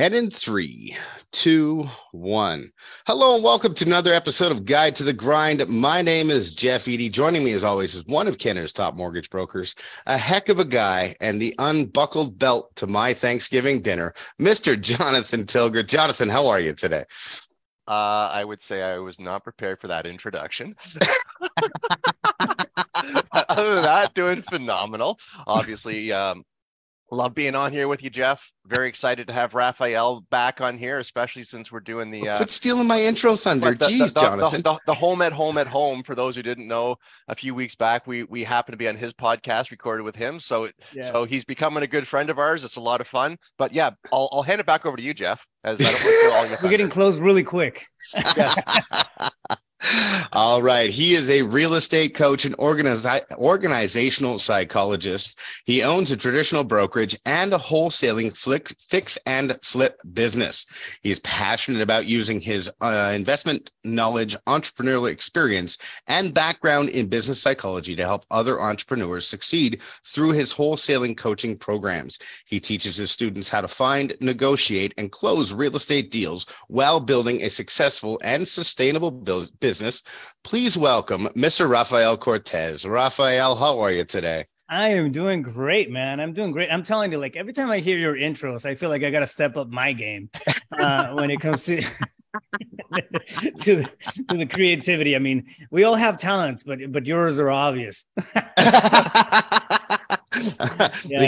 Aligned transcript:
And 0.00 0.14
in 0.14 0.30
three, 0.30 0.96
two, 1.30 1.86
one. 2.12 2.72
Hello 3.06 3.34
and 3.34 3.44
welcome 3.44 3.74
to 3.74 3.84
another 3.84 4.14
episode 4.14 4.50
of 4.50 4.64
Guide 4.64 4.96
to 4.96 5.04
the 5.04 5.12
Grind. 5.12 5.68
My 5.68 6.00
name 6.00 6.30
is 6.30 6.54
Jeff 6.54 6.88
Eady. 6.88 7.10
Joining 7.10 7.44
me, 7.44 7.52
as 7.52 7.64
always, 7.64 7.94
is 7.94 8.06
one 8.06 8.26
of 8.26 8.38
Canada's 8.38 8.72
top 8.72 8.94
mortgage 8.94 9.28
brokers, 9.28 9.74
a 10.06 10.16
heck 10.16 10.48
of 10.48 10.58
a 10.58 10.64
guy, 10.64 11.14
and 11.20 11.38
the 11.38 11.54
unbuckled 11.58 12.38
belt 12.38 12.74
to 12.76 12.86
my 12.86 13.12
Thanksgiving 13.12 13.82
dinner, 13.82 14.14
Mr. 14.40 14.80
Jonathan 14.80 15.44
Tilger. 15.44 15.82
Jonathan, 15.82 16.30
how 16.30 16.46
are 16.46 16.60
you 16.60 16.72
today? 16.72 17.04
Uh, 17.86 18.30
I 18.32 18.42
would 18.42 18.62
say 18.62 18.82
I 18.82 19.00
was 19.00 19.20
not 19.20 19.44
prepared 19.44 19.82
for 19.82 19.88
that 19.88 20.06
introduction. 20.06 20.76
Other 23.50 23.74
than 23.74 23.82
that, 23.82 24.12
doing 24.14 24.40
phenomenal. 24.40 25.18
Obviously, 25.46 26.10
um, 26.10 26.42
Love 27.12 27.34
being 27.34 27.56
on 27.56 27.72
here 27.72 27.88
with 27.88 28.04
you, 28.04 28.10
Jeff. 28.10 28.52
Very 28.66 28.88
excited 28.88 29.26
to 29.26 29.32
have 29.32 29.52
Rafael 29.52 30.20
back 30.30 30.60
on 30.60 30.78
here, 30.78 31.00
especially 31.00 31.42
since 31.42 31.72
we're 31.72 31.80
doing 31.80 32.10
the. 32.10 32.28
Uh, 32.28 32.36
Quit 32.36 32.50
stealing 32.50 32.86
my 32.86 33.02
intro 33.02 33.34
thunder, 33.34 33.74
the, 33.74 33.86
Jeez, 33.86 34.14
the, 34.14 34.20
Jonathan. 34.20 34.62
The, 34.62 34.78
the, 34.86 34.94
home 34.94 35.20
at 35.20 35.32
home 35.32 35.58
at 35.58 35.66
home. 35.66 36.04
For 36.04 36.14
those 36.14 36.36
who 36.36 36.42
didn't 36.42 36.68
know, 36.68 36.96
a 37.26 37.34
few 37.34 37.52
weeks 37.52 37.74
back, 37.74 38.06
we 38.06 38.22
we 38.24 38.44
happened 38.44 38.74
to 38.74 38.78
be 38.78 38.86
on 38.86 38.96
his 38.96 39.12
podcast, 39.12 39.72
recorded 39.72 40.04
with 40.04 40.14
him. 40.14 40.38
So 40.38 40.68
yeah. 40.94 41.02
so 41.02 41.24
he's 41.24 41.44
becoming 41.44 41.82
a 41.82 41.88
good 41.88 42.06
friend 42.06 42.30
of 42.30 42.38
ours. 42.38 42.62
It's 42.62 42.76
a 42.76 42.80
lot 42.80 43.00
of 43.00 43.08
fun. 43.08 43.38
But 43.58 43.72
yeah, 43.74 43.90
I'll 44.12 44.28
I'll 44.30 44.42
hand 44.42 44.60
it 44.60 44.66
back 44.66 44.86
over 44.86 44.96
to 44.96 45.02
you, 45.02 45.12
Jeff. 45.12 45.44
As 45.64 45.80
I 45.80 45.90
don't 45.90 46.34
all 46.34 46.46
your 46.46 46.58
we're 46.62 46.70
getting 46.70 46.88
close 46.88 47.18
really 47.18 47.42
quick. 47.42 47.86
Yes. 48.14 48.62
All 50.32 50.60
right. 50.62 50.90
He 50.90 51.14
is 51.14 51.30
a 51.30 51.42
real 51.42 51.74
estate 51.74 52.14
coach 52.14 52.44
and 52.44 52.56
organizi- 52.58 53.24
organizational 53.32 54.38
psychologist. 54.38 55.38
He 55.64 55.82
owns 55.82 56.10
a 56.10 56.16
traditional 56.16 56.64
brokerage 56.64 57.18
and 57.24 57.54
a 57.54 57.58
wholesaling 57.58 58.36
flick, 58.36 58.74
fix 58.90 59.16
and 59.24 59.58
flip 59.62 59.98
business. 60.12 60.66
He's 61.02 61.18
passionate 61.20 61.80
about 61.80 62.04
using 62.04 62.40
his 62.40 62.70
uh, 62.82 63.12
investment 63.14 63.70
knowledge, 63.82 64.36
entrepreneurial 64.46 65.10
experience, 65.10 65.78
and 66.06 66.34
background 66.34 66.90
in 66.90 67.08
business 67.08 67.40
psychology 67.40 67.96
to 67.96 68.04
help 68.04 68.26
other 68.30 68.60
entrepreneurs 68.60 69.26
succeed 69.26 69.80
through 70.06 70.32
his 70.32 70.52
wholesaling 70.52 71.16
coaching 71.16 71.56
programs. 71.56 72.18
He 72.44 72.60
teaches 72.60 72.98
his 72.98 73.10
students 73.10 73.48
how 73.48 73.62
to 73.62 73.68
find, 73.68 74.14
negotiate, 74.20 74.92
and 74.98 75.10
close 75.10 75.54
real 75.54 75.76
estate 75.76 76.10
deals 76.10 76.44
while 76.68 77.00
building 77.00 77.42
a 77.42 77.48
successful 77.48 78.20
and 78.22 78.46
sustainable 78.46 79.10
business 79.10 79.69
business. 79.70 80.02
Please 80.42 80.76
welcome 80.76 81.28
Mr. 81.36 81.70
Rafael 81.70 82.18
Cortez. 82.18 82.84
Rafael, 82.84 83.54
how 83.54 83.78
are 83.78 83.92
you 83.92 84.04
today? 84.04 84.46
I 84.68 84.88
am 84.88 85.12
doing 85.12 85.42
great, 85.42 85.92
man. 85.92 86.18
I'm 86.18 86.32
doing 86.32 86.50
great. 86.50 86.72
I'm 86.72 86.82
telling 86.82 87.12
you, 87.12 87.18
like 87.18 87.36
every 87.36 87.52
time 87.52 87.70
I 87.70 87.78
hear 87.78 87.96
your 87.96 88.16
intros, 88.16 88.66
I 88.66 88.74
feel 88.74 88.88
like 88.88 89.04
I 89.04 89.10
got 89.10 89.20
to 89.20 89.28
step 89.28 89.56
up 89.56 89.68
my 89.68 89.92
game 89.92 90.28
uh, 90.76 91.10
when 91.12 91.30
it 91.30 91.40
comes 91.40 91.64
to 91.66 91.76
to 91.82 91.86
the, 93.76 93.88
to 94.28 94.36
the 94.38 94.46
creativity. 94.46 95.14
I 95.14 95.20
mean, 95.20 95.46
we 95.70 95.84
all 95.84 95.94
have 95.94 96.18
talents, 96.18 96.64
but 96.64 96.80
but 96.90 97.06
yours 97.06 97.38
are 97.38 97.48
obvious. 97.48 98.06
yeah, 98.58 99.98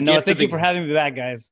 no, 0.02 0.20
thank 0.20 0.40
you 0.40 0.48
for 0.48 0.58
having 0.58 0.88
me 0.88 0.92
back, 0.92 1.14
guys. 1.14 1.48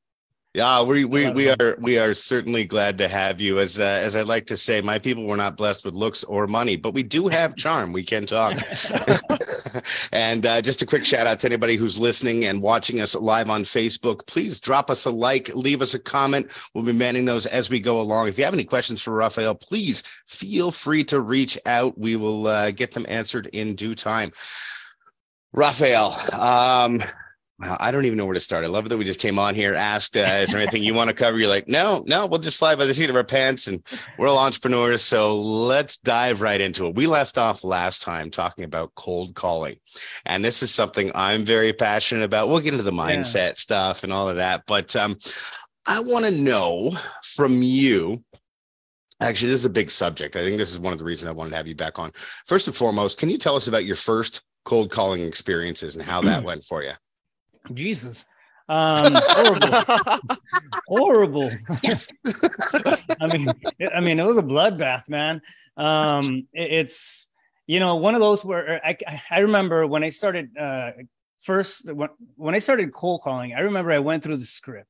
Yeah, 0.52 0.82
we 0.82 1.04
we 1.04 1.30
we 1.30 1.48
are 1.48 1.76
we 1.78 1.96
are 1.96 2.12
certainly 2.12 2.64
glad 2.64 2.98
to 2.98 3.06
have 3.06 3.40
you. 3.40 3.60
As 3.60 3.78
uh, 3.78 3.82
as 3.82 4.16
I 4.16 4.22
like 4.22 4.46
to 4.46 4.56
say, 4.56 4.80
my 4.80 4.98
people 4.98 5.24
were 5.24 5.36
not 5.36 5.56
blessed 5.56 5.84
with 5.84 5.94
looks 5.94 6.24
or 6.24 6.48
money, 6.48 6.74
but 6.74 6.92
we 6.92 7.04
do 7.04 7.28
have 7.28 7.54
charm. 7.54 7.92
We 7.92 8.02
can 8.02 8.26
talk. 8.26 8.58
and 10.12 10.44
uh, 10.44 10.60
just 10.60 10.82
a 10.82 10.86
quick 10.86 11.04
shout 11.04 11.28
out 11.28 11.38
to 11.40 11.46
anybody 11.46 11.76
who's 11.76 12.00
listening 12.00 12.46
and 12.46 12.60
watching 12.60 13.00
us 13.00 13.14
live 13.14 13.48
on 13.48 13.62
Facebook. 13.62 14.26
Please 14.26 14.58
drop 14.58 14.90
us 14.90 15.04
a 15.04 15.10
like, 15.10 15.54
leave 15.54 15.82
us 15.82 15.94
a 15.94 16.00
comment. 16.00 16.50
We'll 16.74 16.84
be 16.84 16.92
manning 16.92 17.26
those 17.26 17.46
as 17.46 17.70
we 17.70 17.78
go 17.78 18.00
along. 18.00 18.26
If 18.26 18.36
you 18.36 18.44
have 18.44 18.52
any 18.54 18.64
questions 18.64 19.00
for 19.00 19.12
Rafael, 19.12 19.54
please 19.54 20.02
feel 20.26 20.72
free 20.72 21.04
to 21.04 21.20
reach 21.20 21.56
out. 21.64 21.96
We 21.96 22.16
will 22.16 22.48
uh, 22.48 22.72
get 22.72 22.92
them 22.92 23.06
answered 23.08 23.46
in 23.52 23.76
due 23.76 23.94
time. 23.94 24.32
Rafael, 25.52 26.18
um, 26.32 27.02
I 27.62 27.90
don't 27.90 28.06
even 28.06 28.16
know 28.16 28.24
where 28.24 28.34
to 28.34 28.40
start. 28.40 28.64
I 28.64 28.68
love 28.68 28.86
it 28.86 28.88
that 28.88 28.96
we 28.96 29.04
just 29.04 29.20
came 29.20 29.38
on 29.38 29.54
here, 29.54 29.74
asked, 29.74 30.16
uh, 30.16 30.20
is 30.20 30.50
there 30.50 30.60
anything 30.60 30.82
you 30.82 30.94
want 30.94 31.08
to 31.08 31.14
cover? 31.14 31.38
You're 31.38 31.48
like, 31.48 31.68
no, 31.68 32.02
no, 32.06 32.26
we'll 32.26 32.40
just 32.40 32.56
fly 32.56 32.74
by 32.74 32.86
the 32.86 32.94
seat 32.94 33.10
of 33.10 33.16
our 33.16 33.24
pants 33.24 33.66
and 33.66 33.82
we're 34.18 34.28
all 34.28 34.38
entrepreneurs. 34.38 35.02
So 35.02 35.36
let's 35.36 35.98
dive 35.98 36.40
right 36.40 36.60
into 36.60 36.86
it. 36.86 36.94
We 36.94 37.06
left 37.06 37.36
off 37.36 37.62
last 37.62 38.02
time 38.02 38.30
talking 38.30 38.64
about 38.64 38.94
cold 38.94 39.34
calling. 39.34 39.76
And 40.24 40.44
this 40.44 40.62
is 40.62 40.72
something 40.72 41.12
I'm 41.14 41.44
very 41.44 41.72
passionate 41.72 42.24
about. 42.24 42.48
We'll 42.48 42.60
get 42.60 42.72
into 42.72 42.84
the 42.84 42.92
mindset 42.92 43.34
yeah. 43.34 43.54
stuff 43.56 44.04
and 44.04 44.12
all 44.12 44.28
of 44.28 44.36
that. 44.36 44.62
But 44.66 44.96
um, 44.96 45.18
I 45.84 46.00
want 46.00 46.24
to 46.24 46.30
know 46.30 46.96
from 47.22 47.62
you. 47.62 48.24
Actually, 49.20 49.50
this 49.50 49.60
is 49.60 49.66
a 49.66 49.70
big 49.70 49.90
subject. 49.90 50.34
I 50.34 50.40
think 50.42 50.56
this 50.56 50.70
is 50.70 50.78
one 50.78 50.94
of 50.94 50.98
the 50.98 51.04
reasons 51.04 51.28
I 51.28 51.32
wanted 51.32 51.50
to 51.50 51.56
have 51.56 51.66
you 51.66 51.74
back 51.74 51.98
on. 51.98 52.10
First 52.46 52.68
and 52.68 52.76
foremost, 52.76 53.18
can 53.18 53.28
you 53.28 53.36
tell 53.36 53.54
us 53.54 53.68
about 53.68 53.84
your 53.84 53.96
first 53.96 54.40
cold 54.64 54.90
calling 54.90 55.20
experiences 55.22 55.94
and 55.94 56.02
how 56.02 56.22
that 56.22 56.42
went 56.44 56.64
for 56.64 56.82
you? 56.82 56.92
Jesus. 57.72 58.24
Um, 58.68 59.16
horrible, 59.18 60.30
horrible. 60.86 61.50
I 63.20 63.26
mean, 63.36 63.52
it, 63.80 63.90
I 63.92 63.98
mean, 64.00 64.20
it 64.20 64.24
was 64.24 64.38
a 64.38 64.42
bloodbath, 64.42 65.08
man. 65.08 65.42
Um, 65.76 66.46
it, 66.52 66.72
it's 66.72 67.26
you 67.66 67.80
know 67.80 67.96
one 67.96 68.14
of 68.14 68.20
those 68.20 68.44
where 68.44 68.80
I 68.86 68.96
I 69.28 69.40
remember 69.40 69.88
when 69.88 70.04
I 70.04 70.10
started 70.10 70.56
uh, 70.56 70.92
first 71.40 71.92
when 71.92 72.10
when 72.36 72.54
I 72.54 72.60
started 72.60 72.92
cold 72.92 73.22
calling. 73.22 73.54
I 73.54 73.60
remember 73.60 73.90
I 73.90 73.98
went 73.98 74.22
through 74.22 74.36
the 74.36 74.44
script 74.44 74.88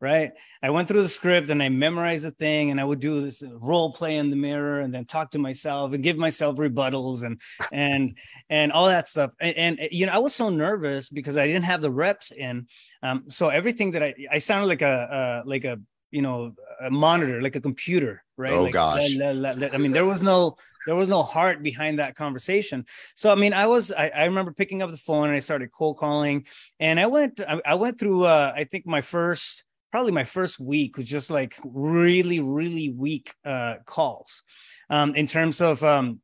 right? 0.00 0.32
I 0.62 0.70
went 0.70 0.88
through 0.88 1.02
the 1.02 1.08
script 1.08 1.50
and 1.50 1.62
I 1.62 1.68
memorized 1.68 2.24
the 2.24 2.30
thing, 2.30 2.70
and 2.70 2.80
I 2.80 2.84
would 2.84 3.00
do 3.00 3.20
this 3.20 3.42
role 3.60 3.92
play 3.92 4.16
in 4.16 4.30
the 4.30 4.36
mirror, 4.36 4.80
and 4.80 4.92
then 4.92 5.04
talk 5.04 5.32
to 5.32 5.38
myself 5.38 5.92
and 5.92 6.02
give 6.02 6.16
myself 6.16 6.56
rebuttals 6.56 7.22
and 7.22 7.40
and 7.72 8.16
and 8.48 8.72
all 8.72 8.86
that 8.86 9.08
stuff. 9.08 9.32
And, 9.40 9.78
and 9.78 9.88
you 9.92 10.06
know, 10.06 10.12
I 10.12 10.18
was 10.18 10.34
so 10.34 10.48
nervous 10.48 11.08
because 11.10 11.36
I 11.36 11.46
didn't 11.46 11.64
have 11.64 11.82
the 11.82 11.90
reps 11.90 12.30
in. 12.30 12.66
Um, 13.02 13.24
so 13.28 13.48
everything 13.48 13.92
that 13.92 14.02
I 14.02 14.14
I 14.30 14.38
sounded 14.38 14.66
like 14.66 14.82
a 14.82 14.86
uh, 14.86 15.42
like 15.44 15.64
a 15.64 15.78
you 16.10 16.22
know 16.22 16.54
a 16.80 16.90
monitor, 16.90 17.40
like 17.42 17.56
a 17.56 17.60
computer, 17.60 18.24
right? 18.36 18.52
Oh 18.52 18.64
like, 18.64 18.72
gosh! 18.72 19.14
La, 19.14 19.30
la, 19.30 19.52
la, 19.56 19.68
I 19.72 19.78
mean, 19.78 19.92
there 19.92 20.06
was 20.06 20.22
no 20.22 20.56
there 20.86 20.96
was 20.96 21.08
no 21.08 21.22
heart 21.22 21.62
behind 21.62 21.98
that 21.98 22.16
conversation. 22.16 22.86
So 23.14 23.30
I 23.30 23.34
mean, 23.34 23.52
I 23.52 23.66
was 23.66 23.92
I, 23.92 24.08
I 24.08 24.24
remember 24.24 24.52
picking 24.52 24.82
up 24.82 24.90
the 24.90 24.96
phone 24.96 25.28
and 25.28 25.36
I 25.36 25.40
started 25.40 25.70
cold 25.72 25.98
calling, 25.98 26.46
and 26.78 26.98
I 26.98 27.06
went 27.06 27.40
I, 27.46 27.60
I 27.64 27.74
went 27.74 27.98
through 27.98 28.24
uh, 28.24 28.52
I 28.54 28.64
think 28.64 28.86
my 28.86 29.00
first 29.00 29.64
probably 29.90 30.12
my 30.12 30.24
first 30.24 30.60
week 30.60 30.96
was 30.96 31.08
just 31.08 31.30
like 31.30 31.56
really, 31.64 32.40
really 32.40 32.90
weak 32.90 33.34
uh, 33.44 33.76
calls 33.84 34.42
um, 34.88 35.14
in 35.14 35.26
terms 35.26 35.60
of. 35.60 35.82
Um, 35.84 36.20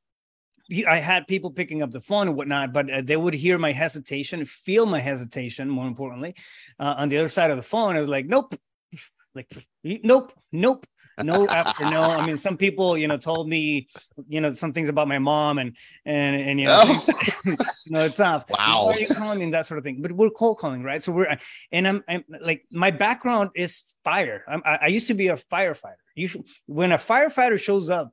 I 0.88 0.96
had 0.96 1.28
people 1.28 1.52
picking 1.52 1.80
up 1.80 1.92
the 1.92 2.00
phone 2.00 2.26
and 2.26 2.36
whatnot, 2.36 2.72
but 2.72 2.90
uh, 2.90 3.00
they 3.00 3.16
would 3.16 3.34
hear 3.34 3.56
my 3.56 3.70
hesitation, 3.70 4.44
feel 4.44 4.84
my 4.84 4.98
hesitation. 4.98 5.70
More 5.70 5.86
importantly, 5.86 6.34
uh, 6.80 6.94
on 6.98 7.08
the 7.08 7.18
other 7.18 7.28
side 7.28 7.52
of 7.52 7.56
the 7.56 7.62
phone, 7.62 7.94
I 7.94 8.00
was 8.00 8.08
like, 8.08 8.26
"Nope, 8.26 8.56
like 9.36 9.46
nope, 9.84 10.32
nope, 10.50 10.86
no 11.22 11.48
after 11.48 11.88
no. 11.88 12.02
I 12.02 12.26
mean, 12.26 12.36
some 12.36 12.56
people, 12.56 12.96
you 12.96 13.08
know, 13.08 13.16
told 13.16 13.48
me, 13.48 13.88
you 14.28 14.40
know, 14.40 14.52
some 14.54 14.72
things 14.72 14.88
about 14.88 15.08
my 15.08 15.18
mom 15.18 15.58
and 15.58 15.76
and 16.04 16.40
and 16.40 16.60
you 16.60 16.66
know, 16.66 16.82
oh. 16.84 17.56
no, 17.88 18.04
it's 18.04 18.18
not. 18.18 18.50
Wow. 18.50 18.92
You 18.98 19.06
calling 19.08 19.38
me 19.38 19.50
that 19.50 19.66
sort 19.66 19.78
of 19.78 19.84
thing? 19.84 20.02
But 20.02 20.12
we're 20.12 20.30
cold 20.30 20.58
calling, 20.58 20.82
right? 20.82 21.02
So 21.02 21.12
we're 21.12 21.38
and 21.72 21.88
I'm, 21.88 22.04
I'm 22.08 22.24
like 22.40 22.64
my 22.70 22.90
background 22.90 23.50
is 23.54 23.84
fire. 24.04 24.44
I'm, 24.48 24.62
I, 24.64 24.78
I 24.82 24.86
used 24.88 25.08
to 25.08 25.14
be 25.14 25.28
a 25.28 25.36
firefighter. 25.36 25.96
You 26.14 26.28
should, 26.28 26.44
when 26.66 26.92
a 26.92 26.98
firefighter 26.98 27.58
shows 27.60 27.90
up 27.90 28.12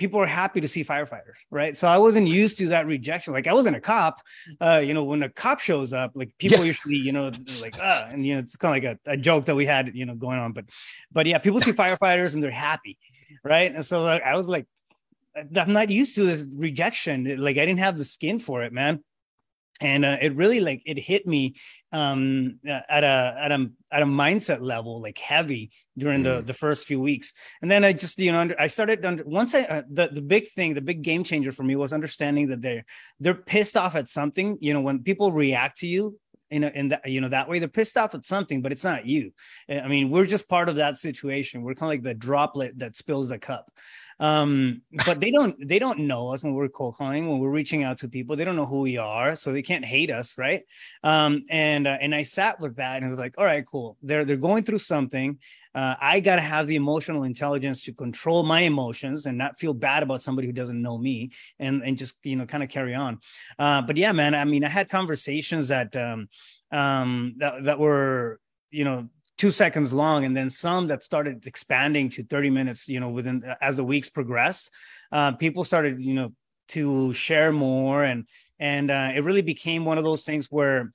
people 0.00 0.18
are 0.18 0.26
happy 0.26 0.60
to 0.62 0.66
see 0.66 0.82
firefighters, 0.82 1.44
right? 1.50 1.76
So 1.76 1.86
I 1.86 1.98
wasn't 1.98 2.26
used 2.26 2.56
to 2.58 2.68
that 2.68 2.86
rejection. 2.86 3.34
Like 3.34 3.46
I 3.46 3.52
wasn't 3.52 3.76
a 3.76 3.80
cop. 3.80 4.20
Uh, 4.60 4.80
you 4.82 4.94
know, 4.94 5.04
when 5.04 5.22
a 5.22 5.28
cop 5.28 5.60
shows 5.60 5.92
up, 5.92 6.12
like 6.14 6.30
people 6.38 6.58
yeah. 6.58 6.64
usually, 6.64 6.96
you 6.96 7.12
know, 7.12 7.30
like 7.60 7.76
ah, 7.78 8.08
and 8.10 8.26
you 8.26 8.34
know, 8.34 8.40
it's 8.40 8.56
kind 8.56 8.76
of 8.76 8.82
like 8.82 8.98
a, 9.06 9.12
a, 9.12 9.16
joke 9.16 9.44
that 9.44 9.54
we 9.54 9.66
had, 9.66 9.94
you 9.94 10.06
know, 10.06 10.14
going 10.14 10.38
on. 10.38 10.52
But 10.52 10.64
but 11.12 11.26
yeah, 11.26 11.38
people 11.38 11.60
see 11.60 11.72
firefighters 11.72 12.34
and 12.34 12.42
they're 12.42 12.50
happy, 12.50 12.96
right? 13.44 13.72
And 13.72 13.84
so 13.84 14.02
like, 14.02 14.22
I 14.22 14.34
was 14.34 14.48
like, 14.48 14.66
I'm 15.36 15.72
not 15.72 15.90
used 15.90 16.14
to 16.16 16.24
this 16.24 16.48
rejection. 16.56 17.36
Like 17.38 17.58
I 17.58 17.66
didn't 17.66 17.80
have 17.80 17.98
the 17.98 18.04
skin 18.04 18.38
for 18.38 18.62
it, 18.62 18.72
man 18.72 19.04
and 19.80 20.04
uh, 20.04 20.18
it 20.20 20.36
really 20.36 20.60
like 20.60 20.82
it 20.84 20.98
hit 20.98 21.26
me 21.26 21.54
um, 21.92 22.58
at 22.66 23.02
a 23.02 23.36
at 23.38 23.52
a 23.52 23.70
at 23.90 24.02
a 24.02 24.06
mindset 24.06 24.60
level 24.60 25.00
like 25.00 25.18
heavy 25.18 25.70
during 25.96 26.22
the 26.22 26.42
mm. 26.42 26.46
the 26.46 26.52
first 26.52 26.86
few 26.86 27.00
weeks. 27.00 27.32
And 27.62 27.70
then 27.70 27.84
i 27.84 27.92
just 27.92 28.18
you 28.18 28.32
know 28.32 28.50
i 28.58 28.66
started 28.66 29.04
under 29.04 29.24
once 29.24 29.54
i 29.54 29.62
uh, 29.62 29.82
the 29.90 30.08
the 30.08 30.22
big 30.22 30.48
thing 30.48 30.74
the 30.74 30.80
big 30.80 31.02
game 31.02 31.24
changer 31.24 31.52
for 31.52 31.62
me 31.62 31.76
was 31.76 31.92
understanding 31.92 32.48
that 32.48 32.62
they're 32.62 32.84
they're 33.18 33.34
pissed 33.34 33.76
off 33.76 33.96
at 33.96 34.08
something. 34.08 34.58
You 34.60 34.74
know 34.74 34.82
when 34.82 35.02
people 35.02 35.32
react 35.32 35.78
to 35.78 35.88
you 35.88 36.18
in, 36.50 36.64
a, 36.64 36.68
in 36.68 36.88
that 36.88 37.08
you 37.08 37.20
know 37.20 37.28
that 37.28 37.48
way 37.48 37.58
they're 37.58 37.68
pissed 37.68 37.96
off 37.96 38.14
at 38.14 38.24
something 38.24 38.60
but 38.60 38.72
it's 38.72 38.84
not 38.84 39.06
you. 39.06 39.32
I 39.68 39.88
mean 39.88 40.10
we're 40.10 40.26
just 40.26 40.48
part 40.48 40.68
of 40.68 40.76
that 40.76 40.98
situation. 40.98 41.62
We're 41.62 41.74
kind 41.74 41.90
of 41.90 41.94
like 41.94 42.02
the 42.02 42.14
droplet 42.14 42.78
that 42.78 42.96
spills 42.96 43.30
the 43.30 43.38
cup 43.38 43.72
Um, 44.20 44.82
but 45.06 45.18
they 45.18 45.30
don't 45.30 45.56
they 45.66 45.78
don't 45.78 46.00
know 46.00 46.32
us 46.32 46.44
when 46.44 46.54
we're 46.54 46.68
cold 46.68 46.96
calling 46.96 47.26
when 47.26 47.40
we're 47.40 47.50
reaching 47.50 47.82
out 47.82 47.98
to 47.98 48.08
people. 48.08 48.36
They 48.36 48.44
don't 48.44 48.56
know 48.56 48.66
who 48.66 48.80
we 48.80 48.98
are, 48.98 49.34
so 49.34 49.50
they 49.52 49.62
can't 49.62 49.84
hate 49.84 50.10
us, 50.10 50.36
right? 50.36 50.62
Um, 51.02 51.46
and 51.48 51.86
uh, 51.86 51.96
and 52.00 52.14
I 52.14 52.22
sat 52.22 52.60
with 52.60 52.76
that 52.76 52.96
and 52.96 53.06
it 53.06 53.08
was 53.08 53.18
like, 53.18 53.38
all 53.38 53.44
right, 53.46 53.66
cool. 53.66 53.96
They're 54.02 54.24
they're 54.24 54.36
going 54.36 54.64
through 54.64 54.78
something. 54.78 55.38
Uh, 55.74 55.94
I 56.00 56.20
got 56.20 56.36
to 56.36 56.42
have 56.42 56.66
the 56.66 56.76
emotional 56.76 57.22
intelligence 57.22 57.84
to 57.84 57.92
control 57.92 58.42
my 58.42 58.62
emotions 58.62 59.26
and 59.26 59.38
not 59.38 59.58
feel 59.58 59.72
bad 59.72 60.02
about 60.02 60.20
somebody 60.20 60.48
who 60.48 60.52
doesn't 60.52 60.82
know 60.82 60.98
me 60.98 61.30
and, 61.60 61.82
and 61.82 61.96
just, 61.96 62.16
you 62.24 62.34
know, 62.34 62.44
kind 62.44 62.64
of 62.64 62.68
carry 62.68 62.94
on. 62.94 63.20
Uh, 63.58 63.80
but 63.82 63.96
yeah, 63.96 64.10
man, 64.10 64.34
I 64.34 64.44
mean, 64.44 64.64
I 64.64 64.68
had 64.68 64.88
conversations 64.88 65.68
that, 65.68 65.94
um, 65.94 66.28
um, 66.72 67.34
that, 67.38 67.64
that 67.64 67.78
were, 67.78 68.40
you 68.70 68.84
know, 68.84 69.08
two 69.40 69.50
seconds 69.50 69.90
long 69.90 70.26
and 70.26 70.36
then 70.36 70.50
some 70.50 70.88
that 70.88 71.02
started 71.02 71.46
expanding 71.46 72.10
to 72.10 72.22
30 72.22 72.50
minutes 72.50 72.86
you 72.90 73.00
know 73.00 73.08
within 73.08 73.42
as 73.62 73.78
the 73.78 73.82
weeks 73.82 74.10
progressed 74.10 74.70
uh, 75.12 75.32
people 75.32 75.64
started 75.64 75.98
you 75.98 76.12
know 76.12 76.30
to 76.68 77.10
share 77.14 77.50
more 77.50 78.04
and 78.04 78.26
and 78.58 78.90
uh, 78.90 79.10
it 79.14 79.24
really 79.24 79.40
became 79.40 79.86
one 79.86 79.96
of 79.96 80.04
those 80.04 80.24
things 80.24 80.48
where 80.50 80.92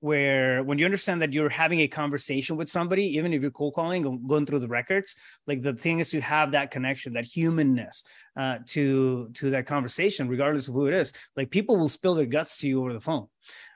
where 0.00 0.62
when 0.62 0.78
you 0.78 0.84
understand 0.84 1.22
that 1.22 1.32
you're 1.32 1.48
having 1.48 1.80
a 1.80 1.88
conversation 1.88 2.56
with 2.56 2.68
somebody 2.68 3.04
even 3.16 3.32
if 3.32 3.42
you're 3.42 3.50
cold 3.50 3.74
calling 3.74 4.06
and 4.06 4.28
going 4.28 4.46
through 4.46 4.60
the 4.60 4.68
records 4.68 5.16
like 5.46 5.62
the 5.62 5.74
thing 5.74 5.98
is 5.98 6.10
to 6.10 6.20
have 6.20 6.52
that 6.52 6.70
connection 6.70 7.12
that 7.14 7.24
humanness 7.24 8.04
uh, 8.36 8.58
to 8.66 9.28
to 9.34 9.50
that 9.50 9.66
conversation 9.66 10.28
regardless 10.28 10.68
of 10.68 10.74
who 10.74 10.86
it 10.86 10.94
is 10.94 11.12
like 11.36 11.50
people 11.50 11.76
will 11.76 11.88
spill 11.88 12.14
their 12.14 12.26
guts 12.26 12.58
to 12.58 12.68
you 12.68 12.80
over 12.80 12.92
the 12.92 13.00
phone 13.00 13.26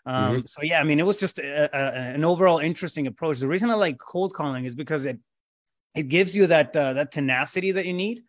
um, 0.05 0.15
mm-hmm. 0.15 0.47
So 0.47 0.63
yeah, 0.63 0.81
I 0.81 0.85
mean, 0.85 0.99
it 0.99 1.07
was 1.07 1.17
just 1.17 1.39
a, 1.39 1.71
a, 1.73 2.15
an 2.15 2.25
overall 2.25 2.59
interesting 2.59 3.07
approach. 3.07 3.39
The 3.39 3.49
reason 3.49 3.71
I 3.71 3.75
like 3.75 3.99
cold 3.99 4.35
calling 4.35 4.65
is 4.65 4.75
because 4.75 5.07
it 5.07 5.19
it 5.95 6.09
gives 6.09 6.35
you 6.35 6.49
that 6.49 6.77
uh, 6.77 6.95
that 6.95 7.13
tenacity 7.13 7.73
that 7.73 7.87
you 7.87 7.93
need. 7.93 8.23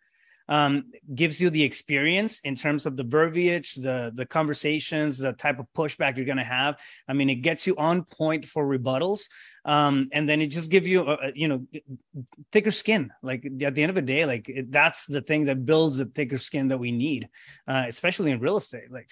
Um, 0.50 0.92
gives 1.16 1.40
you 1.42 1.50
the 1.50 1.64
experience 1.64 2.42
in 2.42 2.56
terms 2.56 2.86
of 2.86 2.98
the 2.98 3.04
verbiage, 3.04 3.76
the 3.76 4.12
the 4.14 4.26
conversations, 4.26 5.18
the 5.18 5.32
type 5.34 5.58
of 5.60 5.68
pushback 5.76 6.18
you're 6.18 6.26
going 6.26 6.38
to 6.38 6.44
have. 6.44 6.80
I 7.08 7.14
mean, 7.14 7.30
it 7.30 7.36
gets 7.36 7.66
you 7.66 7.76
on 7.78 8.04
point 8.04 8.46
for 8.46 8.66
rebuttals, 8.66 9.30
um, 9.64 10.10
and 10.12 10.28
then 10.28 10.42
it 10.42 10.48
just 10.48 10.70
gives 10.70 10.88
you, 10.88 11.08
a, 11.08 11.32
you 11.34 11.48
know, 11.48 11.66
thicker 12.52 12.72
skin. 12.72 13.12
Like 13.22 13.46
at 13.46 13.74
the 13.74 13.84
end 13.84 13.90
of 13.90 13.96
the 13.96 14.02
day, 14.02 14.26
like 14.26 14.50
it, 14.50 14.70
that's 14.70 15.06
the 15.06 15.22
thing 15.22 15.46
that 15.46 15.66
builds 15.66 15.98
the 15.98 16.06
thicker 16.06 16.38
skin 16.38 16.68
that 16.68 16.78
we 16.78 16.92
need, 16.92 17.30
uh, 17.68 17.86
especially 17.88 18.32
in 18.32 18.40
real 18.40 18.58
estate. 18.58 18.92
Like 18.92 19.12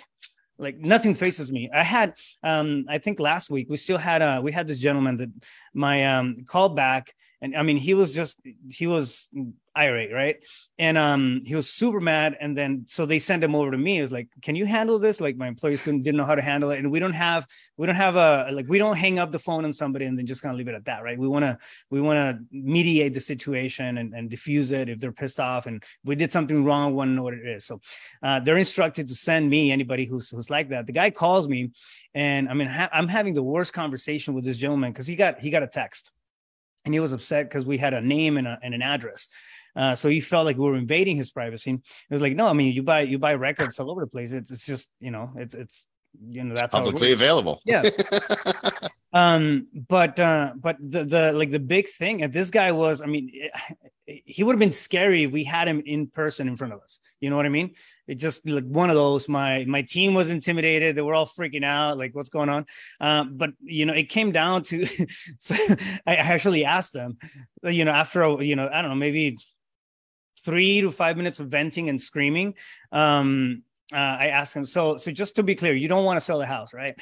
like 0.62 0.78
nothing 0.78 1.16
faces 1.16 1.52
me 1.52 1.70
i 1.74 1.84
had 1.84 2.14
um 2.44 2.86
i 2.88 2.98
think 3.00 3.20
last 3.20 3.50
week 3.50 3.68
we 3.70 3.76
still 3.76 3.98
had 3.98 4.22
uh 4.22 4.40
we 4.44 4.52
had 4.52 4.68
this 4.68 4.78
gentleman 4.78 5.18
that 5.18 5.30
my 5.74 6.16
um 6.16 6.46
call 6.48 6.70
back 6.70 7.14
and 7.42 7.56
i 7.56 7.64
mean 7.64 7.78
he 7.78 7.94
was 7.94 8.14
just 8.14 8.40
he 8.70 8.88
was 8.88 9.30
irate, 9.76 10.12
right? 10.12 10.38
And 10.78 10.98
um, 10.98 11.44
he 11.46 11.56
was 11.56 11.70
super 11.70 12.00
mad. 12.00 12.38
And 12.40 12.58
then 12.58 12.86
so 12.88 13.06
they 13.06 13.20
sent 13.20 13.44
him 13.44 13.56
over 13.56 13.72
to 13.72 13.78
me. 13.78 14.00
It 14.00 14.02
was 14.02 14.12
like, 14.12 14.28
can 14.42 14.56
you 14.56 14.66
handle 14.66 15.00
this? 15.00 15.22
Like 15.22 15.38
my 15.38 15.48
employees 15.48 15.82
couldn't 15.82 16.04
didn't 16.04 16.18
know 16.18 16.26
how 16.26 16.36
to 16.36 16.42
handle 16.42 16.72
it. 16.72 16.80
And 16.80 16.92
we 16.92 17.00
don't 17.00 17.14
have 17.14 17.48
we 17.78 17.88
don't 17.88 17.96
have 17.96 18.16
a 18.16 18.50
like 18.52 18.68
we 18.68 18.78
don't 18.78 18.98
hang 18.98 19.20
up 19.20 19.32
the 19.32 19.40
phone 19.40 19.66
on 19.66 19.74
somebody 19.74 20.06
and 20.06 20.18
then 20.18 20.26
just 20.26 20.42
kind 20.42 20.54
of 20.54 20.58
leave 20.58 20.68
it 20.68 20.76
at 20.76 20.86
that, 20.86 21.04
right? 21.04 21.18
We 21.18 21.28
want 21.28 21.44
to 21.44 21.58
we 21.90 22.02
want 22.02 22.18
to 22.18 22.44
mediate 22.52 23.14
the 23.14 23.20
situation 23.20 23.98
and, 23.98 24.14
and 24.14 24.30
diffuse 24.30 24.72
it 24.72 24.90
if 24.90 25.00
they're 25.00 25.12
pissed 25.12 25.40
off 25.40 25.68
and 25.68 25.84
we 26.04 26.16
did 26.16 26.32
something 26.32 26.64
wrong, 26.64 26.96
want 26.96 27.10
to 27.10 27.14
know 27.14 27.24
what 27.24 27.34
it 27.34 27.48
is. 27.48 27.66
So 27.66 27.80
uh, 28.24 28.40
they're 28.40 28.58
instructed 28.58 29.08
to 29.08 29.16
send 29.16 29.50
me 29.50 29.72
anybody 29.72 30.06
who's 30.06 30.30
who's 30.30 30.50
like 30.50 30.70
that. 30.70 30.86
The 30.86 30.94
guy 30.94 31.10
calls 31.10 31.48
me, 31.48 31.72
and 32.14 32.50
I 32.50 32.54
mean 32.54 32.68
ha- 32.68 32.90
I'm 32.92 33.08
having 33.08 33.34
the 33.34 33.44
worst 33.44 33.74
conversation 33.74 34.34
with 34.34 34.44
this 34.44 34.58
gentleman 34.58 34.92
because 34.92 35.08
he 35.08 35.16
got 35.16 35.40
he 35.40 35.50
got 35.50 35.64
a 35.64 35.68
text 35.68 36.12
and 36.86 36.94
he 36.94 37.00
was 37.00 37.14
upset 37.14 37.48
because 37.48 37.66
we 37.66 37.78
had 37.78 37.94
a 37.94 38.02
name 38.02 38.38
and, 38.38 38.48
a, 38.48 38.58
and 38.62 38.74
an 38.74 38.82
address. 38.82 39.28
Uh, 39.76 39.96
so 39.96 40.10
he 40.10 40.20
felt 40.20 40.46
like 40.46 40.58
we 40.58 40.66
were 40.66 40.76
invading 40.76 41.16
his 41.16 41.32
privacy. 41.32 41.72
It 41.72 41.82
was 42.10 42.22
like, 42.22 42.36
no, 42.36 42.48
I 42.48 42.54
mean, 42.54 42.74
you 42.74 42.84
buy 42.84 43.02
you 43.02 43.18
buy 43.20 43.36
records 43.36 43.80
all 43.80 43.90
over 43.90 44.02
the 44.02 44.08
place. 44.08 44.34
It's 44.34 44.52
it's 44.52 44.66
just 44.66 44.90
you 45.00 45.12
know, 45.12 45.32
it's 45.38 45.56
it's 45.56 45.88
you 46.20 46.44
know 46.44 46.56
that's 46.56 46.76
publicly 46.76 47.12
available. 47.12 47.62
Yeah. 47.66 47.90
um, 49.14 49.68
but 49.74 50.20
uh, 50.20 50.54
but 50.56 50.78
the 50.80 51.04
the 51.04 51.32
like 51.32 51.52
the 51.52 51.60
big 51.60 51.90
thing, 51.90 52.22
and 52.24 52.32
this 52.34 52.50
guy 52.50 52.72
was, 52.72 53.02
I 53.02 53.06
mean, 53.06 53.32
it, 53.34 53.52
he 54.26 54.44
would 54.44 54.54
have 54.54 54.60
been 54.60 54.72
scary 54.72 55.24
if 55.24 55.32
we 55.32 55.44
had 55.44 55.68
him 55.68 55.82
in 55.86 56.08
person 56.08 56.48
in 56.48 56.58
front 56.58 56.74
of 56.74 56.82
us. 56.82 57.00
You 57.20 57.30
know 57.30 57.38
what 57.38 57.46
I 57.46 57.50
mean? 57.50 57.76
It 58.08 58.16
just 58.16 58.48
like 58.48 58.66
one 58.66 58.90
of 58.90 58.96
those. 58.96 59.30
My 59.30 59.66
my 59.66 59.82
team 59.82 60.14
was 60.14 60.30
intimidated. 60.30 60.96
They 60.96 61.02
were 61.02 61.16
all 61.16 61.28
freaking 61.28 61.64
out. 61.64 61.98
Like, 61.98 62.14
what's 62.14 62.30
going 62.30 62.50
on? 62.50 62.66
Um, 63.00 63.38
but 63.38 63.52
you 63.62 63.86
know, 63.86 63.94
it 63.94 64.10
came 64.10 64.32
down 64.32 64.64
to. 64.64 64.86
so 65.40 65.56
I 66.06 66.16
actually 66.16 66.66
asked 66.66 66.94
them. 66.94 67.18
You 67.64 67.86
know, 67.86 67.92
after 67.92 68.24
a, 68.24 68.44
you 68.44 68.56
know, 68.56 68.70
I 68.72 68.82
don't 68.82 68.92
know, 68.92 68.96
maybe 68.96 69.38
three 70.44 70.82
to 70.82 70.92
five 70.92 71.18
minutes 71.18 71.40
of 71.40 71.48
venting 71.48 71.90
and 71.90 72.02
screaming. 72.02 72.56
Um, 72.92 73.64
uh, 73.94 74.18
I 74.20 74.28
asked 74.28 74.56
him, 74.56 74.66
so 74.66 74.98
so 74.98 75.12
just 75.12 75.36
to 75.36 75.44
be 75.44 75.56
clear, 75.56 75.74
you 75.74 75.88
don't 75.88 76.06
want 76.06 76.18
to 76.18 76.22
sell 76.22 76.40
the 76.40 76.46
house, 76.46 76.74
right? 76.74 76.96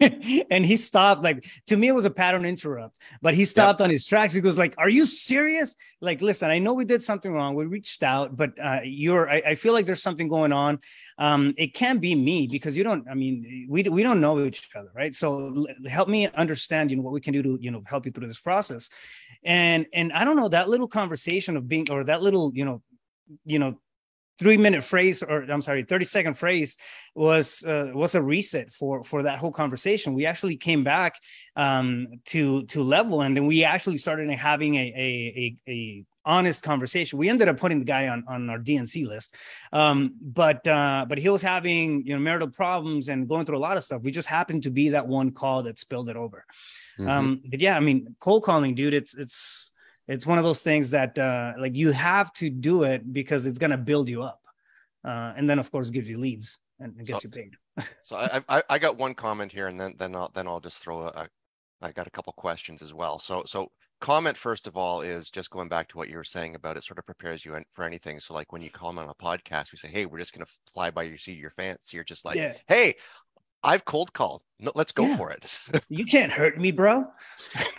and 0.50 0.64
he 0.64 0.76
stopped. 0.76 1.24
Like 1.24 1.44
to 1.66 1.76
me, 1.76 1.88
it 1.88 1.92
was 1.92 2.04
a 2.04 2.10
pattern 2.10 2.44
interrupt, 2.44 2.98
but 3.20 3.34
he 3.34 3.44
stopped 3.44 3.80
yep. 3.80 3.86
on 3.86 3.90
his 3.90 4.06
tracks. 4.06 4.32
He 4.32 4.40
goes, 4.40 4.56
like, 4.56 4.74
"Are 4.78 4.88
you 4.88 5.06
serious? 5.06 5.74
Like, 6.00 6.22
listen, 6.22 6.50
I 6.50 6.58
know 6.58 6.72
we 6.72 6.84
did 6.84 7.02
something 7.02 7.32
wrong. 7.32 7.54
We 7.54 7.66
reached 7.66 8.02
out, 8.02 8.36
but 8.36 8.52
uh, 8.62 8.80
you're. 8.84 9.28
I, 9.28 9.42
I, 9.46 9.54
feel 9.54 9.72
like 9.72 9.86
there's 9.86 10.02
something 10.02 10.28
going 10.28 10.52
on. 10.52 10.78
Um, 11.18 11.54
it 11.58 11.74
can't 11.74 12.00
be 12.00 12.14
me 12.14 12.46
because 12.46 12.76
you 12.76 12.84
don't. 12.84 13.08
I 13.10 13.14
mean, 13.14 13.66
we 13.68 13.82
we 13.82 14.02
don't 14.02 14.20
know 14.20 14.44
each 14.44 14.68
other, 14.76 14.90
right? 14.94 15.14
So 15.14 15.66
help 15.86 16.08
me 16.08 16.28
understand, 16.28 16.90
you 16.90 16.96
know, 16.96 17.02
what 17.02 17.12
we 17.12 17.20
can 17.20 17.32
do 17.32 17.42
to 17.42 17.58
you 17.60 17.70
know 17.70 17.82
help 17.86 18.06
you 18.06 18.12
through 18.12 18.28
this 18.28 18.40
process. 18.40 18.88
And 19.42 19.86
and 19.92 20.12
I 20.12 20.24
don't 20.24 20.36
know 20.36 20.48
that 20.48 20.68
little 20.68 20.88
conversation 20.88 21.56
of 21.56 21.66
being 21.66 21.90
or 21.90 22.04
that 22.04 22.22
little 22.22 22.52
you 22.54 22.64
know 22.64 22.82
you 23.44 23.58
know 23.58 23.78
three 24.38 24.56
minute 24.56 24.84
phrase 24.84 25.22
or 25.22 25.42
i'm 25.50 25.62
sorry 25.62 25.82
30 25.84 26.04
second 26.04 26.34
phrase 26.34 26.76
was 27.14 27.64
uh, 27.64 27.90
was 27.92 28.14
a 28.14 28.22
reset 28.22 28.72
for 28.72 29.02
for 29.02 29.24
that 29.24 29.38
whole 29.38 29.50
conversation. 29.50 30.14
We 30.14 30.26
actually 30.26 30.56
came 30.56 30.84
back 30.84 31.16
um 31.56 32.06
to 32.26 32.64
to 32.66 32.82
level 32.82 33.22
and 33.22 33.36
then 33.36 33.46
we 33.46 33.64
actually 33.64 33.98
started 33.98 34.30
having 34.30 34.76
a 34.76 34.78
a, 34.78 35.56
a, 35.66 35.72
a 35.72 36.04
honest 36.24 36.62
conversation. 36.62 37.18
We 37.18 37.28
ended 37.28 37.48
up 37.48 37.56
putting 37.56 37.80
the 37.80 37.84
guy 37.84 38.08
on 38.08 38.24
on 38.28 38.48
our 38.50 38.58
dnc 38.58 39.06
list. 39.06 39.34
Um 39.72 40.14
but 40.20 40.66
uh 40.68 41.06
but 41.08 41.18
he 41.18 41.28
was 41.28 41.42
having 41.42 42.06
you 42.06 42.14
know 42.14 42.20
marital 42.20 42.50
problems 42.50 43.08
and 43.08 43.28
going 43.28 43.46
through 43.46 43.58
a 43.58 43.66
lot 43.68 43.76
of 43.76 43.84
stuff. 43.84 44.02
We 44.02 44.12
just 44.12 44.28
happened 44.28 44.62
to 44.64 44.70
be 44.70 44.90
that 44.90 45.08
one 45.08 45.32
call 45.32 45.64
that 45.64 45.78
spilled 45.78 46.08
it 46.08 46.16
over. 46.16 46.44
Mm-hmm. 46.98 47.10
um 47.10 47.42
but 47.48 47.60
yeah 47.60 47.76
i 47.76 47.80
mean 47.80 48.16
cold 48.18 48.42
calling 48.42 48.74
dude 48.74 48.92
it's 48.92 49.14
it's 49.14 49.70
it's 50.08 50.26
one 50.26 50.38
of 50.38 50.44
those 50.44 50.62
things 50.62 50.90
that 50.90 51.18
uh, 51.18 51.52
like 51.58 51.76
you 51.76 51.92
have 51.92 52.32
to 52.34 52.50
do 52.50 52.82
it 52.82 53.12
because 53.12 53.46
it's 53.46 53.58
going 53.58 53.70
to 53.70 53.76
build 53.76 54.08
you 54.08 54.22
up 54.22 54.40
uh, 55.04 55.32
and 55.36 55.48
then 55.48 55.58
of 55.58 55.70
course 55.70 55.90
gives 55.90 56.08
you 56.08 56.18
leads 56.18 56.58
and, 56.80 56.96
and 56.96 57.06
gets 57.06 57.22
so, 57.22 57.28
you 57.28 57.30
paid. 57.30 57.54
so 58.02 58.16
I, 58.16 58.42
I, 58.48 58.62
I 58.70 58.78
got 58.78 58.96
one 58.96 59.14
comment 59.14 59.52
here 59.52 59.68
and 59.68 59.80
then 59.80 59.94
then 59.98 60.14
i'll 60.14 60.30
then 60.34 60.48
i'll 60.48 60.60
just 60.60 60.78
throw 60.78 61.02
a 61.02 61.28
i 61.80 61.92
got 61.92 62.06
a 62.06 62.10
couple 62.10 62.32
questions 62.32 62.82
as 62.82 62.92
well. 62.92 63.18
So 63.18 63.44
so 63.46 63.70
comment 64.00 64.36
first 64.36 64.68
of 64.68 64.76
all 64.76 65.00
is 65.00 65.28
just 65.28 65.50
going 65.50 65.68
back 65.68 65.88
to 65.88 65.96
what 65.96 66.08
you 66.08 66.16
were 66.16 66.22
saying 66.24 66.54
about 66.54 66.76
it 66.76 66.84
sort 66.84 66.98
of 66.98 67.04
prepares 67.04 67.44
you 67.44 67.58
for 67.72 67.84
anything. 67.84 68.20
So 68.20 68.34
like 68.34 68.52
when 68.52 68.62
you 68.62 68.70
comment 68.70 69.08
on 69.08 69.14
a 69.18 69.24
podcast 69.24 69.72
we 69.72 69.78
say 69.78 69.88
hey 69.88 70.06
we're 70.06 70.18
just 70.18 70.32
going 70.32 70.44
to 70.44 70.52
fly 70.72 70.90
by 70.90 71.04
your 71.04 71.18
seat 71.18 71.32
of 71.32 71.38
your 71.38 71.50
fancy 71.50 71.96
you're 71.96 72.04
just 72.04 72.24
like 72.24 72.36
yeah. 72.36 72.54
hey 72.66 72.94
I've 73.62 73.84
cold 73.84 74.12
called. 74.12 74.42
No, 74.60 74.72
let's 74.74 74.92
go 74.92 75.06
yeah. 75.06 75.16
for 75.16 75.30
it. 75.30 75.60
you 75.88 76.04
can't 76.04 76.32
hurt 76.32 76.58
me, 76.58 76.72
bro. 76.72 77.06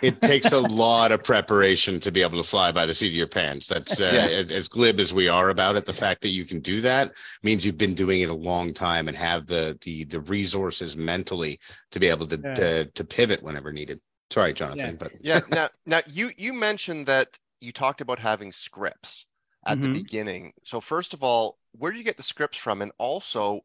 it 0.02 0.20
takes 0.22 0.52
a 0.52 0.58
lot 0.58 1.12
of 1.12 1.22
preparation 1.22 2.00
to 2.00 2.10
be 2.10 2.22
able 2.22 2.42
to 2.42 2.48
fly 2.48 2.72
by 2.72 2.86
the 2.86 2.94
seat 2.94 3.08
of 3.08 3.14
your 3.14 3.26
pants. 3.26 3.66
That's 3.66 4.00
uh, 4.00 4.10
yeah. 4.12 4.26
as, 4.28 4.50
as, 4.50 4.68
glib 4.68 4.98
as 4.98 5.12
we 5.12 5.28
are 5.28 5.50
about 5.50 5.76
it. 5.76 5.84
The 5.84 5.92
fact 5.92 6.22
that 6.22 6.30
you 6.30 6.44
can 6.44 6.60
do 6.60 6.80
that 6.80 7.12
means 7.42 7.64
you've 7.64 7.76
been 7.78 7.94
doing 7.94 8.22
it 8.22 8.30
a 8.30 8.34
long 8.34 8.72
time 8.72 9.08
and 9.08 9.16
have 9.16 9.46
the 9.46 9.78
the 9.82 10.04
the 10.04 10.20
resources 10.20 10.96
mentally 10.96 11.60
to 11.90 12.00
be 12.00 12.08
able 12.08 12.26
to 12.28 12.40
yeah. 12.42 12.54
to, 12.54 12.84
to 12.86 13.04
pivot 13.04 13.42
whenever 13.42 13.72
needed. 13.72 14.00
Sorry, 14.30 14.54
Jonathan, 14.54 14.96
but 14.98 15.12
yeah. 15.20 15.40
Now, 15.50 15.68
now 15.86 16.00
you 16.06 16.30
you 16.36 16.52
mentioned 16.52 17.06
that 17.06 17.38
you 17.60 17.72
talked 17.72 18.00
about 18.00 18.18
having 18.18 18.52
scripts 18.52 19.26
at 19.66 19.76
mm-hmm. 19.76 19.92
the 19.92 20.00
beginning. 20.00 20.52
So 20.64 20.80
first 20.80 21.12
of 21.12 21.22
all, 21.22 21.58
where 21.72 21.92
do 21.92 21.98
you 21.98 22.04
get 22.04 22.16
the 22.16 22.22
scripts 22.22 22.56
from, 22.56 22.80
and 22.80 22.92
also 22.98 23.60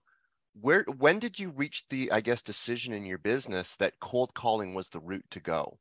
where 0.59 0.83
when 0.97 1.19
did 1.19 1.37
you 1.39 1.49
reach 1.49 1.83
the 1.89 2.11
i 2.11 2.21
guess 2.21 2.41
decision 2.41 2.93
in 2.93 3.05
your 3.05 3.17
business 3.17 3.75
that 3.75 3.99
cold 3.99 4.33
calling 4.33 4.73
was 4.73 4.89
the 4.89 4.99
route 4.99 5.25
to 5.29 5.39
go 5.39 5.77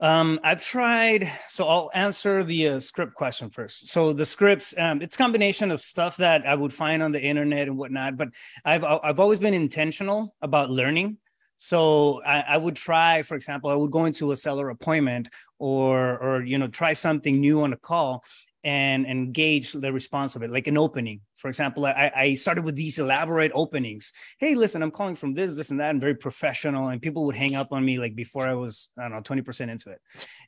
um, 0.00 0.40
I've 0.42 0.64
tried, 0.64 1.30
so 1.46 1.68
I'll 1.68 1.88
answer 1.94 2.42
the 2.42 2.68
uh, 2.70 2.80
script 2.80 3.14
question 3.14 3.50
first. 3.50 3.86
So 3.86 4.12
the 4.12 4.24
scripts, 4.24 4.74
um, 4.76 5.00
it's 5.00 5.16
combination 5.16 5.70
of 5.70 5.80
stuff 5.80 6.16
that 6.16 6.44
I 6.44 6.56
would 6.56 6.74
find 6.74 7.04
on 7.04 7.12
the 7.12 7.22
internet 7.22 7.68
and 7.68 7.78
whatnot, 7.78 8.16
but 8.16 8.30
I've 8.64 8.82
I've 8.82 9.20
always 9.20 9.38
been 9.38 9.54
intentional 9.54 10.34
about 10.42 10.70
learning. 10.70 11.18
So 11.56 12.20
I, 12.24 12.40
I 12.40 12.56
would 12.56 12.74
try, 12.74 13.22
for 13.22 13.36
example, 13.36 13.70
I 13.70 13.76
would 13.76 13.92
go 13.92 14.06
into 14.06 14.32
a 14.32 14.36
seller 14.36 14.70
appointment 14.70 15.28
or 15.60 16.18
or 16.18 16.42
you 16.42 16.58
know 16.58 16.66
try 16.66 16.94
something 16.94 17.40
new 17.40 17.62
on 17.62 17.72
a 17.72 17.76
call, 17.76 18.24
and 18.64 19.06
engage 19.06 19.72
the 19.72 19.92
response 19.92 20.36
of 20.36 20.42
it, 20.42 20.50
like 20.50 20.66
an 20.66 20.78
opening. 20.78 21.20
For 21.36 21.48
example, 21.48 21.84
I, 21.86 22.12
I 22.14 22.34
started 22.34 22.64
with 22.64 22.76
these 22.76 22.98
elaborate 22.98 23.50
openings. 23.54 24.12
Hey, 24.38 24.54
listen, 24.54 24.82
I'm 24.82 24.90
calling 24.90 25.16
from 25.16 25.34
this, 25.34 25.54
this, 25.56 25.70
and 25.70 25.80
that, 25.80 25.90
and 25.90 26.00
very 26.00 26.14
professional. 26.14 26.88
And 26.88 27.02
people 27.02 27.24
would 27.26 27.34
hang 27.34 27.56
up 27.56 27.72
on 27.72 27.84
me 27.84 27.98
like 27.98 28.14
before 28.14 28.46
I 28.46 28.54
was, 28.54 28.90
I 28.96 29.02
don't 29.02 29.12
know, 29.12 29.20
20% 29.20 29.68
into 29.68 29.90
it. 29.90 30.00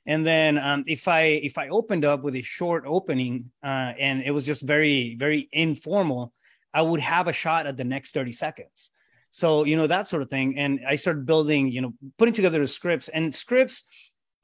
And 0.06 0.24
then 0.24 0.58
um, 0.58 0.84
if 0.86 1.08
I 1.08 1.22
if 1.22 1.58
I 1.58 1.68
opened 1.68 2.04
up 2.04 2.22
with 2.22 2.36
a 2.36 2.42
short 2.42 2.84
opening 2.86 3.50
uh, 3.62 3.92
and 3.98 4.22
it 4.22 4.30
was 4.30 4.44
just 4.44 4.62
very, 4.62 5.16
very 5.18 5.48
informal, 5.52 6.32
I 6.72 6.82
would 6.82 7.00
have 7.00 7.28
a 7.28 7.32
shot 7.32 7.66
at 7.66 7.76
the 7.76 7.84
next 7.84 8.14
30 8.14 8.32
seconds. 8.32 8.90
So, 9.32 9.64
you 9.64 9.76
know, 9.76 9.88
that 9.88 10.08
sort 10.08 10.22
of 10.22 10.30
thing. 10.30 10.58
And 10.58 10.80
I 10.86 10.94
started 10.94 11.26
building, 11.26 11.66
you 11.68 11.80
know, 11.80 11.94
putting 12.18 12.34
together 12.34 12.60
the 12.60 12.68
scripts 12.68 13.08
and 13.08 13.34
scripts 13.34 13.82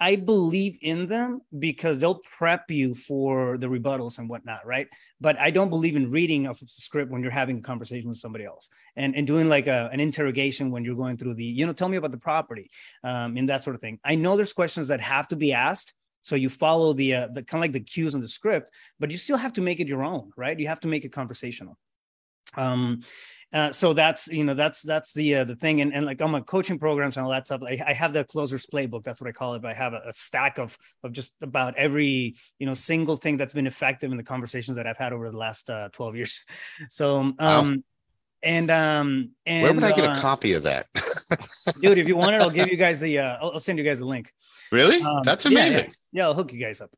I 0.01 0.17
believe 0.17 0.79
in 0.81 1.07
them 1.07 1.43
because 1.59 1.99
they'll 1.99 2.23
prep 2.39 2.71
you 2.71 2.95
for 2.95 3.59
the 3.59 3.67
rebuttals 3.67 4.19
and 4.19 4.31
whatnot, 4.31 4.67
right? 4.67 4.89
But 5.21 5.39
I 5.39 5.51
don't 5.51 5.69
believe 5.69 5.95
in 5.95 6.11
reading 6.11 6.47
a 6.47 6.55
script 6.55 7.11
when 7.11 7.23
you're 7.23 7.31
having 7.31 7.59
a 7.59 7.63
conversation 7.63 8.09
with 8.09 8.17
somebody 8.17 8.47
else 8.47 8.71
and, 8.97 9.15
and 9.15 9.27
doing 9.27 9.51
like 9.51 9.67
a, 9.67 9.91
an 9.93 10.01
interrogation 10.01 10.71
when 10.71 10.85
you're 10.85 10.97
going 10.97 11.19
through 11.19 11.35
the, 11.35 11.45
you 11.45 11.67
know, 11.67 11.75
tell 11.75 11.89
me 11.89 11.99
about 11.99 12.13
the 12.13 12.19
property 12.19 12.71
um, 13.05 13.37
and 13.37 13.51
that 13.51 13.63
sort 13.63 13.77
of 13.77 13.83
thing. 13.83 14.01
I 14.03 14.15
know 14.15 14.37
there's 14.37 14.55
questions 14.55 14.89
that 14.89 15.03
have 15.03 15.29
to 15.29 15.37
be 15.37 15.53
asked. 15.53 15.93
So 16.23 16.35
you 16.35 16.49
follow 16.49 16.93
the, 16.95 17.15
uh, 17.15 17.29
the 17.33 17.43
kind 17.43 17.61
of 17.61 17.63
like 17.63 17.73
the 17.73 17.81
cues 17.81 18.15
in 18.15 18.23
the 18.23 18.29
script, 18.29 18.71
but 18.99 19.11
you 19.11 19.19
still 19.19 19.37
have 19.37 19.55
to 19.55 19.61
make 19.61 19.81
it 19.81 19.89
your 19.89 20.03
own, 20.03 20.33
right? 20.37 20.59
You 20.59 20.69
have 20.69 20.81
to 20.81 20.89
make 20.89 21.05
it 21.05 21.13
conversational. 21.13 21.77
Um, 22.57 23.03
uh, 23.53 23.73
so 23.73 23.93
that's 23.93 24.29
you 24.29 24.45
know 24.45 24.55
that's 24.55 24.83
that's 24.83 25.13
the 25.13 25.37
uh, 25.37 25.45
the 25.45 25.57
thing. 25.57 25.81
And, 25.81 25.93
and 25.93 26.07
like 26.07 26.23
on 26.23 26.31
my 26.31 26.41
coaching 26.41 26.79
programs 26.79 27.17
and 27.17 27.25
all 27.25 27.33
that 27.33 27.47
stuff 27.47 27.63
I, 27.63 27.79
I 27.85 27.93
have 27.93 28.13
the 28.13 28.25
closers 28.25 28.67
playbook. 28.67 29.03
That's 29.03 29.21
what 29.21 29.29
i 29.29 29.33
call 29.33 29.55
it. 29.55 29.63
But 29.63 29.73
i 29.73 29.75
have 29.75 29.93
a, 29.93 30.03
a, 30.07 30.13
stack 30.13 30.59
of 30.59 30.77
of 31.03 31.13
just 31.13 31.35
about 31.43 31.77
every 31.77 32.37
you 32.59 32.67
know 32.67 32.75
single 32.75 33.17
thing 33.17 33.37
that's 33.37 33.55
been 33.55 33.67
effective 33.67 34.11
in 34.11 34.17
the 34.17 34.23
conversations 34.23 34.77
that 34.77 34.87
i've 34.87 34.99
had 34.99 35.13
over 35.13 35.31
the 35.31 35.39
last 35.39 35.69
uh, 35.69 35.89
12 35.93 36.17
years. 36.17 36.41
So 36.89 37.19
um 37.19 37.35
wow. 37.39 37.75
and 38.43 38.71
um 38.71 39.31
and 39.47 39.63
where 39.65 39.73
would 39.73 39.85
i 39.85 39.93
get 39.93 40.05
a 40.05 40.11
uh, 40.13 40.21
copy 40.21 40.53
of 40.53 40.63
that? 40.65 40.87
dude 41.81 41.99
if 41.99 42.07
you 42.07 42.17
want 42.17 42.35
it 42.35 42.43
i'll 42.43 42.51
give 42.51 42.69
you 42.69 42.77
guys 42.87 43.01
the 43.01 43.19
uh, 43.19 43.37
I'll, 43.41 43.53
I'll 43.53 43.61
send 43.61 43.79
you 43.79 43.85
guys 43.85 43.99
the 43.99 44.07
link. 44.07 44.33
Really? 44.71 45.03
Um, 45.03 45.23
that's 45.25 45.47
amazing 45.47 45.73
yeah, 45.73 45.87
yeah. 45.87 45.93
yeah, 46.13 46.25
i'll 46.27 46.35
hook 46.35 46.53
you 46.53 46.61
guys 46.61 46.81
up. 46.81 46.91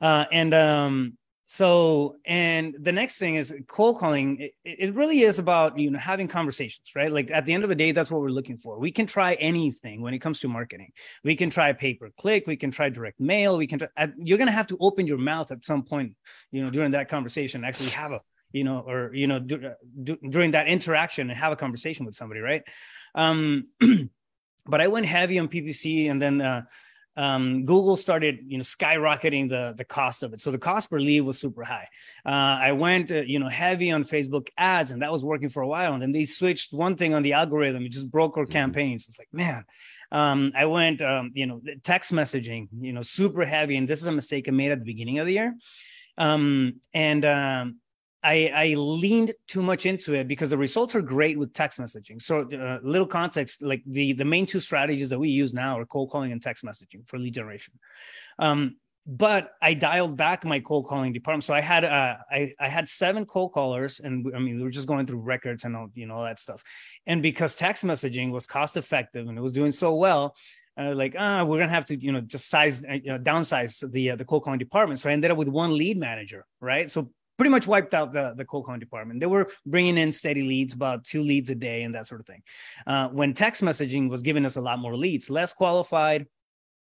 Uh 0.00 0.26
and 0.30 0.52
um 0.52 1.18
so 1.48 2.16
and 2.26 2.74
the 2.80 2.90
next 2.90 3.18
thing 3.18 3.36
is 3.36 3.54
cold 3.68 3.98
calling 3.98 4.40
it, 4.40 4.52
it, 4.64 4.94
really 4.94 5.22
is 5.22 5.38
about 5.38 5.78
you 5.78 5.90
know 5.90 5.98
having 5.98 6.26
conversations 6.26 6.90
right? 6.96 7.12
Like 7.12 7.30
at 7.30 7.46
the 7.46 7.54
end 7.54 7.62
of 7.62 7.68
the 7.68 7.76
day 7.76 7.92
that's 7.92 8.10
what 8.10 8.20
we're 8.20 8.28
looking 8.28 8.58
for. 8.58 8.78
We 8.80 8.90
can 8.90 9.06
try 9.06 9.34
anything 9.34 10.02
when 10.02 10.12
it 10.12 10.18
comes 10.18 10.40
to 10.40 10.48
marketing. 10.48 10.90
We 11.22 11.36
can 11.36 11.48
try 11.48 11.72
pay 11.72 11.94
per 11.94 12.10
click 12.18 12.46
we 12.46 12.56
can 12.56 12.72
try 12.72 12.88
direct 12.88 13.20
mail 13.20 13.56
we 13.58 13.66
can 13.68 13.78
try, 13.78 13.88
you're 14.18 14.38
going 14.38 14.48
to 14.48 14.52
have 14.52 14.66
to 14.68 14.76
open 14.80 15.06
your 15.06 15.18
mouth 15.18 15.52
at 15.52 15.64
some 15.64 15.84
point 15.84 16.14
you 16.50 16.64
know 16.64 16.70
during 16.70 16.90
that 16.92 17.08
conversation 17.08 17.64
actually 17.64 17.90
have 17.90 18.12
a 18.12 18.20
you 18.52 18.64
know 18.64 18.80
or 18.86 19.14
you 19.14 19.26
know 19.26 19.38
do, 19.38 19.72
do, 20.02 20.16
during 20.28 20.50
that 20.52 20.66
interaction 20.66 21.30
and 21.30 21.38
have 21.38 21.52
a 21.52 21.56
conversation 21.56 22.06
with 22.06 22.16
somebody 22.16 22.40
right? 22.40 22.62
Um 23.14 23.68
but 24.68 24.80
i 24.80 24.88
went 24.88 25.06
heavy 25.06 25.38
on 25.38 25.48
ppc 25.48 26.10
and 26.10 26.20
then 26.20 26.42
uh 26.42 26.62
um, 27.16 27.64
Google 27.64 27.96
started, 27.96 28.40
you 28.46 28.58
know, 28.58 28.62
skyrocketing 28.62 29.48
the 29.48 29.74
the 29.76 29.84
cost 29.84 30.22
of 30.22 30.32
it. 30.32 30.40
So 30.40 30.50
the 30.50 30.58
cost 30.58 30.90
per 30.90 31.00
lead 31.00 31.22
was 31.22 31.38
super 31.38 31.64
high. 31.64 31.88
Uh, 32.24 32.58
I 32.68 32.72
went, 32.72 33.10
uh, 33.10 33.22
you 33.22 33.38
know, 33.38 33.48
heavy 33.48 33.90
on 33.90 34.04
Facebook 34.04 34.48
ads, 34.58 34.90
and 34.92 35.02
that 35.02 35.12
was 35.12 35.24
working 35.24 35.48
for 35.48 35.62
a 35.62 35.68
while. 35.68 35.94
And 35.94 36.02
then 36.02 36.12
they 36.12 36.24
switched 36.24 36.72
one 36.72 36.96
thing 36.96 37.14
on 37.14 37.22
the 37.22 37.32
algorithm; 37.32 37.84
it 37.84 37.92
just 37.92 38.10
broke 38.10 38.36
our 38.36 38.44
mm-hmm. 38.44 38.52
campaigns. 38.52 39.08
It's 39.08 39.18
like, 39.18 39.32
man. 39.32 39.64
Um, 40.12 40.52
I 40.54 40.66
went, 40.66 41.02
um, 41.02 41.32
you 41.34 41.46
know, 41.46 41.60
text 41.82 42.12
messaging, 42.12 42.68
you 42.78 42.92
know, 42.92 43.02
super 43.02 43.44
heavy, 43.44 43.76
and 43.76 43.88
this 43.88 44.00
is 44.00 44.06
a 44.06 44.12
mistake 44.12 44.46
I 44.46 44.52
made 44.52 44.70
at 44.70 44.78
the 44.78 44.84
beginning 44.84 45.18
of 45.18 45.26
the 45.26 45.32
year. 45.32 45.56
Um, 46.16 46.80
and 46.94 47.24
um, 47.24 47.76
I, 48.26 48.50
I 48.52 48.74
leaned 48.74 49.32
too 49.46 49.62
much 49.62 49.86
into 49.86 50.14
it 50.14 50.26
because 50.26 50.50
the 50.50 50.58
results 50.58 50.96
are 50.96 51.00
great 51.00 51.38
with 51.38 51.52
text 51.52 51.78
messaging. 51.78 52.20
So, 52.20 52.40
uh, 52.40 52.80
little 52.82 53.06
context: 53.06 53.62
like 53.62 53.82
the 53.86 54.14
the 54.14 54.24
main 54.24 54.46
two 54.46 54.58
strategies 54.58 55.10
that 55.10 55.18
we 55.18 55.28
use 55.28 55.54
now 55.54 55.78
are 55.78 55.86
cold 55.86 56.10
calling 56.10 56.32
and 56.32 56.42
text 56.42 56.64
messaging 56.64 57.08
for 57.08 57.18
lead 57.18 57.34
generation. 57.34 57.74
Um, 58.40 58.78
but 59.06 59.52
I 59.62 59.74
dialed 59.74 60.16
back 60.16 60.44
my 60.44 60.58
cold 60.58 60.88
calling 60.88 61.12
department. 61.12 61.44
So 61.44 61.54
I 61.54 61.60
had 61.60 61.84
uh, 61.84 62.16
I 62.28 62.52
I 62.58 62.68
had 62.68 62.88
seven 62.88 63.26
cold 63.26 63.52
callers, 63.52 64.00
and 64.00 64.26
I 64.34 64.40
mean 64.40 64.56
we 64.56 64.62
were 64.64 64.70
just 64.70 64.88
going 64.88 65.06
through 65.06 65.20
records 65.20 65.62
and 65.62 65.76
all 65.76 65.88
you 65.94 66.06
know 66.06 66.16
all 66.16 66.24
that 66.24 66.40
stuff. 66.40 66.64
And 67.06 67.22
because 67.22 67.54
text 67.54 67.84
messaging 67.84 68.32
was 68.32 68.44
cost 68.44 68.76
effective 68.76 69.28
and 69.28 69.38
it 69.38 69.40
was 69.40 69.52
doing 69.52 69.70
so 69.70 69.94
well, 69.94 70.34
uh, 70.76 70.92
like 70.96 71.14
ah, 71.16 71.44
we're 71.44 71.60
gonna 71.60 71.70
have 71.70 71.86
to 71.86 71.96
you 71.96 72.10
know 72.10 72.22
just 72.22 72.50
size 72.50 72.84
uh, 72.84 72.94
you 72.94 73.12
know, 73.12 73.18
downsize 73.18 73.88
the 73.92 74.10
uh, 74.10 74.16
the 74.16 74.24
cold 74.24 74.42
calling 74.42 74.58
department. 74.58 74.98
So 74.98 75.08
I 75.10 75.12
ended 75.12 75.30
up 75.30 75.38
with 75.38 75.48
one 75.48 75.78
lead 75.78 75.96
manager, 75.96 76.44
right? 76.60 76.90
So 76.90 77.12
pretty 77.36 77.50
much 77.50 77.66
wiped 77.66 77.94
out 77.94 78.12
the, 78.12 78.34
the 78.36 78.44
cold 78.44 78.64
calling 78.64 78.80
department. 78.80 79.20
They 79.20 79.26
were 79.26 79.50
bringing 79.64 79.98
in 79.98 80.12
steady 80.12 80.42
leads, 80.42 80.74
about 80.74 81.04
two 81.04 81.22
leads 81.22 81.50
a 81.50 81.54
day 81.54 81.82
and 81.82 81.94
that 81.94 82.06
sort 82.06 82.20
of 82.20 82.26
thing. 82.26 82.42
Uh, 82.86 83.08
when 83.08 83.34
text 83.34 83.62
messaging 83.62 84.08
was 84.08 84.22
giving 84.22 84.44
us 84.46 84.56
a 84.56 84.60
lot 84.60 84.78
more 84.78 84.96
leads, 84.96 85.30
less 85.30 85.52
qualified, 85.52 86.26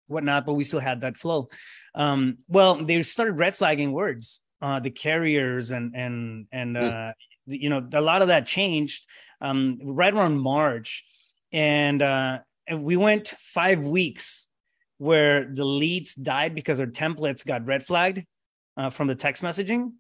whatnot, 0.07 0.45
but 0.45 0.55
we 0.55 0.65
still 0.65 0.81
had 0.81 1.01
that 1.01 1.17
flow. 1.17 1.49
Um, 1.95 2.39
well, 2.49 2.85
they 2.85 3.03
started 3.03 3.33
red 3.33 3.55
flagging 3.55 3.93
words, 3.93 4.41
uh, 4.61 4.81
the 4.81 4.91
carriers 4.91 5.71
and, 5.71 5.95
and, 5.95 6.47
and, 6.53 6.77
mm. 6.77 7.11
uh, 7.11 7.13
you 7.47 7.71
know, 7.71 7.87
a 7.93 8.01
lot 8.01 8.23
of 8.23 8.29
that 8.29 8.47
changed 8.47 9.07
um, 9.41 9.79
right 9.83 10.13
around 10.13 10.39
March. 10.39 11.05
And, 11.53 12.03
uh, 12.03 12.39
and 12.67 12.85
we 12.85 12.97
went 12.97 13.29
five 13.39 13.81
weeks 13.81 14.47
where 14.99 15.45
the 15.45 15.65
leads 15.65 16.15
died 16.15 16.55
because 16.55 16.81
our 16.81 16.87
templates 16.87 17.45
got 17.45 17.67
red 17.67 17.85
flagged 17.85 18.25
uh, 18.77 18.91
from 18.91 19.07
the 19.09 19.15
text 19.15 19.43
messaging 19.43 19.93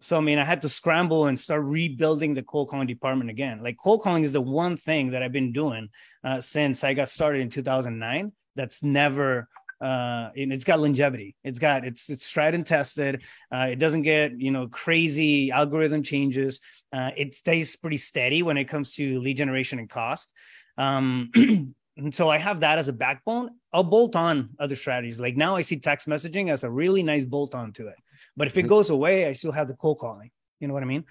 so 0.00 0.16
I 0.16 0.20
mean, 0.20 0.38
I 0.38 0.44
had 0.44 0.62
to 0.62 0.68
scramble 0.68 1.26
and 1.26 1.38
start 1.38 1.62
rebuilding 1.62 2.34
the 2.34 2.42
cold 2.42 2.68
calling 2.68 2.86
department 2.86 3.30
again. 3.30 3.62
Like 3.62 3.76
cold 3.76 4.02
calling 4.02 4.22
is 4.22 4.32
the 4.32 4.40
one 4.40 4.76
thing 4.76 5.10
that 5.10 5.22
I've 5.22 5.32
been 5.32 5.52
doing 5.52 5.88
uh, 6.24 6.40
since 6.40 6.84
I 6.84 6.94
got 6.94 7.08
started 7.08 7.40
in 7.40 7.50
2009. 7.50 8.32
That's 8.54 8.82
never 8.82 9.48
uh 9.78 10.30
it's 10.34 10.64
got 10.64 10.80
longevity. 10.80 11.36
It's 11.44 11.58
got 11.58 11.84
it's 11.84 12.08
it's 12.08 12.30
tried 12.30 12.54
and 12.54 12.64
tested. 12.64 13.22
Uh 13.54 13.66
it 13.70 13.78
doesn't 13.78 14.02
get 14.02 14.40
you 14.40 14.50
know 14.50 14.68
crazy 14.68 15.50
algorithm 15.50 16.02
changes. 16.02 16.60
Uh 16.94 17.10
it 17.14 17.34
stays 17.34 17.76
pretty 17.76 17.98
steady 17.98 18.42
when 18.42 18.56
it 18.56 18.64
comes 18.64 18.92
to 18.92 19.20
lead 19.20 19.36
generation 19.36 19.78
and 19.78 19.90
cost. 19.90 20.32
Um 20.78 21.30
and 21.98 22.14
so 22.14 22.30
i 22.30 22.38
have 22.38 22.60
that 22.60 22.78
as 22.78 22.88
a 22.88 22.92
backbone. 22.94 23.50
I'll 23.70 23.84
bolt 23.84 24.16
on 24.16 24.50
other 24.58 24.76
strategies. 24.76 25.20
Like 25.20 25.36
now 25.36 25.56
i 25.56 25.60
see 25.60 25.78
text 25.78 26.08
messaging 26.08 26.50
as 26.50 26.64
a 26.64 26.70
really 26.70 27.02
nice 27.02 27.26
bolt 27.26 27.54
on 27.54 27.72
to 27.74 27.88
it 27.88 27.96
but 28.36 28.46
if 28.46 28.56
it 28.56 28.62
mm-hmm. 28.62 28.68
goes 28.68 28.90
away, 28.90 29.26
I 29.26 29.32
still 29.32 29.52
have 29.52 29.68
the 29.68 29.74
cold 29.74 29.98
calling. 29.98 30.30
You 30.60 30.68
know 30.68 30.74
what 30.74 30.82
I 30.82 30.86
mean? 30.86 31.04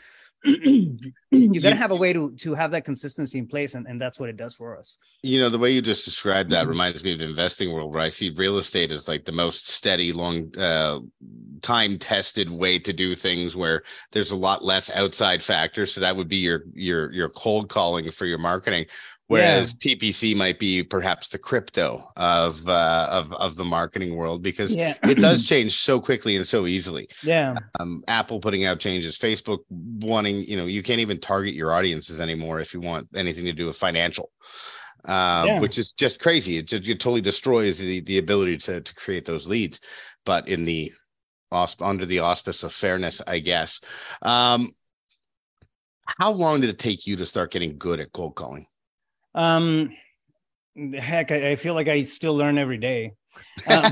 you 0.46 1.60
got 1.60 1.70
to 1.70 1.75
have 1.75 1.89
a 1.89 1.96
way 1.96 2.13
to 2.13 2.32
to 2.36 2.53
have 2.53 2.70
that 2.70 2.86
consistency 2.86 3.39
in 3.39 3.48
place, 3.48 3.74
and, 3.74 3.88
and 3.88 4.00
that's 4.00 4.20
what 4.20 4.29
it 4.29 4.38
does 4.38 4.53
for 4.53 4.77
us. 4.77 5.00
You 5.24 5.39
know, 5.39 5.50
the 5.50 5.58
way 5.58 5.72
you 5.72 5.82
just 5.82 6.05
described 6.05 6.51
that 6.51 6.62
mm-hmm. 6.62 6.70
reminds 6.70 7.03
me 7.03 7.13
of 7.13 7.20
the 7.20 7.25
investing 7.25 7.72
world, 7.72 7.91
where 7.91 8.03
I 8.03 8.10
see 8.10 8.29
real 8.29 8.60
estate 8.60 8.91
as 8.91 9.08
like 9.08 9.25
the 9.25 9.32
most 9.32 9.70
steady, 9.70 10.12
long, 10.12 10.55
uh, 10.55 11.00
time 11.63 11.98
tested 11.98 12.51
way 12.51 12.77
to 12.77 12.94
do 12.94 13.15
things, 13.15 13.55
where 13.55 13.82
there's 14.12 14.29
a 14.29 14.36
lot 14.36 14.63
less 14.63 14.91
outside 14.91 15.41
factors. 15.41 15.91
So 15.94 16.01
that 16.01 16.15
would 16.15 16.27
be 16.27 16.38
your 16.38 16.62
your 16.74 17.12
your 17.12 17.29
cold 17.29 17.70
calling 17.70 18.12
for 18.12 18.27
your 18.27 18.38
marketing 18.38 18.86
whereas 19.27 19.75
yeah. 19.82 19.96
PPC 19.96 20.36
might 20.36 20.60
be 20.60 20.84
perhaps 20.84 21.29
the 21.29 21.38
crypto 21.38 22.12
of 22.15 22.67
uh, 22.67 23.08
of 23.10 23.32
of 23.34 23.55
the 23.55 23.63
marketing 23.63 24.15
world 24.15 24.41
because 24.41 24.74
yeah. 24.74 24.96
it 25.03 25.17
does 25.17 25.44
change 25.48 25.79
so 25.79 26.00
quickly 26.00 26.36
and 26.36 26.48
so 26.48 26.65
easily. 26.67 27.08
Yeah, 27.24 27.55
um, 27.79 28.03
Apple 28.08 28.39
putting 28.39 28.65
out 28.65 28.79
changes, 28.79 29.17
Facebook 29.17 29.60
wanting 29.70 30.44
you 30.46 30.58
know 30.58 30.65
you 30.65 30.84
can't 30.84 31.00
even 31.00 31.20
target 31.20 31.53
your 31.53 31.74
audiences 31.74 32.20
anymore 32.20 32.60
if 32.60 32.74
you 32.74 32.82
want 32.82 33.08
anything 33.15 33.46
to 33.46 33.53
do 33.53 33.65
with 33.65 33.77
financial. 33.77 34.32
Um, 35.05 35.46
yeah. 35.46 35.60
which 35.60 35.77
is 35.77 35.91
just 35.91 36.20
crazy. 36.20 36.58
It 36.58 36.67
just 36.67 36.88
it 36.88 37.00
totally 37.00 37.22
destroys 37.22 37.77
the 37.77 38.01
the 38.01 38.17
ability 38.17 38.58
to 38.60 38.82
to 38.82 38.96
create 38.96 39.25
those 39.25 39.48
leads. 39.48 39.79
But 40.25 40.48
in 40.48 40.65
the 40.65 40.91
under 41.51 42.05
the 42.05 42.20
auspice 42.20 42.63
of 42.63 42.74
fairness, 42.74 43.22
I 43.25 43.39
guess. 43.39 43.79
Um, 44.22 44.72
how 46.20 46.32
long 46.32 46.62
did 46.62 46.70
it 46.70 46.79
take 46.79 47.08
you 47.08 47.15
to 47.17 47.25
start 47.25 47.51
getting 47.51 47.77
good 47.77 48.00
at 48.00 48.12
cold 48.12 48.36
calling? 48.36 48.67
Um, 49.36 49.92
heck, 50.98 51.32
I, 51.32 51.51
I, 51.51 51.56
feel 51.56 51.74
like 51.74 51.89
I 51.89 52.04
still 52.04 52.36
learn 52.36 52.58
every 52.58 52.77
day. 52.77 53.12
Um, 53.70 53.84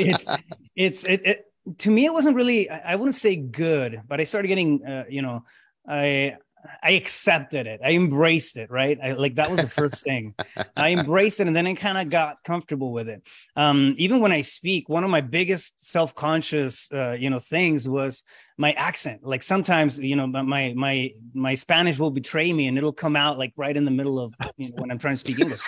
it's 0.00 0.28
it's 0.74 1.04
it, 1.04 1.22
it, 1.24 1.44
to 1.78 1.90
me 1.90 2.04
it 2.04 2.12
wasn't 2.12 2.34
really 2.34 2.68
I, 2.68 2.96
wouldn't 2.96 3.14
say 3.14 3.36
good, 3.36 4.02
but 4.08 4.20
I 4.20 4.24
started 4.24 4.48
getting 4.48 4.84
uh, 4.84 5.04
you 5.08 5.22
know 5.22 5.44
I 5.88 6.36
I 6.82 6.92
accepted 6.92 7.66
it. 7.66 7.80
I 7.84 7.92
embraced 7.92 8.56
it, 8.56 8.70
right? 8.70 8.98
I, 9.02 9.12
like 9.12 9.36
that 9.36 9.50
was 9.50 9.60
the 9.60 9.68
first 9.68 10.04
thing. 10.04 10.34
I 10.76 10.90
embraced 10.90 11.40
it, 11.40 11.46
and 11.46 11.56
then 11.56 11.66
I 11.66 11.74
kind 11.74 11.98
of 11.98 12.10
got 12.10 12.42
comfortable 12.44 12.92
with 12.92 13.08
it. 13.08 13.22
Um, 13.56 13.94
even 13.98 14.20
when 14.20 14.32
I 14.32 14.42
speak, 14.42 14.88
one 14.88 15.04
of 15.04 15.10
my 15.10 15.20
biggest 15.20 15.80
self-conscious, 15.82 16.90
uh, 16.92 17.16
you 17.18 17.30
know, 17.30 17.38
things 17.38 17.88
was 17.88 18.24
my 18.56 18.72
accent. 18.72 19.24
Like 19.24 19.42
sometimes, 19.42 19.98
you 19.98 20.16
know, 20.16 20.26
my 20.26 20.72
my 20.74 21.12
my 21.34 21.54
Spanish 21.54 21.98
will 21.98 22.10
betray 22.10 22.52
me, 22.52 22.66
and 22.66 22.76
it'll 22.76 22.92
come 22.92 23.16
out 23.16 23.38
like 23.38 23.52
right 23.56 23.76
in 23.76 23.84
the 23.84 23.90
middle 23.90 24.18
of 24.18 24.34
you 24.56 24.68
know, 24.70 24.82
when 24.82 24.90
I'm 24.90 24.98
trying 24.98 25.14
to 25.14 25.18
speak 25.18 25.40
English, 25.40 25.60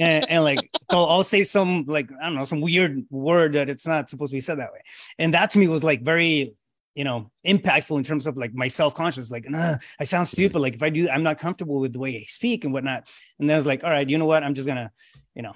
and, 0.00 0.28
and 0.30 0.44
like 0.44 0.70
so 0.90 1.04
I'll 1.04 1.24
say 1.24 1.44
some 1.44 1.84
like 1.86 2.10
I 2.20 2.26
don't 2.26 2.36
know 2.36 2.44
some 2.44 2.60
weird 2.60 3.04
word 3.10 3.54
that 3.54 3.68
it's 3.68 3.86
not 3.86 4.10
supposed 4.10 4.30
to 4.30 4.36
be 4.36 4.40
said 4.40 4.58
that 4.58 4.72
way, 4.72 4.80
and 5.18 5.34
that 5.34 5.50
to 5.50 5.58
me 5.58 5.68
was 5.68 5.82
like 5.84 6.02
very 6.02 6.54
you 6.96 7.04
know 7.04 7.30
impactful 7.46 7.96
in 7.96 8.02
terms 8.02 8.26
of 8.26 8.36
like 8.36 8.52
my 8.54 8.66
self-conscious 8.66 9.30
like 9.30 9.48
nah, 9.48 9.76
i 10.00 10.04
sound 10.04 10.26
stupid. 10.26 10.58
Like 10.58 10.74
if 10.74 10.82
i 10.82 10.90
do 10.90 11.08
i'm 11.08 11.22
not 11.22 11.38
comfortable 11.38 11.78
with 11.78 11.92
the 11.92 12.00
way 12.00 12.16
i 12.16 12.24
speak 12.26 12.64
and 12.64 12.72
whatnot. 12.72 13.06
And 13.38 13.48
then 13.48 13.54
i 13.54 13.58
was 13.58 13.66
like 13.66 13.84
all 13.84 13.90
right 13.90 14.08
you 14.08 14.18
know 14.18 14.24
what? 14.24 14.42
I'm 14.42 14.54
just 14.54 14.66
gonna 14.66 14.90
you 15.34 15.42
know 15.42 15.52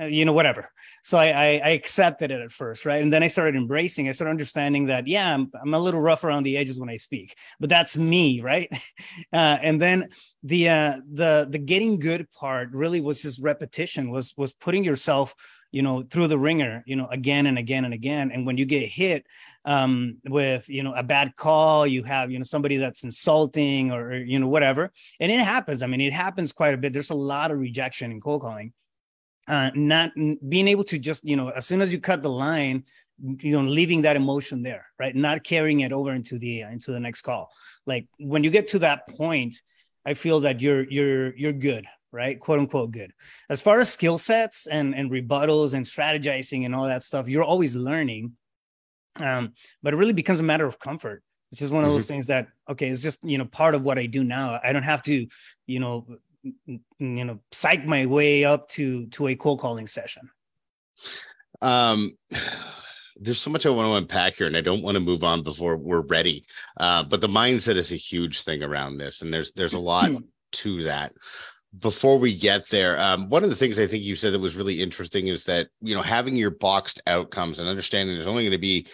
uh, 0.00 0.06
you 0.06 0.24
know 0.24 0.32
whatever. 0.32 0.70
So 1.02 1.18
I, 1.18 1.26
I, 1.26 1.46
I 1.64 1.68
accepted 1.70 2.30
it 2.30 2.40
at 2.40 2.52
first 2.52 2.86
right? 2.86 3.02
And 3.02 3.12
then 3.12 3.22
i 3.24 3.26
started 3.26 3.56
embracing. 3.56 4.08
I 4.08 4.12
started 4.12 4.30
understanding 4.30 4.86
that 4.86 5.08
yeah 5.08 5.34
i'm, 5.34 5.50
I'm 5.60 5.74
a 5.74 5.78
little 5.78 6.00
rough 6.00 6.22
around 6.22 6.44
the 6.44 6.56
edges 6.56 6.78
when 6.78 6.88
i 6.88 6.96
speak 6.96 7.36
but 7.58 7.68
that's 7.68 7.96
me 7.96 8.40
right? 8.52 8.68
Uh, 9.32 9.58
and 9.60 9.82
then 9.82 10.08
the 10.44 10.68
uh 10.68 11.00
the 11.12 11.48
the 11.50 11.58
getting 11.58 11.98
good 11.98 12.30
part 12.30 12.70
really 12.72 13.00
was 13.00 13.20
just 13.20 13.42
repetition 13.42 14.10
was 14.10 14.32
was 14.36 14.52
putting 14.52 14.84
yourself 14.84 15.34
you 15.74 15.82
know 15.82 16.02
through 16.02 16.28
the 16.28 16.38
ringer 16.38 16.84
you 16.86 16.94
know 16.94 17.08
again 17.08 17.46
and 17.46 17.58
again 17.58 17.84
and 17.84 17.92
again. 17.92 18.30
And 18.30 18.46
when 18.46 18.56
you 18.56 18.64
get 18.64 18.88
hit 18.88 19.26
um, 19.64 20.18
with 20.24 20.68
you 20.68 20.84
know 20.84 20.94
a 20.94 21.02
bad 21.02 21.34
call 21.34 21.84
you 21.84 22.04
have 22.04 22.30
you 22.30 22.38
know 22.38 22.44
somebody 22.44 22.76
that's 22.76 23.02
insulting 23.02 23.90
or 23.90 24.14
you 24.14 24.38
know 24.38 24.46
whatever 24.46 24.92
and 25.18 25.32
it 25.32 25.40
happens. 25.40 25.82
I 25.82 25.88
mean 25.88 26.00
it 26.00 26.12
happens 26.12 26.52
quite 26.52 26.74
a 26.74 26.76
bit. 26.76 26.92
There's 26.92 27.10
a 27.10 27.22
lot 27.34 27.50
of 27.50 27.58
rejection 27.58 28.12
in 28.12 28.20
cold 28.20 28.42
calling. 28.42 28.72
Uh, 29.46 29.70
not 29.74 30.10
being 30.48 30.68
able 30.68 30.84
to 30.84 30.98
just 30.98 31.24
you 31.24 31.36
know 31.36 31.48
as 31.48 31.66
soon 31.66 31.82
as 31.82 31.92
you 31.92 32.00
cut 32.00 32.22
the 32.22 32.30
line 32.30 32.84
you 33.40 33.52
know 33.52 33.68
leaving 33.68 34.02
that 34.02 34.16
emotion 34.16 34.62
there 34.62 34.86
right? 35.00 35.16
Not 35.16 35.42
carrying 35.42 35.80
it 35.80 35.92
over 35.92 36.12
into 36.12 36.38
the 36.38 36.60
into 36.60 36.92
the 36.92 37.00
next 37.00 37.22
call. 37.22 37.50
Like 37.84 38.06
when 38.18 38.44
you 38.44 38.50
get 38.50 38.68
to 38.68 38.78
that 38.78 39.08
point 39.08 39.60
i 40.06 40.12
feel 40.12 40.40
that 40.40 40.60
you're 40.60 40.84
you're 40.90 41.34
you're 41.34 41.52
good 41.52 41.86
right? 42.14 42.38
Quote 42.38 42.60
unquote 42.60 42.92
good. 42.92 43.12
As 43.50 43.60
far 43.60 43.80
as 43.80 43.92
skill 43.92 44.16
sets 44.16 44.66
and, 44.66 44.94
and 44.94 45.10
rebuttals 45.10 45.74
and 45.74 45.84
strategizing 45.84 46.64
and 46.64 46.74
all 46.74 46.86
that 46.86 47.02
stuff, 47.02 47.28
you're 47.28 47.44
always 47.44 47.74
learning. 47.74 48.32
Um, 49.20 49.52
but 49.82 49.92
it 49.92 49.96
really 49.96 50.12
becomes 50.12 50.40
a 50.40 50.44
matter 50.44 50.64
of 50.64 50.78
comfort. 50.78 51.22
It's 51.50 51.58
just 51.60 51.72
one 51.72 51.84
of 51.84 51.90
those 51.90 52.04
mm-hmm. 52.04 52.14
things 52.14 52.26
that, 52.28 52.48
okay, 52.70 52.88
it's 52.88 53.02
just, 53.02 53.18
you 53.22 53.36
know, 53.36 53.44
part 53.44 53.74
of 53.74 53.82
what 53.82 53.98
I 53.98 54.06
do 54.06 54.24
now. 54.24 54.60
I 54.62 54.72
don't 54.72 54.84
have 54.84 55.02
to, 55.02 55.26
you 55.66 55.80
know, 55.80 56.06
you 56.44 56.80
know, 57.24 57.40
psych 57.52 57.84
my 57.84 58.06
way 58.06 58.44
up 58.44 58.68
to, 58.70 59.06
to 59.06 59.28
a 59.28 59.34
cold 59.34 59.60
calling 59.60 59.86
session. 59.86 60.30
Um, 61.60 62.16
there's 63.16 63.40
so 63.40 63.50
much 63.50 63.66
I 63.66 63.70
want 63.70 63.86
to 63.86 63.94
unpack 63.94 64.36
here, 64.36 64.46
and 64.46 64.56
I 64.56 64.60
don't 64.60 64.82
want 64.82 64.96
to 64.96 65.00
move 65.00 65.24
on 65.24 65.42
before 65.42 65.76
we're 65.76 66.00
ready. 66.00 66.44
Uh, 66.76 67.04
but 67.04 67.20
the 67.20 67.28
mindset 67.28 67.76
is 67.76 67.92
a 67.92 67.96
huge 67.96 68.42
thing 68.42 68.62
around 68.62 68.98
this, 68.98 69.22
and 69.22 69.32
there's 69.32 69.52
there's 69.52 69.74
a 69.74 69.78
lot 69.78 70.10
to 70.52 70.82
that 70.84 71.12
before 71.80 72.18
we 72.18 72.36
get 72.36 72.68
there, 72.68 72.98
um, 73.00 73.28
one 73.30 73.44
of 73.44 73.50
the 73.50 73.56
things 73.56 73.78
I 73.78 73.86
think 73.86 74.04
you 74.04 74.16
said 74.16 74.32
that 74.32 74.38
was 74.38 74.56
really 74.56 74.80
interesting 74.80 75.28
is 75.28 75.44
that 75.44 75.68
you 75.80 75.94
know 75.94 76.02
having 76.02 76.36
your 76.36 76.50
boxed 76.50 77.02
outcomes 77.06 77.58
and 77.58 77.68
understanding 77.68 78.14
there's 78.14 78.26
only 78.26 78.44
going 78.44 78.52
to 78.52 78.58
be 78.58 78.86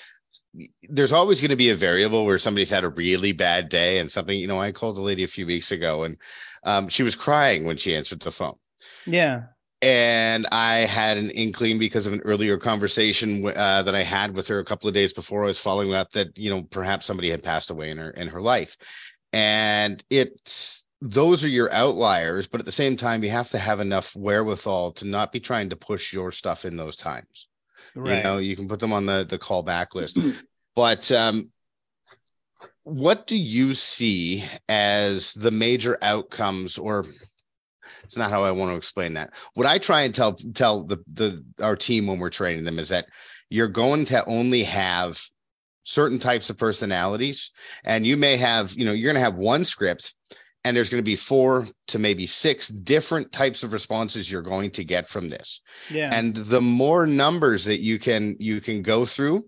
there's 0.89 1.13
always 1.13 1.41
going 1.41 1.51
to 1.51 1.57
be 1.57 1.71
a 1.71 1.77
variable 1.77 2.25
where 2.25 2.39
somebody's 2.39 2.71
had 2.71 2.85
a 2.85 2.89
really 2.89 3.33
bad 3.33 3.69
day 3.69 3.99
and 3.99 4.11
something. 4.11 4.39
You 4.39 4.47
know, 4.47 4.61
I 4.61 4.73
called 4.73 4.99
a 4.99 5.03
lady 5.03 5.23
a 5.23 5.29
few 5.29 5.47
weeks 5.47 5.71
ago 5.71 6.05
and 6.05 6.17
um, 6.65 6.89
she 6.89 7.03
was 7.03 7.15
crying 7.15 7.65
when 7.65 7.77
she 7.77 7.95
answered 7.95 8.21
the 8.21 8.33
phone. 8.33 8.57
Yeah. 9.07 9.45
And 9.83 10.47
I 10.53 10.79
had 10.79 11.17
an 11.17 11.31
inkling 11.31 11.79
because 11.79 12.05
of 12.07 12.13
an 12.13 12.21
earlier 12.21 12.59
conversation 12.59 13.47
uh, 13.47 13.83
that 13.83 13.95
I 13.95 14.03
had 14.03 14.35
with 14.35 14.47
her 14.49 14.59
a 14.59 14.65
couple 14.65 14.89
of 14.89 14.95
days 14.95 15.13
before 15.13 15.45
I 15.45 15.47
was 15.47 15.59
following 15.59 15.95
up 15.95 16.13
that 16.13 16.37
you 16.37 16.51
know 16.51 16.65
perhaps 16.65 17.07
somebody 17.07 17.31
had 17.31 17.43
passed 17.43 17.71
away 17.71 17.91
in 17.91 17.97
her 17.97 18.11
in 18.11 18.29
her 18.29 18.43
life, 18.43 18.77
and 19.33 20.05
it's 20.11 20.80
those 21.01 21.43
are 21.45 21.49
your 21.49 21.73
outliers, 21.73 22.47
but 22.47 22.61
at 22.61 22.67
the 22.67 22.73
same 22.73 22.97
time, 22.97 23.25
you 23.25 23.31
have 23.31 23.51
to 23.51 23.59
have 23.59 23.81
enough 23.81 24.15
wherewithal 24.15 24.93
to 24.93 25.07
not 25.07 25.33
be 25.33 25.41
trying 25.41 25.71
to 25.71 25.77
push 25.77 26.13
your 26.13 26.31
stuff 26.31 26.65
in 26.65 26.77
those 26.77 26.97
times. 26.97 27.49
Right. 27.95 28.19
You 28.19 28.23
know, 28.23 28.39
you 28.39 28.55
can 28.55 28.69
put 28.69 28.81
them 28.81 28.93
on 28.93 29.07
the 29.07 29.25
the 29.29 29.39
callback 29.39 29.95
list. 29.95 30.19
but 30.77 31.11
um, 31.11 31.51
what 32.85 33.27
do 33.27 33.37
you 33.37 33.75
see 33.75 34.45
as 34.69 35.33
the 35.35 35.51
major 35.51 35.99
outcomes 36.03 36.79
or 36.79 37.07
it's 38.05 38.17
not 38.17 38.31
how 38.31 38.43
I 38.43 38.51
want 38.51 38.73
to 38.73 38.77
explain 38.77 39.15
that. 39.15 39.31
What 39.55 39.67
I 39.67 39.79
try 39.79 40.03
and 40.03 40.15
tell 40.15 40.35
tell 40.55 40.85
the 40.85 40.99
the 41.13 41.45
our 41.61 41.77
team 41.77 42.07
when 42.07 42.19
we're 42.19 42.31
training 42.31 42.65
them 42.65 42.79
is 42.79 42.89
that 42.89 43.07
you're 43.49 43.69
going 43.69 44.05
to 44.07 44.25
only 44.27 44.65
have 44.65 45.21
certain 45.83 46.19
types 46.19 46.51
of 46.51 46.59
personalities 46.59 47.51
and 47.85 48.07
you 48.07 48.17
may 48.17 48.37
have, 48.37 48.73
you 48.75 48.85
know, 48.85 48.93
you're 48.93 49.13
going 49.13 49.21
to 49.21 49.25
have 49.25 49.35
one 49.35 49.65
script 49.65 50.15
and 50.65 50.77
there's 50.77 50.89
going 50.89 51.03
to 51.03 51.11
be 51.11 51.17
four 51.17 51.67
to 51.89 51.99
maybe 51.99 52.27
six 52.27 52.69
different 52.69 53.33
types 53.33 53.63
of 53.63 53.73
responses 53.73 54.31
you're 54.31 54.43
going 54.43 54.71
to 54.73 54.85
get 54.85 55.09
from 55.09 55.29
this. 55.29 55.61
Yeah. 55.91 56.11
And 56.13 56.37
the 56.37 56.61
more 56.61 57.07
numbers 57.07 57.65
that 57.65 57.81
you 57.81 57.99
can 57.99 58.37
you 58.39 58.61
can 58.61 58.83
go 58.83 59.05
through 59.05 59.45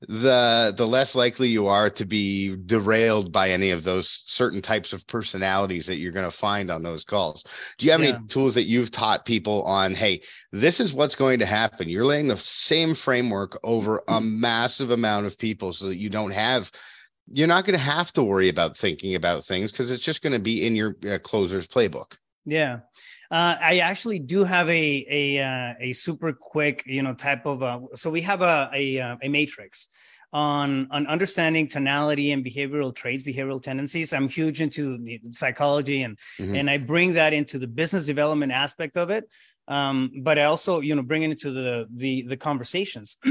the 0.00 0.72
the 0.76 0.86
less 0.86 1.16
likely 1.16 1.48
you 1.48 1.66
are 1.66 1.90
to 1.90 2.04
be 2.04 2.56
derailed 2.66 3.32
by 3.32 3.50
any 3.50 3.70
of 3.70 3.82
those 3.82 4.22
certain 4.26 4.62
types 4.62 4.92
of 4.92 5.04
personalities 5.08 5.86
that 5.86 5.96
you're 5.96 6.12
going 6.12 6.24
to 6.24 6.36
find 6.36 6.70
on 6.70 6.82
those 6.82 7.02
calls. 7.02 7.42
Do 7.78 7.86
you 7.86 7.92
have 7.92 8.02
yeah. 8.02 8.10
any 8.10 8.26
tools 8.28 8.54
that 8.54 8.68
you've 8.68 8.92
taught 8.92 9.26
people 9.26 9.62
on 9.64 9.94
hey 9.94 10.22
this 10.52 10.78
is 10.78 10.92
what's 10.92 11.16
going 11.16 11.40
to 11.40 11.46
happen. 11.46 11.88
You're 11.88 12.04
laying 12.04 12.28
the 12.28 12.36
same 12.36 12.94
framework 12.94 13.58
over 13.64 14.02
a 14.08 14.20
massive 14.20 14.92
amount 14.92 15.26
of 15.26 15.36
people 15.36 15.72
so 15.72 15.86
that 15.86 15.98
you 15.98 16.10
don't 16.10 16.32
have 16.32 16.70
you're 17.32 17.46
not 17.46 17.64
going 17.64 17.78
to 17.78 17.84
have 17.84 18.12
to 18.14 18.22
worry 18.22 18.48
about 18.48 18.76
thinking 18.76 19.14
about 19.14 19.44
things 19.44 19.70
because 19.70 19.90
it's 19.90 20.02
just 20.02 20.22
going 20.22 20.32
to 20.32 20.38
be 20.38 20.66
in 20.66 20.74
your 20.74 20.96
uh, 21.08 21.18
closer's 21.18 21.66
playbook. 21.66 22.16
Yeah. 22.44 22.80
Uh, 23.30 23.56
I 23.60 23.78
actually 23.80 24.20
do 24.20 24.44
have 24.44 24.68
a 24.70 25.06
a 25.10 25.38
uh, 25.42 25.74
a 25.80 25.92
super 25.92 26.32
quick, 26.32 26.82
you 26.86 27.02
know, 27.02 27.14
type 27.14 27.44
of. 27.44 27.62
Uh, 27.62 27.80
so 27.94 28.08
we 28.08 28.22
have 28.22 28.40
a 28.40 28.70
a, 28.72 29.00
uh, 29.00 29.16
a 29.22 29.28
matrix 29.28 29.88
on 30.32 30.88
on 30.90 31.06
understanding 31.06 31.68
tonality 31.68 32.32
and 32.32 32.44
behavioral 32.44 32.94
traits, 32.94 33.22
behavioral 33.22 33.62
tendencies. 33.62 34.14
I'm 34.14 34.28
huge 34.28 34.62
into 34.62 35.18
psychology, 35.30 36.02
and 36.02 36.18
mm-hmm. 36.38 36.54
and 36.54 36.70
I 36.70 36.78
bring 36.78 37.14
that 37.14 37.34
into 37.34 37.58
the 37.58 37.66
business 37.66 38.06
development 38.06 38.52
aspect 38.52 38.96
of 38.96 39.10
it 39.10 39.24
um, 39.68 40.10
but 40.22 40.38
I 40.38 40.44
also 40.44 40.80
you 40.80 40.94
know 40.94 41.02
bring 41.02 41.22
it 41.22 41.30
into 41.30 41.52
the 41.52 41.86
the 41.94 42.22
the 42.22 42.36
conversations. 42.36 43.16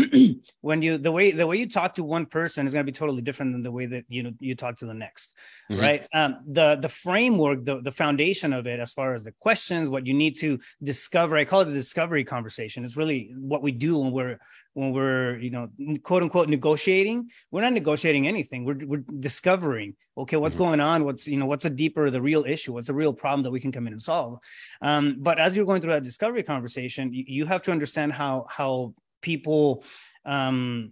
When 0.62 0.82
you 0.82 0.98
the 0.98 1.12
way 1.12 1.32
the 1.32 1.48
way 1.48 1.58
you 1.58 1.68
talk 1.68 1.96
to 1.96 2.04
one 2.04 2.26
person 2.26 2.68
is 2.68 2.74
going 2.74 2.86
to 2.86 2.92
be 2.92 2.96
totally 2.96 3.22
different 3.22 3.54
than 3.54 3.64
the 3.64 3.72
way 3.72 3.86
that 3.88 4.06
you 4.08 4.24
know 4.24 4.32
you 4.40 4.56
talk 4.56 4.78
to 4.78 4.86
the 4.86 4.94
next 4.94 5.34
mm-hmm. 5.70 5.82
right? 5.82 6.08
Um, 6.14 6.40
the 6.48 6.76
the 6.76 6.90
framework 6.90 7.66
the, 7.66 7.82
the 7.82 7.92
foundation 7.92 8.54
of 8.54 8.68
it 8.68 8.80
as 8.80 8.94
far 8.94 9.14
as 9.14 9.24
the 9.24 9.34
questions 9.40 9.90
what 9.90 10.06
you 10.06 10.14
need 10.14 10.38
to 10.38 10.60
discover 10.84 11.38
i 11.38 11.46
call 11.46 11.62
it 11.62 11.66
the 11.66 11.74
discovery 11.74 12.24
conversation. 12.24 12.84
Is 12.84 12.98
really 12.98 13.34
what 13.38 13.62
we 13.64 13.72
do 13.72 13.98
when 14.00 14.12
we're 14.12 14.40
when 14.78 14.94
we're 14.94 15.40
you 15.40 15.50
know 15.50 15.68
quote 16.04 16.22
unquote 16.22 16.50
negotiating 16.50 17.28
we're 17.50 17.62
not 17.62 17.74
negotiating 17.74 18.28
anything. 18.28 18.64
We're, 18.64 18.86
we're 18.86 19.04
discovering 19.20 19.96
okay 20.16 20.38
what's 20.38 20.56
mm-hmm. 20.56 20.66
going 20.66 20.80
on? 20.80 21.04
What's 21.04 21.28
you 21.28 21.38
know 21.38 21.48
what's 21.48 21.66
a 21.66 21.70
deeper 21.72 22.12
the 22.12 22.22
real 22.22 22.46
issue? 22.46 22.74
What's 22.74 22.86
the 22.86 22.94
real 22.94 23.12
problem 23.12 23.42
that 23.44 23.50
we 23.50 23.60
can 23.60 23.72
come 23.72 23.88
in 23.88 23.94
and 23.94 24.02
solve? 24.02 24.38
Um, 24.84 25.16
but 25.18 25.40
as 25.40 25.56
you're 25.56 25.66
going 25.66 25.82
through 25.82 25.94
that 25.94 26.04
discovery 26.04 26.44
conversation 26.44 27.12
you, 27.12 27.24
you 27.28 27.46
have 27.48 27.64
to 27.64 27.72
understand 27.72 28.14
how 28.14 28.46
how 28.50 28.94
people 29.24 29.84
um, 30.26 30.92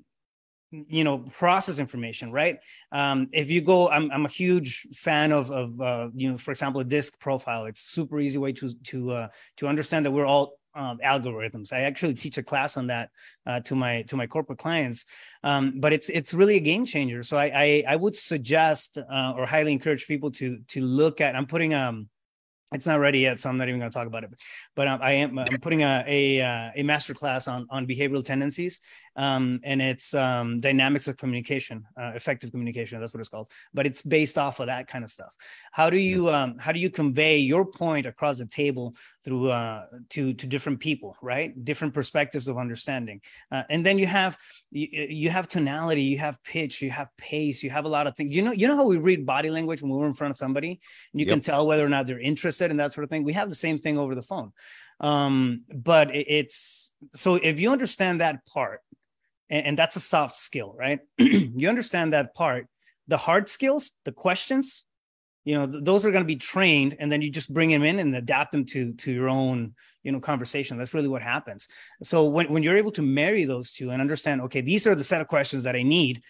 you 0.72 1.04
know 1.04 1.20
process 1.20 1.78
information 1.78 2.32
right? 2.32 2.58
Um, 2.92 3.28
if 3.34 3.52
you 3.52 3.62
go 3.62 3.88
I'm, 3.88 4.10
I'm 4.10 4.26
a 4.26 4.34
huge 4.42 4.88
fan 4.96 5.32
of 5.32 5.52
of 5.52 5.80
uh, 5.80 6.08
you 6.16 6.32
know 6.32 6.40
for 6.40 6.50
example 6.50 6.82
a 6.82 6.86
disc 6.86 7.20
profile. 7.20 7.68
It's 7.68 7.82
super 7.82 8.20
easy 8.20 8.40
way 8.40 8.52
to 8.54 8.72
to 8.86 9.12
uh, 9.12 9.28
to 9.58 9.68
understand 9.68 10.08
that 10.08 10.12
we're 10.12 10.26
all 10.26 10.58
um, 10.76 11.00
algorithms. 11.04 11.74
I 11.74 11.82
actually 11.82 12.14
teach 12.14 12.38
a 12.38 12.44
class 12.44 12.78
on 12.78 12.88
that 12.88 13.10
uh, 13.46 13.60
to 13.62 13.76
my 13.76 14.04
to 14.04 14.16
my 14.16 14.28
corporate 14.28 14.60
clients, 14.60 15.06
um, 15.44 15.80
but 15.80 15.94
it's 15.94 16.10
it's 16.10 16.34
really 16.34 16.56
a 16.56 16.60
game 16.60 16.86
changer. 16.86 17.24
So 17.24 17.38
I 17.38 17.46
I, 17.46 17.84
I 17.90 17.96
would 17.96 18.16
suggest 18.16 18.98
uh, 18.98 19.34
or 19.36 19.46
highly 19.46 19.72
encourage 19.72 20.08
people 20.08 20.32
to 20.32 20.60
to 20.70 20.82
look 20.82 21.22
at. 21.22 21.36
I'm 21.36 21.48
putting 21.48 21.74
um 21.74 22.10
it's 22.76 22.88
not 22.88 23.00
ready 23.00 23.20
yet, 23.20 23.40
so 23.40 23.50
I'm 23.50 23.58
not 23.58 23.68
even 23.68 23.80
going 23.80 23.92
to 23.92 23.94
talk 23.98 24.08
about 24.08 24.24
it. 24.24 24.32
But 24.76 24.88
um, 24.88 25.00
I 25.02 25.14
am 25.14 25.40
I'm 25.40 25.60
putting 25.62 25.84
a 25.84 26.04
a, 26.08 26.42
uh, 26.42 26.72
a 26.76 26.84
master 26.84 27.14
class 27.14 27.48
on 27.48 27.68
on 27.70 27.88
behavioral 27.88 28.24
tendencies, 28.24 28.82
um, 29.16 29.60
and 29.64 29.82
it's 29.82 30.14
um, 30.14 30.60
dynamics 30.60 31.08
of 31.08 31.18
communication, 31.18 31.86
uh, 32.00 32.12
effective 32.16 32.52
communication. 32.52 33.00
That's 33.00 33.14
what 33.14 33.22
it's 33.22 33.30
called. 33.30 33.50
But 33.74 33.86
it's 33.86 34.02
based 34.02 34.38
off 34.38 34.60
of 34.60 34.68
that 34.68 34.88
kind 34.88 35.04
of 35.04 35.12
stuff. 35.12 35.34
How 35.72 35.90
do 35.90 35.98
you 35.98 36.30
um, 36.30 36.58
how 36.58 36.72
do 36.72 36.80
you 36.80 36.90
convey 36.90 37.38
your 37.38 37.66
point 37.66 38.06
across 38.06 38.38
the 38.38 38.46
table 38.46 38.96
through 39.26 39.50
uh, 39.50 39.86
to 40.10 40.34
to 40.36 40.48
different 40.48 40.80
people, 40.80 41.18
right? 41.22 41.66
Different 41.66 41.94
perspectives 41.94 42.48
of 42.48 42.58
understanding, 42.58 43.20
uh, 43.52 43.64
and 43.70 43.86
then 43.86 43.98
you 43.98 44.06
have 44.06 44.38
you, 44.72 44.88
you 44.92 45.30
have 45.32 45.48
tonality, 45.48 46.04
you 46.04 46.20
have 46.20 46.42
pitch, 46.44 46.82
you 46.82 46.92
have 46.92 47.10
pace, 47.18 47.64
you 47.64 47.72
have 47.72 47.86
a 47.86 47.90
lot 47.90 48.06
of 48.06 48.16
things. 48.16 48.36
You 48.36 48.44
know, 48.44 48.52
you 48.52 48.68
know 48.68 48.76
how 48.76 48.86
we 48.86 48.98
read 48.98 49.26
body 49.26 49.50
language 49.50 49.82
when 49.82 49.92
we're 49.92 50.06
in 50.06 50.14
front 50.14 50.32
of 50.32 50.38
somebody, 50.38 50.80
and 51.12 51.20
you 51.20 51.26
yep. 51.26 51.34
can 51.34 51.42
tell 51.42 51.66
whether 51.66 51.86
or 51.86 51.90
not 51.90 52.06
they're 52.06 52.20
interested 52.20 52.70
and 52.72 52.80
that 52.80 52.94
sort 52.94 53.04
of 53.04 53.10
thing. 53.10 53.24
We 53.24 53.34
have 53.34 53.50
the 53.50 53.56
same 53.56 53.80
thing 53.80 53.98
over 53.98 54.14
the 54.14 54.22
phone, 54.22 54.54
um, 55.00 55.64
but 55.74 56.16
it, 56.16 56.28
it's 56.30 56.96
so 57.14 57.36
if 57.36 57.60
you 57.60 57.72
understand 57.72 58.22
that 58.22 58.46
part, 58.46 58.82
and, 59.50 59.66
and 59.66 59.78
that's 59.78 59.96
a 59.96 60.02
soft 60.02 60.38
skill, 60.38 60.76
right? 60.78 61.00
you 61.18 61.68
understand 61.68 62.14
that 62.14 62.36
part. 62.36 62.68
The 63.08 63.18
hard 63.18 63.50
skills, 63.50 63.92
the 64.04 64.12
questions, 64.12 64.86
you 65.46 65.54
know 65.54 65.66
th- 65.66 65.84
those 65.84 66.04
are 66.04 66.12
going 66.12 66.24
to 66.24 66.28
be 66.28 66.36
trained 66.36 66.98
and 67.00 67.10
then 67.12 67.22
you 67.22 67.30
just 67.30 67.54
bring 67.54 67.70
them 67.70 67.84
in 67.84 68.00
and 68.00 68.16
adapt 68.16 68.52
them 68.52 68.66
to 68.66 68.92
to 68.94 69.12
your 69.12 69.30
own 69.30 69.74
you 70.04 70.12
know 70.12 70.20
conversation 70.20 70.78
that's 70.78 70.94
really 70.94 71.08
what 71.08 71.22
happens 71.22 71.68
so 72.04 72.26
when, 72.26 72.52
when 72.52 72.64
you're 72.64 72.78
able 72.78 72.92
to 72.92 73.02
marry 73.02 73.46
those 73.46 73.72
two 73.72 73.92
and 73.92 74.02
understand 74.02 74.42
okay 74.42 74.62
these 74.62 74.86
are 74.86 74.96
the 74.96 75.04
set 75.04 75.22
of 75.22 75.28
questions 75.28 75.64
that 75.64 75.76
i 75.76 75.82
need 75.82 76.22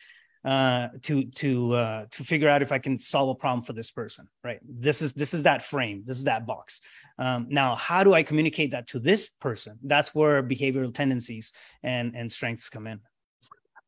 uh, 0.46 0.90
to 1.02 1.24
to 1.32 1.74
uh, 1.74 2.06
to 2.12 2.24
figure 2.24 2.48
out 2.48 2.62
if 2.62 2.72
I 2.72 2.78
can 2.78 3.00
solve 3.00 3.30
a 3.30 3.34
problem 3.34 3.64
for 3.64 3.74
this 3.74 3.90
person, 3.90 4.28
right? 4.44 4.60
This 4.64 5.02
is 5.02 5.14
this 5.14 5.34
is 5.34 5.42
that 5.42 5.64
frame, 5.64 6.04
this 6.06 6.18
is 6.18 6.26
that 6.26 6.46
box. 6.46 6.82
Um, 7.18 7.48
now, 7.50 7.74
how 7.74 8.04
do 8.04 8.14
I 8.14 8.22
communicate 8.22 8.70
that 8.70 8.86
to 8.90 9.00
this 9.00 9.28
person? 9.42 9.80
That's 9.84 10.14
where 10.14 10.44
behavioral 10.44 10.94
tendencies 10.94 11.52
and 11.82 12.16
and 12.16 12.32
strengths 12.32 12.70
come 12.70 12.86
in. 12.86 13.00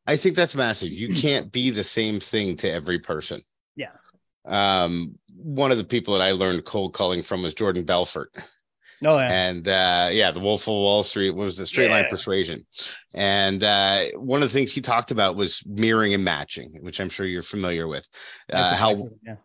I 0.07 0.15
think 0.15 0.35
that's 0.35 0.55
massive. 0.55 0.89
You 0.89 1.13
can't 1.21 1.51
be 1.51 1.69
the 1.69 1.83
same 1.83 2.19
thing 2.19 2.57
to 2.57 2.71
every 2.71 2.97
person. 2.97 3.43
Yeah. 3.75 3.91
Um, 4.45 5.17
one 5.35 5.71
of 5.71 5.77
the 5.77 5.83
people 5.83 6.13
that 6.13 6.23
I 6.23 6.31
learned 6.31 6.65
cold 6.65 6.93
calling 6.93 7.23
from 7.23 7.43
was 7.43 7.53
Jordan 7.53 7.85
Belfort. 7.85 8.33
Oh, 9.05 9.17
yeah. 9.17 9.31
And 9.31 9.67
uh, 9.67 10.09
yeah, 10.11 10.31
the 10.31 10.39
Wolf 10.39 10.63
of 10.63 10.69
Wall 10.69 11.03
Street 11.03 11.29
was 11.29 11.55
the 11.55 11.67
straight 11.67 11.89
yeah. 11.89 11.95
line 11.95 12.05
persuasion. 12.09 12.65
And 13.13 13.63
uh, 13.63 14.05
one 14.15 14.41
of 14.41 14.49
the 14.49 14.53
things 14.53 14.73
he 14.73 14.81
talked 14.81 15.11
about 15.11 15.35
was 15.35 15.61
mirroring 15.67 16.13
and 16.15 16.23
matching, 16.23 16.79
which 16.81 16.99
I'm 16.99 17.09
sure 17.09 17.25
you're 17.25 17.43
familiar 17.43 17.87
with. 17.87 18.07
Uh, 18.51 18.75
how 18.75 18.95
yeah. 19.23 19.35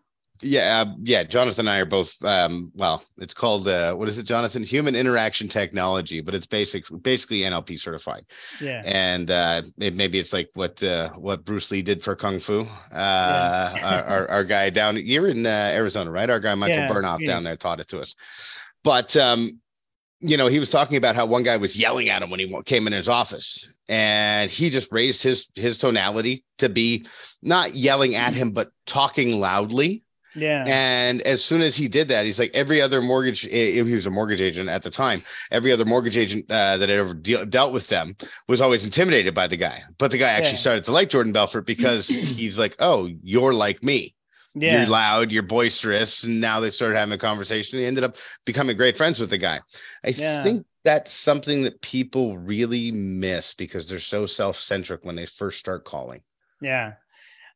Yeah, 0.43 0.81
uh, 0.81 0.95
yeah. 1.03 1.23
Jonathan 1.23 1.69
and 1.69 1.71
I 1.71 1.79
are 1.79 1.85
both. 1.85 2.15
Um, 2.25 2.73
well, 2.75 3.03
it's 3.19 3.35
called 3.35 3.69
uh, 3.69 3.95
what 3.95 4.09
is 4.09 4.19
it, 4.19 4.25
Jonathan? 4.25 4.63
Human 4.63 4.97
Interaction 4.97 5.49
Technology, 5.49 6.21
but 6.21 6.35
it's 6.35 6.47
basic, 6.47 6.85
basically 7.03 7.41
NLP 7.41 7.79
certified. 7.79 8.25
Yeah. 8.61 8.83
And 8.85 9.31
uh, 9.31 9.63
it, 9.79 9.95
maybe 9.95 10.19
it's 10.19 10.33
like 10.33 10.51
what 10.55 10.83
uh, 10.83 11.11
what 11.11 11.45
Bruce 11.45 11.71
Lee 11.71 11.83
did 11.83 12.03
for 12.03 12.17
kung 12.17 12.41
fu. 12.41 12.61
Uh, 12.61 12.65
yeah. 12.93 13.81
our, 13.83 14.03
our, 14.05 14.31
our 14.31 14.45
guy 14.45 14.71
down 14.71 14.97
you're 14.97 15.29
in 15.29 15.47
uh, 15.47 15.71
Arizona, 15.73 16.11
right? 16.11 16.29
Our 16.29 16.41
guy 16.41 16.55
Michael 16.55 16.77
yeah, 16.77 16.89
Burnoff 16.89 17.25
down 17.25 17.45
there 17.45 17.57
taught 17.57 17.81
it 17.81 17.89
to 17.89 18.01
us. 18.01 18.15
But 18.83 19.17
um, 19.17 19.61
you 20.21 20.37
know, 20.37 20.47
he 20.47 20.59
was 20.59 20.71
talking 20.71 20.97
about 20.97 21.17
how 21.17 21.27
one 21.27 21.43
guy 21.43 21.57
was 21.57 21.77
yelling 21.77 22.09
at 22.09 22.23
him 22.23 22.31
when 22.31 22.41
he 22.41 22.63
came 22.65 22.87
in 22.87 22.93
his 22.93 23.09
office, 23.09 23.67
and 23.89 24.51
he 24.51 24.71
just 24.71 24.91
raised 24.91 25.23
his 25.23 25.47
his 25.55 25.79
tonality 25.79 26.45
to 26.59 26.69
be 26.69 27.07
not 27.43 27.75
yelling 27.75 28.17
at 28.17 28.35
him, 28.35 28.53
but 28.53 28.71
talking 28.87 29.39
loudly 29.39 30.03
yeah. 30.35 30.65
And 30.67 31.21
as 31.23 31.45
soon 31.45 31.63
as 31.63 31.77
he 31.77 31.89
did 31.89 32.09
that, 32.09 32.25
he's 32.25 32.39
like 32.39 32.51
every 32.55 32.81
other 32.81 33.03
mortgage, 33.03 33.41
he 33.41 33.83
was 33.83 34.07
a 34.07 34.11
mortgage 34.11 34.41
agent 34.41 34.69
at 34.69 34.83
the 34.83 34.91
time, 34.91 35.23
every 35.51 35.73
other 35.73 35.85
mortgage 35.85 36.17
agent 36.17 36.51
uh, 36.51 36.77
that 36.79 36.89
had 36.89 36.99
ever 36.99 37.15
de- 37.15 37.47
dealt 37.47 37.73
with 37.73 37.89
them 37.89 38.17
was 38.49 38.61
always 38.61 38.85
intimidated 38.85 39.35
by 39.35 39.47
the 39.47 39.57
guy. 39.57 39.83
But 39.99 40.11
the 40.11 40.19
guy 40.19 40.31
actually 40.31 40.53
yeah. 40.53 40.59
started 40.59 40.85
to 40.85 40.93
like 40.93 41.11
Jordan 41.11 41.33
Belfort 41.33 41.67
because 41.67 42.07
he's 42.09 42.59
like, 42.59 42.77
oh, 42.79 43.11
you're 43.23 43.55
like 43.55 43.83
me. 43.83 44.15
Yeah. 44.55 44.79
You're 44.79 44.87
loud, 44.87 45.33
you're 45.33 45.43
boisterous. 45.43 46.25
And 46.25 46.41
now 46.41 46.61
they 46.61 46.71
started 46.71 46.99
having 46.99 47.15
a 47.15 47.19
conversation. 47.19 47.79
He 47.79 47.87
ended 47.87 48.05
up 48.05 48.17
becoming 48.45 48.77
great 48.77 48.99
friends 48.99 49.19
with 49.19 49.31
the 49.31 49.39
guy. 49.39 49.61
I 50.05 50.09
yeah. 50.09 50.43
think 50.43 50.67
that's 50.85 51.13
something 51.13 51.63
that 51.63 51.81
people 51.81 52.37
really 52.37 52.91
miss 52.91 53.55
because 53.55 53.89
they're 53.89 53.99
so 53.99 54.27
self 54.27 54.59
centric 54.59 55.05
when 55.05 55.17
they 55.17 55.25
first 55.25 55.59
start 55.59 55.85
calling. 55.85 56.21
Yeah 56.61 56.93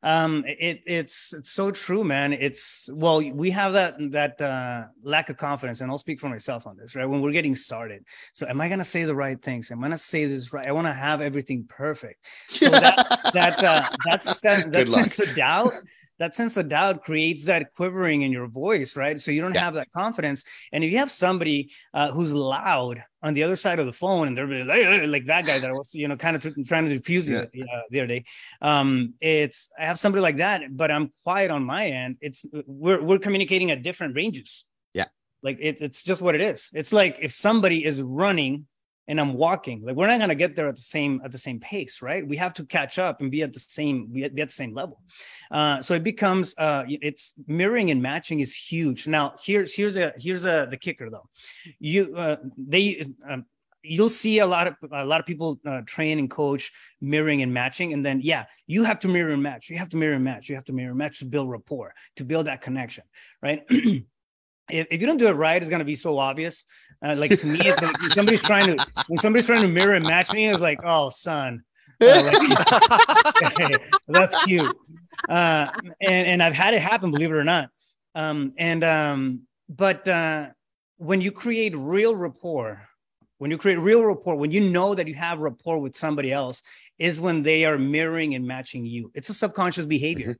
um 0.06 0.44
it 0.46 0.82
it's 0.86 1.34
it's 1.34 1.50
so 1.50 1.72
true 1.72 2.04
man. 2.04 2.32
It's 2.32 2.88
well 2.92 3.18
we 3.18 3.50
have 3.50 3.72
that 3.72 3.96
that 4.12 4.40
uh 4.40 4.86
lack 5.02 5.30
of 5.30 5.36
confidence 5.36 5.80
and 5.80 5.90
i'll 5.90 5.98
speak 5.98 6.20
for 6.20 6.28
myself 6.28 6.64
on 6.64 6.76
this 6.76 6.94
right? 6.94 7.06
When 7.06 7.20
we're 7.20 7.32
getting 7.32 7.56
started. 7.56 8.04
So 8.32 8.46
am 8.46 8.60
i 8.60 8.68
gonna 8.68 8.84
say 8.84 9.02
the 9.02 9.16
right 9.16 9.40
things? 9.42 9.72
Am 9.72 9.82
i 9.82 9.86
gonna 9.88 9.98
say 9.98 10.24
this 10.26 10.52
right? 10.52 10.68
I 10.68 10.72
want 10.72 10.86
to 10.86 10.92
have 10.94 11.20
everything 11.20 11.64
perfect. 11.68 12.24
So 12.50 12.70
that 12.70 13.30
that 13.34 13.64
uh 13.64 13.88
that's 14.06 14.40
that, 14.42 14.70
that 14.70 14.88
sense 14.88 15.18
of 15.18 15.34
doubt 15.34 15.72
that 16.18 16.34
sense 16.34 16.56
of 16.56 16.68
doubt 16.68 17.04
creates 17.04 17.44
that 17.44 17.74
quivering 17.74 18.22
in 18.22 18.32
your 18.32 18.46
voice, 18.46 18.96
right? 18.96 19.20
So 19.20 19.30
you 19.30 19.42
don't 19.42 19.54
yeah. 19.54 19.60
have 19.60 19.74
that 19.74 19.90
confidence. 19.92 20.44
And 20.72 20.82
if 20.82 20.90
you 20.90 20.98
have 20.98 21.10
somebody 21.10 21.72
uh, 21.92 22.10
who's 22.10 22.32
loud 22.32 23.02
on 23.22 23.34
the 23.34 23.42
other 23.42 23.56
side 23.56 23.78
of 23.78 23.86
the 23.86 23.92
phone, 23.92 24.28
and 24.28 24.36
they're 24.36 24.46
like, 24.64 25.06
like 25.06 25.26
that 25.26 25.46
guy 25.46 25.58
that 25.58 25.68
I 25.68 25.72
was, 25.72 25.94
you 25.94 26.08
know, 26.08 26.16
kind 26.16 26.36
of 26.36 26.42
trying 26.66 26.86
to 26.86 26.94
diffuse 26.94 27.28
yeah. 27.28 27.44
the, 27.52 27.62
uh, 27.62 27.82
the 27.90 28.00
other 28.00 28.06
day. 28.06 28.24
Um, 28.62 29.14
it's 29.20 29.68
I 29.78 29.84
have 29.84 29.98
somebody 29.98 30.22
like 30.22 30.38
that, 30.38 30.62
but 30.70 30.90
I'm 30.90 31.12
quiet 31.22 31.50
on 31.50 31.64
my 31.64 31.88
end. 31.88 32.16
It's 32.20 32.46
we're 32.66 33.02
we're 33.02 33.18
communicating 33.18 33.70
at 33.70 33.82
different 33.82 34.14
ranges. 34.14 34.64
Yeah, 34.94 35.06
like 35.42 35.58
it, 35.60 35.80
it's 35.80 36.02
just 36.02 36.22
what 36.22 36.34
it 36.34 36.40
is. 36.40 36.70
It's 36.72 36.92
like 36.92 37.18
if 37.20 37.34
somebody 37.34 37.84
is 37.84 38.00
running 38.00 38.66
and 39.08 39.20
I'm 39.20 39.34
walking. 39.34 39.82
Like 39.84 39.96
we're 39.96 40.06
not 40.06 40.18
gonna 40.18 40.34
get 40.34 40.56
there 40.56 40.68
at 40.68 40.76
the 40.76 40.82
same 40.82 41.20
at 41.24 41.32
the 41.32 41.38
same 41.38 41.60
pace, 41.60 42.02
right? 42.02 42.26
We 42.26 42.36
have 42.36 42.54
to 42.54 42.64
catch 42.64 42.98
up 42.98 43.20
and 43.20 43.30
be 43.30 43.42
at 43.42 43.52
the 43.52 43.60
same 43.60 44.06
be 44.06 44.24
at, 44.24 44.34
be 44.34 44.42
at 44.42 44.48
the 44.48 44.54
same 44.54 44.74
level. 44.74 45.00
Uh, 45.50 45.80
so 45.80 45.94
it 45.94 46.02
becomes 46.02 46.54
uh, 46.58 46.84
it's 46.88 47.34
mirroring 47.46 47.90
and 47.90 48.02
matching 48.02 48.40
is 48.40 48.54
huge. 48.54 49.06
Now 49.06 49.34
here's 49.42 49.74
here's 49.74 49.96
a 49.96 50.12
here's 50.18 50.44
a 50.44 50.66
the 50.70 50.76
kicker 50.76 51.10
though. 51.10 51.28
You 51.78 52.16
uh, 52.16 52.36
they. 52.56 53.06
Um, 53.28 53.46
you'll 53.88 54.08
see 54.08 54.40
a 54.40 54.46
lot 54.46 54.66
of 54.66 54.74
a 54.90 55.04
lot 55.04 55.20
of 55.20 55.26
people 55.26 55.60
uh, 55.64 55.80
train 55.86 56.18
and 56.18 56.28
coach 56.28 56.72
mirroring 57.00 57.42
and 57.42 57.54
matching 57.54 57.92
and 57.92 58.04
then 58.04 58.20
yeah 58.20 58.44
you 58.66 58.82
have 58.82 58.98
to 58.98 59.06
mirror 59.06 59.30
and 59.30 59.42
match 59.42 59.70
you 59.70 59.78
have 59.78 59.88
to 59.88 59.96
mirror 59.96 60.14
and 60.14 60.24
match 60.24 60.48
you 60.48 60.56
have 60.56 60.64
to 60.64 60.72
mirror 60.72 60.88
and 60.88 60.98
match 60.98 61.20
to 61.20 61.24
build 61.24 61.48
rapport 61.48 61.94
to 62.16 62.24
build 62.24 62.46
that 62.46 62.60
connection 62.60 63.04
right 63.42 63.64
if, 64.70 64.86
if 64.90 65.00
you 65.00 65.06
don't 65.06 65.16
do 65.16 65.28
it 65.28 65.32
right, 65.32 65.60
it's 65.60 65.70
gonna 65.70 65.84
be 65.84 65.96
so 65.96 66.18
obvious. 66.18 66.64
Uh, 67.04 67.14
like 67.16 67.38
to 67.38 67.46
me, 67.46 67.60
it's 67.62 67.80
like 67.82 67.96
somebody's 68.12 68.42
trying 68.42 68.76
to 68.76 68.86
when 69.08 69.18
somebody's 69.18 69.46
trying 69.46 69.62
to 69.62 69.68
mirror 69.68 69.94
and 69.94 70.04
match 70.04 70.32
me, 70.32 70.48
it's 70.48 70.60
like, 70.60 70.80
oh 70.84 71.10
son, 71.10 71.62
uh, 72.00 72.32
like, 73.58 73.72
that's 74.08 74.44
cute. 74.44 74.76
Uh, 75.28 75.70
and 76.00 76.26
and 76.26 76.42
I've 76.42 76.54
had 76.54 76.74
it 76.74 76.80
happen, 76.80 77.10
believe 77.10 77.30
it 77.30 77.34
or 77.34 77.44
not. 77.44 77.70
Um, 78.14 78.52
and 78.56 78.82
um, 78.82 79.42
but 79.68 80.06
uh, 80.08 80.48
when 80.96 81.20
you 81.20 81.32
create 81.32 81.76
real 81.76 82.16
rapport, 82.16 82.88
when 83.38 83.50
you 83.50 83.58
create 83.58 83.76
real 83.76 84.04
rapport, 84.04 84.36
when 84.36 84.50
you 84.50 84.60
know 84.60 84.94
that 84.94 85.06
you 85.06 85.14
have 85.14 85.38
rapport 85.38 85.78
with 85.78 85.96
somebody 85.96 86.32
else, 86.32 86.62
is 86.98 87.20
when 87.20 87.42
they 87.42 87.64
are 87.64 87.78
mirroring 87.78 88.34
and 88.34 88.46
matching 88.46 88.86
you. 88.86 89.10
It's 89.14 89.28
a 89.28 89.34
subconscious 89.34 89.86
behavior. 89.86 90.36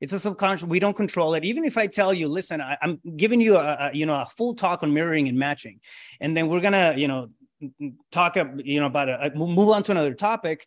It's 0.00 0.12
a 0.12 0.18
subconscious. 0.18 0.68
We 0.68 0.78
don't 0.78 0.96
control 0.96 1.34
it. 1.34 1.44
Even 1.44 1.64
if 1.64 1.78
I 1.78 1.86
tell 1.86 2.12
you, 2.12 2.28
listen, 2.28 2.60
I, 2.60 2.76
am 2.82 3.00
giving 3.16 3.40
you 3.40 3.56
a, 3.56 3.90
a, 3.90 3.90
you 3.94 4.06
know 4.06 4.20
a 4.20 4.26
full 4.26 4.54
talk 4.54 4.82
on 4.82 4.92
mirroring 4.92 5.28
and 5.28 5.38
matching, 5.38 5.80
and 6.20 6.36
then 6.36 6.48
we're 6.48 6.60
gonna 6.60 6.94
you 6.96 7.08
know 7.08 7.30
talk 8.12 8.36
you 8.36 8.80
know 8.80 8.86
about 8.86 9.08
a, 9.08 9.32
move 9.34 9.70
on 9.70 9.82
to 9.84 9.92
another 9.92 10.14
topic. 10.14 10.66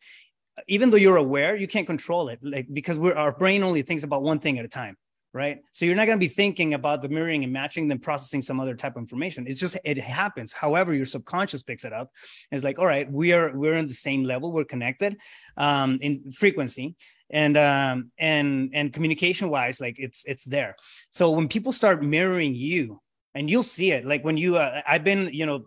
Even 0.67 0.89
though 0.89 0.97
you're 0.97 1.15
aware, 1.15 1.55
you 1.55 1.67
can't 1.67 1.87
control 1.87 2.29
it, 2.29 2.39
like 2.41 2.67
because 2.73 2.97
we're 2.97 3.15
our 3.15 3.31
brain 3.31 3.63
only 3.63 3.81
thinks 3.81 4.03
about 4.03 4.23
one 4.23 4.39
thing 4.39 4.59
at 4.59 4.65
a 4.65 4.69
time 4.69 4.97
right 5.33 5.59
so 5.71 5.85
you're 5.85 5.95
not 5.95 6.05
going 6.05 6.17
to 6.17 6.19
be 6.19 6.27
thinking 6.27 6.73
about 6.73 7.01
the 7.01 7.09
mirroring 7.09 7.43
and 7.43 7.53
matching 7.53 7.87
then 7.87 7.99
processing 7.99 8.41
some 8.41 8.59
other 8.59 8.75
type 8.75 8.95
of 8.95 9.01
information 9.01 9.45
it's 9.47 9.59
just 9.59 9.77
it 9.83 9.97
happens 9.97 10.53
however 10.53 10.93
your 10.93 11.05
subconscious 11.05 11.61
picks 11.61 11.85
it 11.85 11.93
up 11.93 12.11
it's 12.51 12.63
like 12.63 12.79
all 12.79 12.85
right 12.85 13.11
we 13.11 13.31
are 13.31 13.55
we're 13.55 13.75
on 13.75 13.87
the 13.87 13.93
same 13.93 14.23
level 14.23 14.51
we're 14.51 14.65
connected 14.65 15.17
um 15.57 15.99
in 16.01 16.31
frequency 16.31 16.95
and 17.29 17.57
um 17.57 18.11
and 18.17 18.71
and 18.73 18.93
communication 18.93 19.49
wise 19.49 19.79
like 19.79 19.99
it's 19.99 20.25
it's 20.25 20.45
there 20.45 20.75
so 21.11 21.31
when 21.31 21.47
people 21.47 21.71
start 21.71 22.03
mirroring 22.03 22.55
you 22.55 23.01
and 23.35 23.49
you'll 23.49 23.63
see 23.63 23.91
it 23.91 24.05
like 24.05 24.23
when 24.23 24.37
you 24.37 24.57
uh, 24.57 24.81
i've 24.87 25.03
been 25.03 25.29
you 25.31 25.45
know 25.45 25.65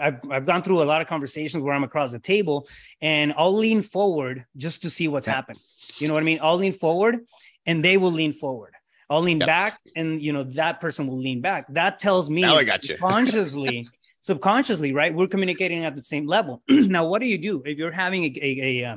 I've, 0.00 0.20
I've 0.30 0.46
gone 0.46 0.62
through 0.62 0.82
a 0.82 0.84
lot 0.84 1.00
of 1.00 1.06
conversations 1.06 1.62
where 1.62 1.74
i'm 1.74 1.84
across 1.84 2.12
the 2.12 2.18
table 2.18 2.66
and 3.00 3.32
i'll 3.36 3.54
lean 3.54 3.82
forward 3.82 4.44
just 4.56 4.82
to 4.82 4.90
see 4.90 5.08
what's 5.08 5.26
happened 5.26 5.58
you 5.98 6.08
know 6.08 6.14
what 6.14 6.22
i 6.22 6.24
mean 6.24 6.38
i'll 6.42 6.56
lean 6.56 6.72
forward 6.72 7.20
and 7.66 7.84
they 7.84 7.96
will 7.96 8.12
lean 8.12 8.32
forward 8.32 8.74
I'll 9.12 9.20
lean 9.20 9.40
yep. 9.40 9.46
back, 9.46 9.78
and 9.94 10.22
you 10.22 10.32
know 10.32 10.44
that 10.54 10.80
person 10.80 11.06
will 11.06 11.18
lean 11.18 11.42
back. 11.42 11.66
That 11.68 11.98
tells 11.98 12.30
me 12.30 12.40
now 12.40 12.56
I 12.56 12.64
got 12.64 12.88
you. 12.88 12.96
consciously, 12.96 13.86
subconsciously, 14.20 14.94
right? 14.94 15.14
We're 15.14 15.26
communicating 15.26 15.84
at 15.84 15.94
the 15.94 16.02
same 16.02 16.26
level. 16.26 16.62
now, 16.68 17.06
what 17.06 17.20
do 17.20 17.26
you 17.26 17.36
do 17.36 17.62
if 17.66 17.76
you're 17.76 17.92
having 17.92 18.24
a 18.24 18.32
a, 18.40 18.60
a, 18.62 18.84
uh, 18.86 18.96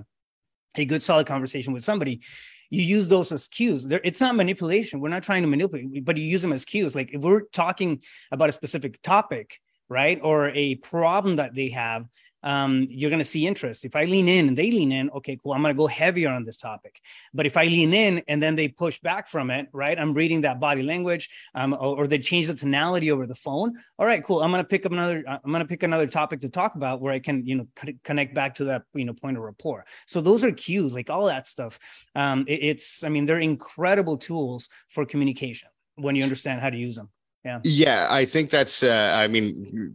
a 0.80 0.86
good 0.86 1.04
solid 1.04 1.28
conversation 1.28 1.74
with 1.74 1.84
somebody? 1.84 2.22
You 2.70 2.82
use 2.82 3.08
those 3.08 3.32
as 3.32 3.48
cues. 3.48 3.86
it's 3.90 4.22
not 4.22 4.36
manipulation. 4.36 5.00
We're 5.00 5.10
not 5.10 5.24
trying 5.24 5.44
to 5.44 5.48
manipulate, 5.48 6.04
but 6.04 6.18
you 6.18 6.24
use 6.24 6.42
them 6.42 6.54
as 6.54 6.66
cues. 6.66 6.96
Like 6.96 7.14
if 7.14 7.22
we're 7.22 7.42
talking 7.54 8.02
about 8.32 8.50
a 8.50 8.52
specific 8.52 9.02
topic, 9.02 9.60
right, 9.88 10.20
or 10.22 10.50
a 10.50 10.76
problem 10.76 11.36
that 11.38 11.54
they 11.54 11.70
have, 11.70 12.06
um, 12.46 12.88
you're 12.90 13.10
going 13.10 13.20
to 13.20 13.26
see 13.26 13.46
interest. 13.46 13.84
If 13.84 13.96
I 13.96 14.06
lean 14.06 14.30
in 14.30 14.48
and 14.48 14.58
they 14.58 14.70
lean 14.70 14.92
in, 14.92 15.10
okay, 15.10 15.38
cool. 15.42 15.52
I'm 15.54 15.62
going 15.62 15.74
to 15.74 15.78
go 15.78 15.88
heavier 15.88 16.30
on 16.30 16.46
this 16.46 16.58
topic. 16.58 17.02
But 17.34 17.48
if 17.48 17.58
I 17.58 17.66
lean 17.66 17.94
in 17.94 18.24
and 18.28 18.42
then 18.42 18.56
they 18.56 18.68
push 18.68 19.00
back 19.00 19.28
from 19.28 19.50
it, 19.50 19.68
right? 19.74 19.98
I'm 20.00 20.14
reading 20.14 20.42
that 20.42 20.60
body 20.60 20.84
language, 20.84 21.30
um, 21.56 21.74
or, 21.74 21.98
or 21.98 22.08
they 22.08 22.20
change 22.20 22.48
the 22.48 22.54
tonality 22.54 23.12
over 23.12 23.26
the 23.26 23.36
phone. 23.36 23.74
All 23.98 24.06
right, 24.06 24.24
cool. 24.24 24.44
I'm 24.44 24.52
going 24.52 24.64
to 24.64 24.68
pick 24.68 24.86
up 24.86 24.92
another. 24.92 25.24
I'm 25.28 25.52
going 25.52 25.64
to 25.64 25.68
pick 25.68 25.84
another 25.84 26.08
topic 26.08 26.42
to 26.42 26.50
talk 26.50 26.76
about 26.76 27.02
where 27.02 27.12
I 27.12 27.20
can, 27.20 27.46
you 27.46 27.56
know, 27.56 27.68
connect 28.04 28.36
back 28.36 28.56
to 28.56 28.66
that, 28.66 28.84
you 28.94 29.06
know, 29.06 29.14
point 29.14 29.38
of 29.38 29.44
rapport. 29.44 29.86
So 30.06 30.22
those 30.22 30.44
are 30.44 30.52
cues, 30.52 30.94
like 30.94 31.10
all 31.10 31.26
that 31.26 31.48
stuff. 31.48 31.80
Um, 32.14 32.46
it, 32.48 32.60
it's, 32.62 33.04
I 33.04 33.10
mean, 33.10 33.26
they're 33.26 33.40
incredible 33.40 34.18
tools 34.18 34.70
for 34.90 35.06
communication 35.06 35.70
when 35.96 36.16
you 36.16 36.24
understand 36.24 36.62
how 36.62 36.70
to 36.70 36.78
use 36.78 36.96
them 36.96 37.10
yeah 37.46 37.60
yeah 37.64 38.08
i 38.10 38.26
think 38.26 38.50
that's 38.50 38.84
uh, 38.84 39.14
i 39.16 39.28
mean 39.28 39.94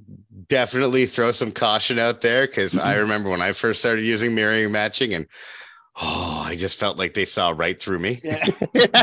definitely 0.49 1.07
throw 1.07 1.33
some 1.33 1.53
caution 1.53 1.99
out 1.99 2.21
there 2.21 2.47
because 2.47 2.79
i 2.79 2.93
mm-hmm. 2.93 3.01
remember 3.01 3.29
when 3.29 3.43
i 3.43 3.53
first 3.53 3.81
started 3.81 4.03
using 4.03 4.35
mirroring 4.35 4.71
matching 4.73 5.13
and 5.13 5.27
oh 6.01 6.43
i 6.47 6.57
just 6.57 6.79
felt 6.79 6.97
like 6.97 7.15
they 7.15 7.25
saw 7.25 7.51
right 7.51 7.83
through 7.83 7.99
me 7.99 8.21
yeah. 8.23 8.47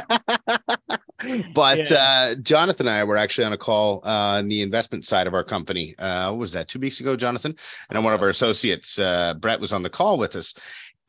but 1.53 1.89
yeah. 1.89 1.95
uh, 1.95 2.35
jonathan 2.35 2.87
and 2.87 2.95
i 2.95 3.03
were 3.03 3.17
actually 3.17 3.43
on 3.43 3.53
a 3.53 3.57
call 3.57 4.01
uh, 4.05 4.37
on 4.37 4.47
the 4.47 4.61
investment 4.61 5.05
side 5.05 5.27
of 5.27 5.33
our 5.33 5.43
company 5.43 5.95
uh, 5.99 6.29
what 6.29 6.39
was 6.39 6.51
that 6.53 6.67
two 6.67 6.79
weeks 6.79 6.99
ago 6.99 7.15
jonathan 7.15 7.55
and 7.89 8.03
one 8.03 8.13
of 8.13 8.21
our 8.21 8.29
associates 8.29 8.97
uh, 8.97 9.33
brett 9.35 9.59
was 9.59 9.73
on 9.73 9.83
the 9.83 9.89
call 9.89 10.17
with 10.17 10.35
us 10.35 10.53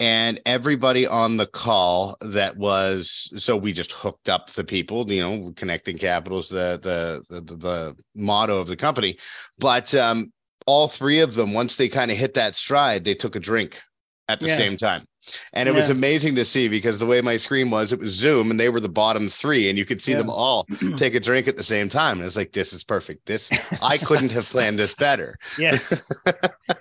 and 0.00 0.40
everybody 0.46 1.06
on 1.06 1.36
the 1.36 1.46
call 1.46 2.16
that 2.20 2.56
was 2.56 3.32
so 3.36 3.56
we 3.56 3.72
just 3.72 3.92
hooked 3.92 4.28
up 4.28 4.52
the 4.52 4.64
people 4.64 5.10
you 5.10 5.20
know 5.20 5.52
connecting 5.56 5.98
capitals 5.98 6.48
the 6.48 6.78
the 6.82 7.40
the, 7.40 7.56
the 7.56 7.96
motto 8.14 8.58
of 8.58 8.68
the 8.68 8.76
company. 8.76 9.18
But 9.58 9.94
um 9.94 10.32
all 10.66 10.88
three 10.88 11.20
of 11.20 11.34
them 11.34 11.54
once 11.54 11.76
they 11.76 11.88
kind 11.88 12.10
of 12.10 12.18
hit 12.18 12.34
that 12.34 12.54
stride 12.54 13.04
they 13.04 13.14
took 13.14 13.34
a 13.34 13.40
drink 13.40 13.80
at 14.28 14.40
the 14.40 14.46
yeah. 14.46 14.56
same 14.56 14.76
time. 14.76 15.06
And 15.52 15.68
it 15.68 15.74
yeah. 15.74 15.80
was 15.80 15.90
amazing 15.90 16.36
to 16.36 16.44
see 16.44 16.68
because 16.68 16.98
the 16.98 17.06
way 17.06 17.20
my 17.20 17.36
screen 17.36 17.70
was 17.70 17.92
it 17.92 17.98
was 17.98 18.12
zoom 18.12 18.50
and 18.50 18.58
they 18.58 18.68
were 18.68 18.80
the 18.80 18.88
bottom 18.88 19.28
three 19.28 19.68
and 19.68 19.76
you 19.76 19.84
could 19.84 20.00
see 20.00 20.12
yeah. 20.12 20.18
them 20.18 20.30
all 20.30 20.64
take 20.96 21.14
a 21.14 21.20
drink 21.20 21.48
at 21.48 21.56
the 21.56 21.62
same 21.62 21.88
time. 21.88 22.18
And 22.18 22.26
it's 22.26 22.36
like 22.36 22.52
this 22.52 22.72
is 22.72 22.84
perfect. 22.84 23.26
This 23.26 23.50
i 23.82 23.98
couldn't 23.98 24.30
have 24.30 24.48
planned 24.48 24.78
this 24.78 24.94
better. 24.94 25.36
Yes. 25.58 26.08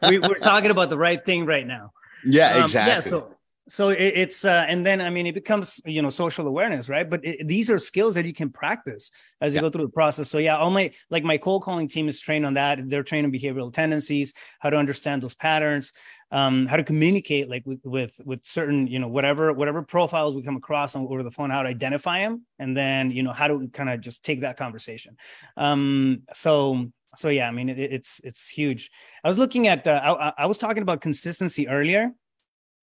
We, 0.10 0.20
we're 0.20 0.36
talking 0.36 0.70
about 0.70 0.90
the 0.90 0.98
right 0.98 1.26
thing 1.26 1.46
right 1.46 1.66
now 1.66 1.92
yeah, 2.26 2.64
exactly. 2.64 2.92
Um, 2.92 2.98
yeah, 2.98 3.00
so 3.02 3.38
so 3.70 3.90
it, 3.90 4.14
it's 4.16 4.46
uh, 4.46 4.66
and 4.68 4.86
then 4.86 5.02
I 5.02 5.10
mean 5.10 5.28
it 5.28 5.34
becomes 5.34 5.82
you 5.86 6.02
know 6.02 6.10
social 6.10 6.48
awareness, 6.48 6.90
right? 6.90 7.10
But 7.10 7.26
it, 7.26 7.48
these 7.48 7.70
are 7.70 7.80
skills 7.80 8.16
that 8.16 8.26
you 8.26 8.34
can 8.34 8.50
practice 8.50 9.12
as 9.42 9.54
you 9.54 9.58
yeah. 9.58 9.62
go 9.62 9.70
through 9.70 9.86
the 9.86 9.92
process. 9.92 10.30
So 10.30 10.38
yeah, 10.38 10.58
all 10.58 10.72
my 10.72 10.92
like 11.10 11.24
my 11.24 11.38
cold 11.38 11.64
calling 11.64 11.88
team 11.88 12.08
is 12.08 12.20
trained 12.20 12.46
on 12.46 12.54
that. 12.56 12.88
They're 12.88 13.04
trained 13.04 13.26
on 13.26 13.32
behavioral 13.32 13.74
tendencies, 13.74 14.34
how 14.60 14.70
to 14.70 14.78
understand 14.78 15.22
those 15.22 15.34
patterns, 15.34 15.92
um, 16.32 16.66
how 16.66 16.78
to 16.78 16.84
communicate 16.84 17.50
like 17.50 17.66
with 17.66 17.82
with 17.84 18.14
with 18.24 18.46
certain 18.46 18.88
you 18.88 19.00
know 19.00 19.10
whatever 19.10 19.52
whatever 19.52 19.82
profiles 19.84 20.34
we 20.34 20.44
come 20.44 20.56
across 20.58 20.96
on 20.96 21.06
over 21.08 21.24
the 21.24 21.32
phone, 21.32 21.50
how 21.50 21.62
to 21.62 21.70
identify 21.70 22.20
them, 22.20 22.46
and 22.60 22.76
then 22.76 23.12
you 23.12 23.24
know 23.24 23.34
how 23.34 23.48
to 23.48 23.68
kind 23.70 23.90
of 23.90 24.00
just 24.00 24.24
take 24.24 24.42
that 24.42 24.58
conversation. 24.58 25.18
Um, 25.58 26.24
so 26.34 26.90
so 27.18 27.30
yeah, 27.30 27.48
I 27.48 27.52
mean 27.52 27.70
it, 27.70 27.80
it's 27.80 28.22
it's 28.24 28.48
huge. 28.48 28.92
I 29.24 29.28
was 29.28 29.38
looking 29.38 29.68
at 29.68 29.88
uh, 29.88 30.34
I, 30.38 30.44
I 30.44 30.46
was 30.46 30.58
talking 30.58 30.84
about 30.84 31.02
consistency 31.02 31.68
earlier. 31.68 32.12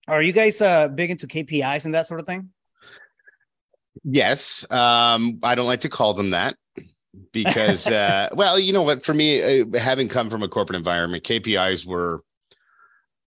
Are 0.07 0.23
you 0.23 0.33
guys 0.33 0.61
uh, 0.61 0.89
big 0.89 1.11
into 1.11 1.27
KPIs 1.27 1.87
and 1.87 1.95
that 1.95 2.07
sort 2.07 2.21
of 2.21 2.27
thing? 2.27 2.51
Yes. 4.03 4.67
Um, 4.71 5.39
I 5.43 5.55
don't 5.55 5.67
like 5.67 5.81
to 5.81 5.89
call 5.89 6.15
them 6.15 6.31
that 6.31 6.57
because, 7.33 7.87
uh, 7.87 8.29
well, 8.35 8.59
you 8.59 8.73
know 8.73 8.83
what? 8.83 9.05
For 9.05 9.15
me, 9.15 9.63
uh, 9.63 9.79
having 9.79 10.09
come 10.09 10.29
from 10.29 10.43
a 10.43 10.49
corporate 10.49 10.77
environment, 10.77 11.25
KPIs 11.25 11.87
were 11.87 12.23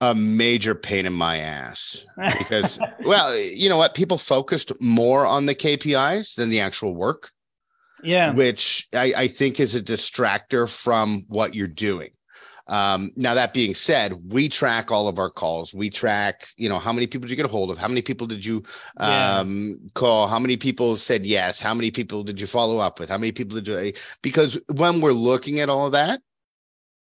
a 0.02 0.14
major 0.14 0.76
pain 0.76 1.08
in 1.08 1.14
my 1.14 1.38
ass 1.38 2.06
because, 2.38 2.80
well, 3.06 3.36
you 3.36 3.70
know 3.70 3.78
what? 3.78 3.96
People 3.96 4.18
focused 4.18 4.72
more 4.80 5.26
on 5.26 5.46
the 5.46 5.56
KPIs 5.56 6.36
than 6.36 6.50
the 6.50 6.60
actual 6.60 6.94
work. 6.94 7.32
Yeah. 8.04 8.32
Which 8.34 8.88
I, 8.94 9.14
I 9.16 9.28
think 9.28 9.60
is 9.60 9.76
a 9.76 9.82
distractor 9.82 10.70
from 10.70 11.24
what 11.28 11.56
you're 11.56 11.68
doing. 11.68 12.12
Um, 12.68 13.12
now 13.16 13.34
that 13.34 13.54
being 13.54 13.74
said, 13.74 14.32
we 14.32 14.50
track 14.50 14.92
all 14.92 15.08
of 15.08 15.20
our 15.20 15.30
calls. 15.30 15.74
We 15.74 15.90
track, 15.90 16.48
you 16.58 16.68
know, 16.68 16.80
how 16.80 16.92
many 16.92 17.08
people 17.08 17.22
did 17.22 17.32
you 17.32 17.38
get 17.38 17.46
a 17.46 17.50
hold 17.50 17.72
of? 17.72 17.78
How 17.78 17.88
many 17.88 18.02
people 18.02 18.28
did 18.28 18.46
you 18.46 18.64
um, 18.98 19.80
yeah. 19.82 19.90
call? 19.94 20.28
How 20.28 20.40
many 20.40 20.58
people 20.58 20.98
said 20.98 21.26
yes? 21.26 21.62
How 21.62 21.74
many 21.74 21.92
people 21.92 22.24
did 22.24 22.42
you 22.42 22.48
follow 22.48 22.80
up 22.80 23.00
with? 23.00 23.10
How 23.10 23.18
many 23.18 23.32
people 23.32 23.60
did 23.60 23.68
you? 23.68 23.94
Because 24.22 24.58
when 24.74 25.00
we're 25.00 25.14
looking 25.14 25.62
at 25.62 25.70
all 25.70 25.86
of 25.86 25.94
that, 25.94 26.22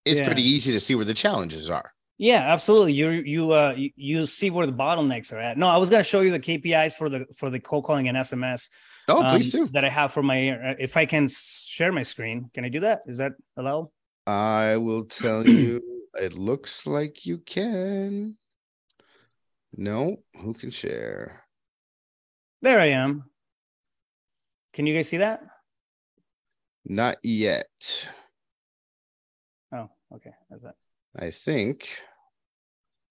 it's 0.07 0.20
yeah. 0.20 0.26
pretty 0.26 0.42
easy 0.42 0.72
to 0.72 0.81
see 0.81 0.94
where 0.94 1.05
the 1.05 1.14
challenges 1.14 1.68
are. 1.68 1.92
Yeah, 2.16 2.53
absolutely. 2.53 2.92
You 2.92 3.11
you 3.11 3.53
uh 3.53 3.74
you, 3.74 3.90
you 3.96 4.26
see 4.26 4.50
where 4.50 4.66
the 4.66 4.74
bottlenecks 4.74 5.33
are 5.33 5.38
at. 5.38 5.57
No, 5.57 5.68
I 5.68 5.79
was 5.79 5.88
going 5.88 6.00
to 6.00 6.09
show 6.09 6.20
you 6.20 6.31
the 6.31 6.38
KPIs 6.38 6.94
for 6.96 7.09
the 7.09 7.24
for 7.35 7.48
the 7.48 7.59
cold 7.59 7.85
calling 7.85 8.09
and 8.09 8.16
SMS. 8.16 8.68
Oh, 9.11 9.29
please 9.29 9.55
um, 9.55 9.66
do. 9.66 9.73
That 9.73 9.85
I 9.85 9.88
have 9.88 10.12
for 10.12 10.23
my 10.23 10.51
uh, 10.51 10.75
if 10.79 10.96
I 10.96 11.07
can 11.07 11.29
share 11.29 11.92
my 11.92 12.03
screen. 12.03 12.51
Can 12.55 12.64
I 12.64 12.68
do 12.68 12.81
that? 12.81 13.03
Is 13.07 13.18
that 13.18 13.33
allowed? 13.57 13.88
I 14.27 14.77
will 14.77 15.05
tell 15.05 15.46
you, 15.46 15.81
it 16.14 16.38
looks 16.38 16.87
like 16.87 17.27
you 17.27 17.38
can. 17.38 18.37
No, 19.77 20.16
who 20.40 20.55
can 20.55 20.70
share? 20.70 21.42
There 22.62 22.81
I 22.81 22.87
am. 22.87 23.25
Can 24.73 24.87
you 24.87 24.94
guys 24.94 25.09
see 25.09 25.18
that? 25.18 25.42
Not 26.85 27.18
yet. 27.23 28.09
Oh, 29.73 29.88
okay. 30.14 30.33
That's 30.51 30.62
that. 30.62 30.75
I 31.16 31.31
think 31.31 31.88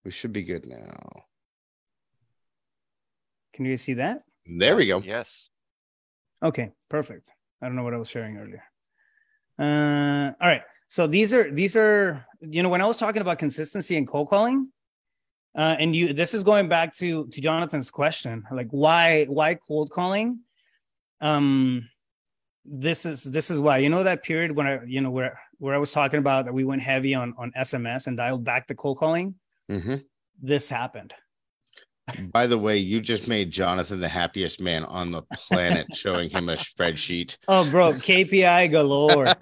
we 0.05 0.11
should 0.11 0.33
be 0.33 0.43
good 0.43 0.65
now. 0.65 1.23
Can 3.53 3.65
you 3.65 3.77
see 3.77 3.95
that? 3.95 4.23
There 4.45 4.75
we 4.75 4.87
go. 4.87 4.99
Yes. 4.99 5.49
Okay, 6.43 6.71
perfect. 6.89 7.31
I 7.61 7.67
don't 7.67 7.75
know 7.75 7.83
what 7.83 7.93
I 7.93 7.97
was 7.97 8.09
sharing 8.09 8.37
earlier. 8.37 8.63
Uh, 9.57 10.33
all 10.41 10.47
right. 10.47 10.61
So 10.87 11.05
these 11.05 11.33
are 11.33 11.51
these 11.51 11.75
are 11.75 12.25
you 12.41 12.63
know 12.63 12.69
when 12.69 12.81
I 12.81 12.85
was 12.85 12.97
talking 12.97 13.21
about 13.21 13.39
consistency 13.39 13.97
and 13.97 14.07
cold 14.07 14.29
calling, 14.29 14.69
uh, 15.55 15.75
and 15.79 15.95
you 15.95 16.13
this 16.13 16.33
is 16.33 16.43
going 16.43 16.69
back 16.69 16.93
to 16.95 17.27
to 17.27 17.41
Jonathan's 17.41 17.91
question, 17.91 18.43
like 18.51 18.67
why 18.71 19.25
why 19.25 19.55
cold 19.55 19.91
calling? 19.91 20.39
Um, 21.21 21.89
this 22.65 23.05
is 23.05 23.23
this 23.23 23.51
is 23.51 23.59
why 23.59 23.77
you 23.77 23.89
know 23.89 24.03
that 24.03 24.23
period 24.23 24.51
when 24.55 24.65
I 24.65 24.83
you 24.85 25.01
know 25.01 25.11
where 25.11 25.39
where 25.59 25.75
I 25.75 25.77
was 25.77 25.91
talking 25.91 26.19
about 26.19 26.45
that 26.45 26.53
we 26.53 26.63
went 26.63 26.81
heavy 26.81 27.13
on 27.13 27.33
on 27.37 27.51
SMS 27.57 28.07
and 28.07 28.17
dialed 28.17 28.43
back 28.43 28.67
the 28.67 28.75
cold 28.75 28.97
calling. 28.97 29.35
Mm-hmm. 29.69 29.95
This 30.41 30.69
happened. 30.69 31.13
By 32.33 32.47
the 32.47 32.57
way, 32.57 32.77
you 32.77 33.01
just 33.01 33.27
made 33.27 33.51
Jonathan 33.51 33.99
the 33.99 34.07
happiest 34.07 34.61
man 34.61 34.85
on 34.85 35.11
the 35.11 35.21
planet, 35.23 35.87
showing 35.95 36.29
him 36.29 36.49
a 36.49 36.55
spreadsheet. 36.55 37.37
Oh, 37.47 37.69
bro, 37.69 37.93
KPI 37.93 38.69
galore. 38.69 39.25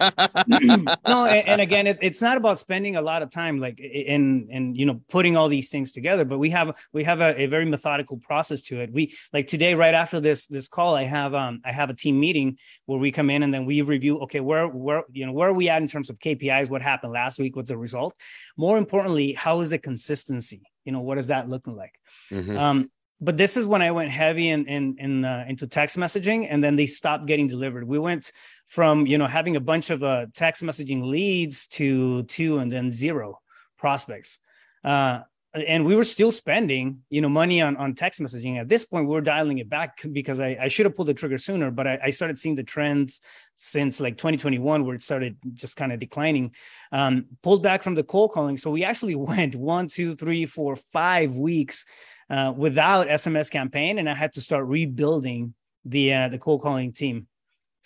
no, 1.07 1.25
and, 1.25 1.47
and 1.47 1.61
again, 1.61 1.87
it, 1.87 1.97
it's 2.01 2.21
not 2.21 2.37
about 2.37 2.57
spending 2.57 2.95
a 2.95 3.01
lot 3.01 3.21
of 3.21 3.29
time, 3.29 3.59
like 3.59 3.79
in 3.79 4.47
in 4.49 4.75
you 4.75 4.85
know 4.85 5.01
putting 5.09 5.35
all 5.35 5.49
these 5.49 5.69
things 5.69 5.91
together. 5.91 6.23
But 6.23 6.37
we 6.37 6.49
have 6.51 6.75
we 6.93 7.03
have 7.03 7.19
a, 7.19 7.41
a, 7.41 7.45
very 7.47 7.65
methodical 7.65 8.17
process 8.17 8.61
to 8.63 8.79
it. 8.79 8.91
We 8.91 9.13
like 9.33 9.47
today, 9.47 9.75
right 9.75 9.93
after 9.93 10.19
this 10.19 10.47
this 10.47 10.67
call, 10.67 10.95
I 10.95 11.03
have 11.03 11.33
um 11.33 11.61
I 11.65 11.71
have 11.71 11.89
a 11.89 11.93
team 11.93 12.19
meeting 12.19 12.57
where 12.85 12.99
we 12.99 13.11
come 13.11 13.29
in 13.29 13.43
and 13.43 13.53
then 13.53 13.65
we 13.65 13.81
review. 13.81 14.19
Okay, 14.19 14.39
where 14.39 14.67
where 14.67 15.03
you 15.11 15.25
know 15.25 15.33
where 15.33 15.49
are 15.49 15.53
we 15.53 15.69
at 15.69 15.81
in 15.81 15.87
terms 15.87 16.09
of 16.09 16.17
KPIs? 16.19 16.69
What 16.69 16.81
happened 16.81 17.11
last 17.11 17.39
week? 17.39 17.55
What's 17.55 17.69
the 17.69 17.77
result? 17.77 18.15
More 18.55 18.77
importantly, 18.77 19.33
how 19.33 19.59
is 19.59 19.69
the 19.71 19.79
consistency? 19.79 20.61
You 20.87 20.93
know, 20.93 21.01
what 21.01 21.19
is 21.19 21.27
that 21.27 21.47
looking 21.47 21.75
like? 21.75 21.93
Mm-hmm. 22.31 22.57
Um, 22.57 22.91
but 23.19 23.37
this 23.37 23.57
is 23.57 23.67
when 23.67 23.81
I 23.81 23.91
went 23.91 24.09
heavy 24.09 24.49
in 24.49 24.65
in, 24.65 24.95
in 24.97 25.25
uh, 25.25 25.45
into 25.47 25.67
text 25.67 25.97
messaging, 25.97 26.47
and 26.49 26.63
then 26.63 26.75
they 26.75 26.85
stopped 26.85 27.25
getting 27.25 27.47
delivered. 27.47 27.87
We 27.87 27.99
went 27.99 28.31
from 28.67 29.05
you 29.05 29.17
know 29.17 29.27
having 29.27 29.55
a 29.55 29.59
bunch 29.59 29.89
of 29.89 30.03
uh, 30.03 30.27
text 30.33 30.63
messaging 30.63 31.03
leads 31.03 31.67
to 31.67 32.23
two 32.23 32.59
and 32.59 32.71
then 32.71 32.91
zero 32.91 33.39
prospects. 33.77 34.39
Uh, 34.83 35.21
and 35.53 35.85
we 35.85 35.95
were 35.95 36.03
still 36.03 36.31
spending 36.31 36.99
you 37.09 37.21
know 37.21 37.29
money 37.29 37.61
on, 37.61 37.77
on 37.77 37.95
text 37.95 38.21
messaging. 38.21 38.59
At 38.59 38.69
this 38.69 38.85
point 38.85 39.07
we 39.07 39.13
were 39.13 39.21
dialing 39.21 39.57
it 39.59 39.69
back 39.69 39.99
because 40.11 40.39
i, 40.39 40.57
I 40.59 40.67
should 40.67 40.85
have 40.85 40.95
pulled 40.95 41.07
the 41.07 41.13
trigger 41.13 41.37
sooner 41.37 41.71
but 41.71 41.87
I, 41.87 41.99
I, 42.03 42.09
started 42.11 42.37
seeing 42.37 42.55
the 42.55 42.63
trends 42.63 43.21
since 43.55 43.99
like 43.99 44.17
2021 44.17 44.85
where 44.85 44.95
it 44.95 45.03
started 45.03 45.37
just 45.53 45.75
kind 45.75 45.91
of 45.91 45.99
declining. 45.99 46.53
Um, 46.91 47.25
pulled 47.41 47.63
back 47.63 47.83
from 47.83 47.95
the 47.95 48.03
cold 48.03 48.31
calling. 48.33 48.57
So 48.57 48.71
we 48.71 48.83
actually 48.83 49.15
went 49.31 49.55
one 49.55 49.87
two 49.87 50.15
three 50.15 50.45
four 50.45 50.75
five 50.93 51.35
weeks 51.35 51.85
uh, 52.29 52.53
without 52.55 53.07
sms 53.07 53.49
campaign 53.49 53.99
and 53.99 54.09
i 54.09 54.13
had 54.13 54.33
to 54.33 54.41
start 54.41 54.65
rebuilding 54.65 55.53
the 55.85 56.13
uh, 56.13 56.27
the 56.27 56.37
cold 56.37 56.61
calling 56.61 56.91
team 56.91 57.27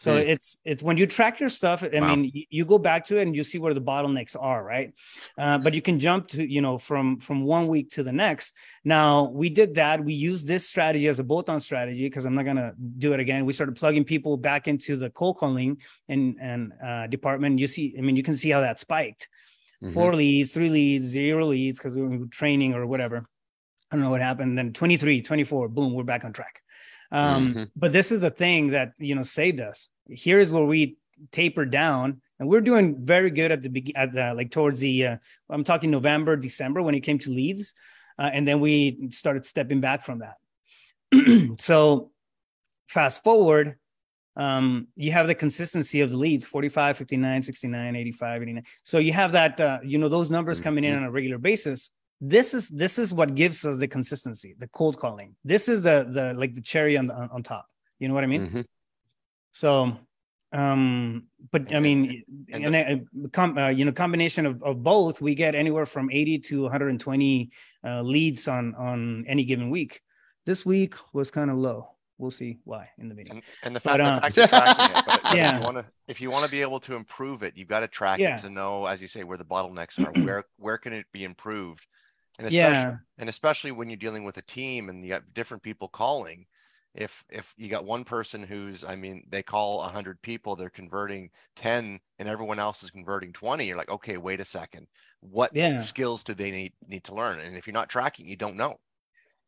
so 0.02 0.16
mm. 0.16 0.28
it's 0.28 0.58
it's 0.66 0.82
when 0.82 0.98
you 0.98 1.06
track 1.06 1.40
your 1.40 1.50
stuff. 1.50 1.84
I 1.84 2.00
wow. 2.00 2.16
mean, 2.16 2.32
you, 2.50 2.66
go 2.66 2.80
back 2.80 3.06
to 3.06 3.20
it 3.20 3.22
and 3.22 3.36
you 3.36 3.44
see 3.44 3.60
where 3.60 3.76
the 3.76 3.82
bottlenecks 3.82 4.36
are, 4.36 4.64
right? 4.64 4.92
Uh, 5.38 5.60
but 5.60 5.76
you 5.76 5.82
can 5.84 6.00
jump 6.00 6.28
to 6.30 6.44
you 6.44 6.60
know 6.60 6.80
from 6.80 7.20
from 7.20 7.44
one 7.44 7.68
week 7.68 7.92
to 7.92 8.02
the 8.02 8.12
next. 8.12 8.56
Now 8.84 9.30
we 9.30 9.48
did 9.52 9.76
that. 9.76 10.04
We 10.04 10.16
used 10.16 10.48
this 10.48 10.66
strategy 10.68 11.08
as 11.08 11.20
a 11.20 11.24
bolt-on 11.24 11.60
strategy 11.60 12.08
because 12.08 12.26
I'm 12.26 12.34
not 12.34 12.46
gonna 12.46 12.74
do 12.98 13.14
it 13.14 13.20
again. 13.20 13.46
We 13.46 13.54
started 13.54 13.76
plugging 13.76 14.04
people 14.04 14.38
back 14.38 14.68
into 14.68 14.96
the 14.96 15.12
cold 15.12 15.38
calling 15.38 15.80
and 16.10 16.36
and 16.42 16.74
uh, 16.84 17.06
department. 17.06 17.60
You 17.60 17.68
see, 17.68 17.94
I 17.96 18.02
mean, 18.02 18.16
you 18.16 18.24
can 18.24 18.36
see 18.36 18.50
how 18.50 18.62
that 18.62 18.80
spiked. 18.80 19.30
mm-hmm. 19.84 19.94
four 19.94 20.16
leads, 20.16 20.52
three 20.52 20.72
leads, 20.72 21.06
zero 21.06 21.46
leads 21.46 21.78
because 21.78 21.96
we 21.96 22.02
were 22.02 22.26
training 22.26 22.74
or 22.74 22.88
whatever. 22.88 23.28
I 23.92 23.98
don't 23.98 24.04
know 24.04 24.10
what 24.10 24.22
happened. 24.22 24.58
Then 24.58 24.74
23, 24.74 25.22
24, 25.22 25.68
boom, 25.68 25.94
we're 25.94 26.04
back 26.04 26.24
on 26.24 26.34
track. 26.34 26.62
Um, 27.12 27.50
mm-hmm. 27.50 27.64
But 27.76 27.92
this 27.92 28.12
is 28.12 28.22
the 28.22 28.30
thing 28.30 28.72
that 28.72 28.94
you 28.98 29.16
know 29.16 29.24
saved 29.24 29.60
us. 29.60 29.90
Here's 30.08 30.52
where 30.52 30.64
we 30.64 30.98
tapered 31.32 31.72
down, 31.72 32.22
and 32.40 32.48
we're 32.50 32.62
doing 32.62 33.06
very 33.06 33.30
good 33.32 33.52
at 33.52 33.62
the 33.62 33.70
beginning, 33.70 33.98
at 33.98 34.14
the 34.14 34.34
like 34.34 34.52
towards 34.52 34.80
the. 34.80 35.08
Uh, 35.08 35.18
I'm 35.50 35.64
talking 35.64 35.92
November, 35.92 36.36
December 36.36 36.82
when 36.82 36.96
it 36.96 37.02
came 37.02 37.20
to 37.20 37.30
leads, 37.30 37.74
uh, 38.18 38.30
and 38.34 38.48
then 38.48 38.60
we 38.60 39.10
started 39.12 39.46
stepping 39.46 39.82
back 39.82 40.04
from 40.04 40.20
that. 40.20 41.60
so, 41.60 42.12
fast 42.88 43.24
forward, 43.24 43.78
um, 44.36 44.88
you 44.96 45.12
have 45.12 45.28
the 45.28 45.36
consistency 45.36 46.02
of 46.02 46.10
the 46.10 46.18
leads 46.18 46.46
45 46.46 46.98
59 46.98 47.44
69 47.44 47.96
85 47.96 48.42
89 48.42 48.64
so 48.84 48.98
you 48.98 49.12
have 49.12 49.34
that 49.34 49.60
uh, 49.60 49.80
you 49.84 49.98
know 49.98 50.08
those 50.08 50.32
numbers 50.32 50.58
mm-hmm. 50.58 50.64
coming 50.64 50.84
in 50.86 50.98
on 50.98 51.04
a 51.04 51.12
regular 51.12 51.38
basis 51.38 51.90
this 52.22 52.54
is 52.54 52.70
this 52.70 53.00
is 53.00 53.14
what 53.14 53.34
gives 53.34 53.66
us 53.66 53.78
the 53.80 53.88
consistency 53.88 54.56
the 54.60 54.68
cold 54.68 54.98
calling 54.98 55.36
this 55.44 55.68
is 55.68 55.82
the 55.82 56.08
the 56.12 56.34
like 56.36 56.54
the 56.54 56.62
cherry 56.62 56.96
on 56.96 57.08
the, 57.08 57.14
on 57.14 57.42
top 57.42 57.66
you 58.00 58.08
know 58.08 58.14
what 58.14 58.24
i 58.24 58.28
mean 58.28 58.48
mm-hmm. 58.48 58.62
so 59.52 59.98
um 60.54 61.24
but 61.52 61.74
i 61.74 61.80
mean 61.80 62.24
and, 62.54 62.76
and 62.76 62.76
a, 62.76 63.30
com, 63.30 63.58
uh, 63.58 63.70
you 63.70 63.86
know 63.86 63.92
combination 63.92 64.46
of, 64.46 64.62
of 64.62 64.84
both 64.84 65.20
we 65.20 65.34
get 65.34 65.56
anywhere 65.56 65.88
from 65.88 66.12
80 66.12 66.40
to 66.40 66.62
120 66.64 67.52
uh, 67.84 68.02
leads 68.02 68.48
on 68.48 68.76
on 68.76 69.26
any 69.28 69.44
given 69.44 69.72
week 69.72 70.02
this 70.46 70.64
week 70.64 70.94
was 71.14 71.32
kind 71.32 71.50
of 71.50 71.58
low 71.58 71.88
we'll 72.22 72.32
see 72.32 72.60
why 72.64 72.88
in 73.00 73.10
the 73.10 73.16
meeting. 73.16 73.34
And, 73.34 73.44
and 73.64 73.76
the 73.76 73.80
fact, 73.80 73.98
but, 73.98 74.02
uh, 74.02 74.30
the 74.30 74.48
fact 74.48 74.78
tracking 74.78 74.96
it, 74.96 75.06
but, 75.24 75.36
yeah. 75.36 75.50
if 75.56 75.60
you 75.60 75.64
want 75.64 75.78
to 75.78 75.86
if 76.08 76.22
you 76.22 76.32
want 76.32 76.46
to 76.46 76.52
be 76.52 76.62
able 76.62 76.80
to 76.82 76.96
improve 76.96 77.44
it, 77.44 77.58
you've 77.58 77.68
got 77.68 77.82
to 77.82 77.88
track 77.88 78.20
yeah. 78.20 78.36
it 78.36 78.42
to 78.42 78.50
know, 78.50 78.86
as 78.86 79.02
you 79.02 79.08
say, 79.08 79.24
where 79.24 79.38
the 79.38 79.44
bottlenecks 79.44 80.00
are. 80.00 80.12
where 80.24 80.44
where 80.58 80.78
can 80.78 80.94
it 80.94 81.08
be 81.12 81.24
improved? 81.24 81.86
And 82.40 82.48
especially, 82.48 82.56
yeah. 82.56 82.96
and 83.18 83.30
especially 83.30 83.72
when 83.72 83.90
you're 83.90 83.98
dealing 83.98 84.24
with 84.24 84.38
a 84.38 84.42
team 84.44 84.90
and 84.90 85.04
you 85.04 85.10
got 85.10 85.34
different 85.34 85.64
people 85.64 85.88
calling. 85.88 86.46
If 86.94 87.24
if 87.30 87.54
you 87.56 87.70
got 87.70 87.86
one 87.86 88.04
person 88.04 88.44
who's, 88.44 88.84
I 88.84 88.98
mean, 88.98 89.24
they 89.30 89.42
call 89.42 89.82
hundred 89.82 90.22
people, 90.22 90.56
they're 90.58 90.70
converting 90.70 91.30
ten, 91.56 92.00
and 92.20 92.28
everyone 92.28 92.60
else 92.60 92.84
is 92.84 92.92
converting 92.92 93.32
twenty. 93.32 93.66
You're 93.66 93.78
like, 93.78 93.92
okay, 93.92 94.18
wait 94.18 94.42
a 94.42 94.46
second, 94.46 94.88
what 95.22 95.56
yeah. 95.56 95.78
skills 95.78 96.22
do 96.22 96.34
they 96.34 96.52
need 96.52 96.74
need 96.88 97.06
to 97.06 97.16
learn? 97.16 97.40
And 97.40 97.56
if 97.56 97.66
you're 97.66 97.74
not 97.74 97.88
tracking, 97.90 98.28
you 98.28 98.36
don't 98.36 98.58
know. 98.58 98.76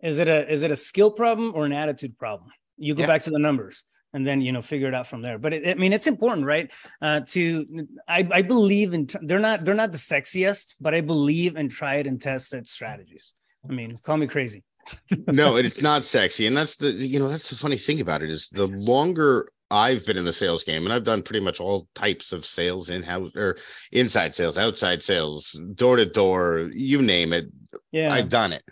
Is 0.01 0.19
it 0.19 0.29
a 0.29 0.49
is 0.49 0.63
it 0.63 0.71
a 0.71 0.75
skill 0.75 1.11
problem 1.11 1.51
or 1.53 1.65
an 1.65 1.73
attitude 1.73 2.17
problem? 2.17 2.49
you 2.77 2.95
go 2.95 3.01
yeah. 3.01 3.07
back 3.07 3.21
to 3.23 3.29
the 3.29 3.39
numbers 3.39 3.83
and 4.13 4.25
then 4.25 4.41
you 4.41 4.51
know 4.51 4.61
figure 4.61 4.87
it 4.87 4.93
out 4.93 5.07
from 5.07 5.21
there. 5.21 5.37
But 5.37 5.53
it, 5.53 5.67
i 5.67 5.73
mean 5.73 5.93
it's 5.93 6.07
important 6.07 6.45
right? 6.45 6.71
Uh 7.01 7.21
to 7.27 7.87
i 8.07 8.27
i 8.31 8.41
believe 8.41 8.93
in 8.93 9.07
they're 9.23 9.39
not 9.39 9.65
they're 9.65 9.75
not 9.75 9.91
the 9.91 9.97
sexiest 9.97 10.75
but 10.79 10.93
i 10.93 11.01
believe 11.01 11.55
in 11.55 11.69
tried 11.69 12.07
and 12.07 12.21
tested 12.21 12.67
strategies. 12.67 13.33
I 13.67 13.73
mean 13.73 13.97
call 14.03 14.17
me 14.17 14.27
crazy. 14.27 14.63
No 15.27 15.55
it's 15.55 15.81
not 15.81 16.05
sexy. 16.05 16.47
And 16.47 16.55
that's 16.55 16.75
the 16.75 16.91
you 16.91 17.19
know 17.19 17.29
that's 17.29 17.49
the 17.49 17.55
funny 17.55 17.77
thing 17.77 18.01
about 18.01 18.21
it 18.21 18.29
is 18.29 18.49
the 18.49 18.67
longer 18.67 19.49
I've 19.71 20.05
been 20.05 20.17
in 20.17 20.25
the 20.25 20.33
sales 20.33 20.63
game 20.63 20.83
and 20.85 20.93
I've 20.93 21.03
done 21.03 21.23
pretty 21.23 21.43
much 21.43 21.59
all 21.59 21.87
types 21.95 22.31
of 22.31 22.45
sales 22.45 22.91
in 22.91 23.01
house 23.01 23.31
or 23.35 23.57
inside 23.91 24.35
sales, 24.35 24.55
outside 24.55 25.01
sales, 25.01 25.57
door 25.73 25.95
to 25.95 26.05
door, 26.05 26.69
you 26.73 27.01
name 27.01 27.33
it. 27.33 27.45
Yeah. 27.91 28.13
I've 28.13 28.29
done 28.29 28.53
it 28.53 28.63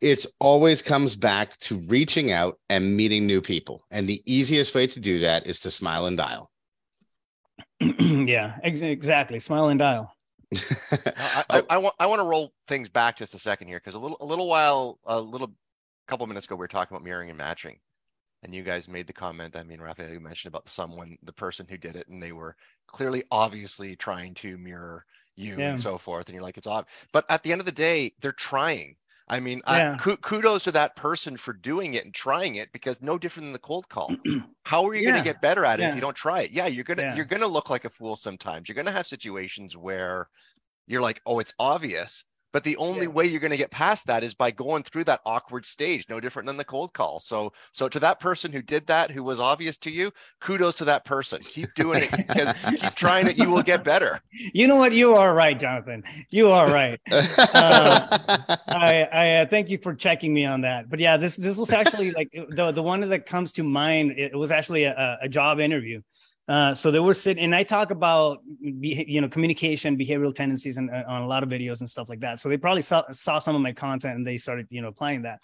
it's 0.00 0.26
always 0.38 0.82
comes 0.82 1.14
back 1.16 1.58
to 1.58 1.78
reaching 1.80 2.32
out 2.32 2.58
and 2.68 2.96
meeting 2.96 3.26
new 3.26 3.40
people. 3.40 3.84
And 3.90 4.08
the 4.08 4.22
easiest 4.26 4.74
way 4.74 4.86
to 4.86 5.00
do 5.00 5.20
that 5.20 5.46
is 5.46 5.60
to 5.60 5.70
smile 5.70 6.06
and 6.06 6.16
dial. 6.16 6.50
yeah, 7.80 8.58
ex- 8.62 8.80
exactly. 8.80 9.40
Smile 9.40 9.68
and 9.68 9.78
dial. 9.78 10.14
I, 10.90 11.44
I, 11.48 11.62
I, 11.70 11.78
want 11.78 11.94
I 12.00 12.06
want 12.06 12.20
to 12.20 12.26
roll 12.26 12.52
things 12.66 12.88
back 12.88 13.16
just 13.16 13.34
a 13.34 13.38
second 13.38 13.68
here 13.68 13.78
because 13.78 13.94
a 13.94 13.98
little 13.98 14.16
a 14.20 14.24
little 14.24 14.48
while 14.48 14.98
a 15.04 15.20
little 15.20 15.52
couple 16.08 16.26
minutes 16.26 16.46
ago 16.46 16.56
we 16.56 16.60
were 16.60 16.68
talking 16.68 16.96
about 16.96 17.04
mirroring 17.04 17.28
and 17.28 17.38
matching, 17.38 17.78
and 18.42 18.52
you 18.52 18.64
guys 18.64 18.88
made 18.88 19.06
the 19.06 19.12
comment. 19.12 19.54
I 19.56 19.62
mean, 19.62 19.80
Rafael, 19.80 20.10
you 20.10 20.18
mentioned 20.18 20.52
about 20.52 20.68
someone, 20.68 21.16
the 21.22 21.32
person 21.32 21.66
who 21.68 21.78
did 21.78 21.94
it, 21.94 22.08
and 22.08 22.20
they 22.20 22.32
were 22.32 22.56
clearly, 22.88 23.22
obviously 23.30 23.94
trying 23.94 24.34
to 24.34 24.58
mirror 24.58 25.04
you 25.36 25.56
yeah. 25.56 25.70
and 25.70 25.80
so 25.80 25.96
forth. 25.98 26.26
And 26.26 26.34
you're 26.34 26.42
like, 26.42 26.58
it's 26.58 26.66
odd, 26.66 26.86
but 27.12 27.24
at 27.28 27.44
the 27.44 27.52
end 27.52 27.60
of 27.60 27.66
the 27.66 27.72
day, 27.72 28.12
they're 28.20 28.32
trying. 28.32 28.96
I 29.30 29.38
mean, 29.38 29.62
yeah. 29.64 29.96
I, 30.04 30.16
kudos 30.16 30.64
to 30.64 30.72
that 30.72 30.96
person 30.96 31.36
for 31.36 31.52
doing 31.52 31.94
it 31.94 32.04
and 32.04 32.12
trying 32.12 32.56
it 32.56 32.72
because 32.72 33.00
no 33.00 33.16
different 33.16 33.46
than 33.46 33.52
the 33.52 33.60
cold 33.60 33.88
call. 33.88 34.12
How 34.64 34.84
are 34.84 34.92
you 34.92 35.02
yeah. 35.02 35.12
going 35.12 35.22
to 35.22 35.28
get 35.28 35.40
better 35.40 35.64
at 35.64 35.78
it 35.78 35.84
yeah. 35.84 35.90
if 35.90 35.94
you 35.94 36.00
don't 36.00 36.16
try 36.16 36.40
it? 36.40 36.50
Yeah, 36.50 36.66
you're 36.66 36.82
gonna 36.82 37.14
you're 37.14 37.24
gonna 37.24 37.46
look 37.46 37.70
like 37.70 37.84
a 37.84 37.90
fool 37.90 38.16
sometimes. 38.16 38.68
You're 38.68 38.74
gonna 38.74 38.90
have 38.90 39.06
situations 39.06 39.76
where 39.76 40.28
you're 40.88 41.00
like, 41.00 41.22
oh, 41.26 41.38
it's 41.38 41.54
obvious, 41.60 42.24
but 42.52 42.64
the 42.64 42.76
only 42.76 43.02
yeah. 43.02 43.08
way 43.08 43.26
you're 43.26 43.40
going 43.40 43.50
to 43.50 43.56
get 43.56 43.70
past 43.70 44.06
that 44.06 44.24
is 44.24 44.34
by 44.34 44.50
going 44.50 44.82
through 44.82 45.04
that 45.04 45.20
awkward 45.24 45.64
stage, 45.64 46.06
no 46.08 46.20
different 46.20 46.46
than 46.46 46.56
the 46.56 46.64
cold 46.64 46.92
call. 46.92 47.20
So, 47.20 47.52
so 47.72 47.88
to 47.88 48.00
that 48.00 48.20
person 48.20 48.52
who 48.52 48.62
did 48.62 48.86
that, 48.86 49.10
who 49.10 49.22
was 49.22 49.40
obvious 49.40 49.78
to 49.78 49.90
you, 49.90 50.12
kudos 50.40 50.74
to 50.76 50.84
that 50.86 51.04
person. 51.04 51.42
Keep 51.42 51.74
doing 51.74 52.04
it 52.04 52.10
because 52.10 52.54
keep 52.80 52.94
trying 52.94 53.26
it. 53.26 53.36
You 53.36 53.50
will 53.50 53.62
get 53.62 53.84
better. 53.84 54.20
You 54.52 54.66
know 54.66 54.76
what? 54.76 54.92
You 54.92 55.14
are 55.14 55.34
right, 55.34 55.58
Jonathan. 55.58 56.02
You 56.30 56.50
are 56.50 56.66
right. 56.70 56.98
uh, 57.10 57.28
I, 58.66 59.08
I 59.12 59.36
uh, 59.36 59.46
thank 59.46 59.68
you 59.68 59.78
for 59.78 59.94
checking 59.94 60.32
me 60.32 60.44
on 60.44 60.62
that. 60.62 60.88
But 60.88 60.98
yeah, 60.98 61.16
this 61.16 61.36
this 61.36 61.56
was 61.56 61.72
actually 61.72 62.10
like 62.10 62.30
the 62.32 62.72
the 62.72 62.82
one 62.82 63.06
that 63.08 63.26
comes 63.26 63.52
to 63.52 63.62
mind. 63.62 64.12
It 64.16 64.34
was 64.34 64.50
actually 64.50 64.84
a, 64.84 65.18
a 65.22 65.28
job 65.28 65.60
interview. 65.60 66.00
Uh, 66.50 66.74
so 66.74 66.90
they 66.90 66.98
were 66.98 67.14
sitting, 67.14 67.44
and 67.44 67.54
I 67.54 67.62
talk 67.62 67.92
about 67.92 68.38
you 68.60 69.20
know 69.20 69.28
communication, 69.28 69.96
behavioral 69.96 70.34
tendencies, 70.34 70.78
and 70.78 70.90
uh, 70.90 71.04
on 71.06 71.22
a 71.22 71.26
lot 71.28 71.44
of 71.44 71.48
videos 71.48 71.78
and 71.78 71.88
stuff 71.88 72.08
like 72.08 72.18
that. 72.20 72.40
So 72.40 72.48
they 72.48 72.56
probably 72.56 72.82
saw 72.82 73.04
saw 73.12 73.38
some 73.38 73.54
of 73.54 73.62
my 73.62 73.72
content 73.72 74.16
and 74.16 74.26
they 74.26 74.36
started 74.36 74.66
you 74.68 74.82
know 74.82 74.88
applying 74.88 75.22
that. 75.22 75.40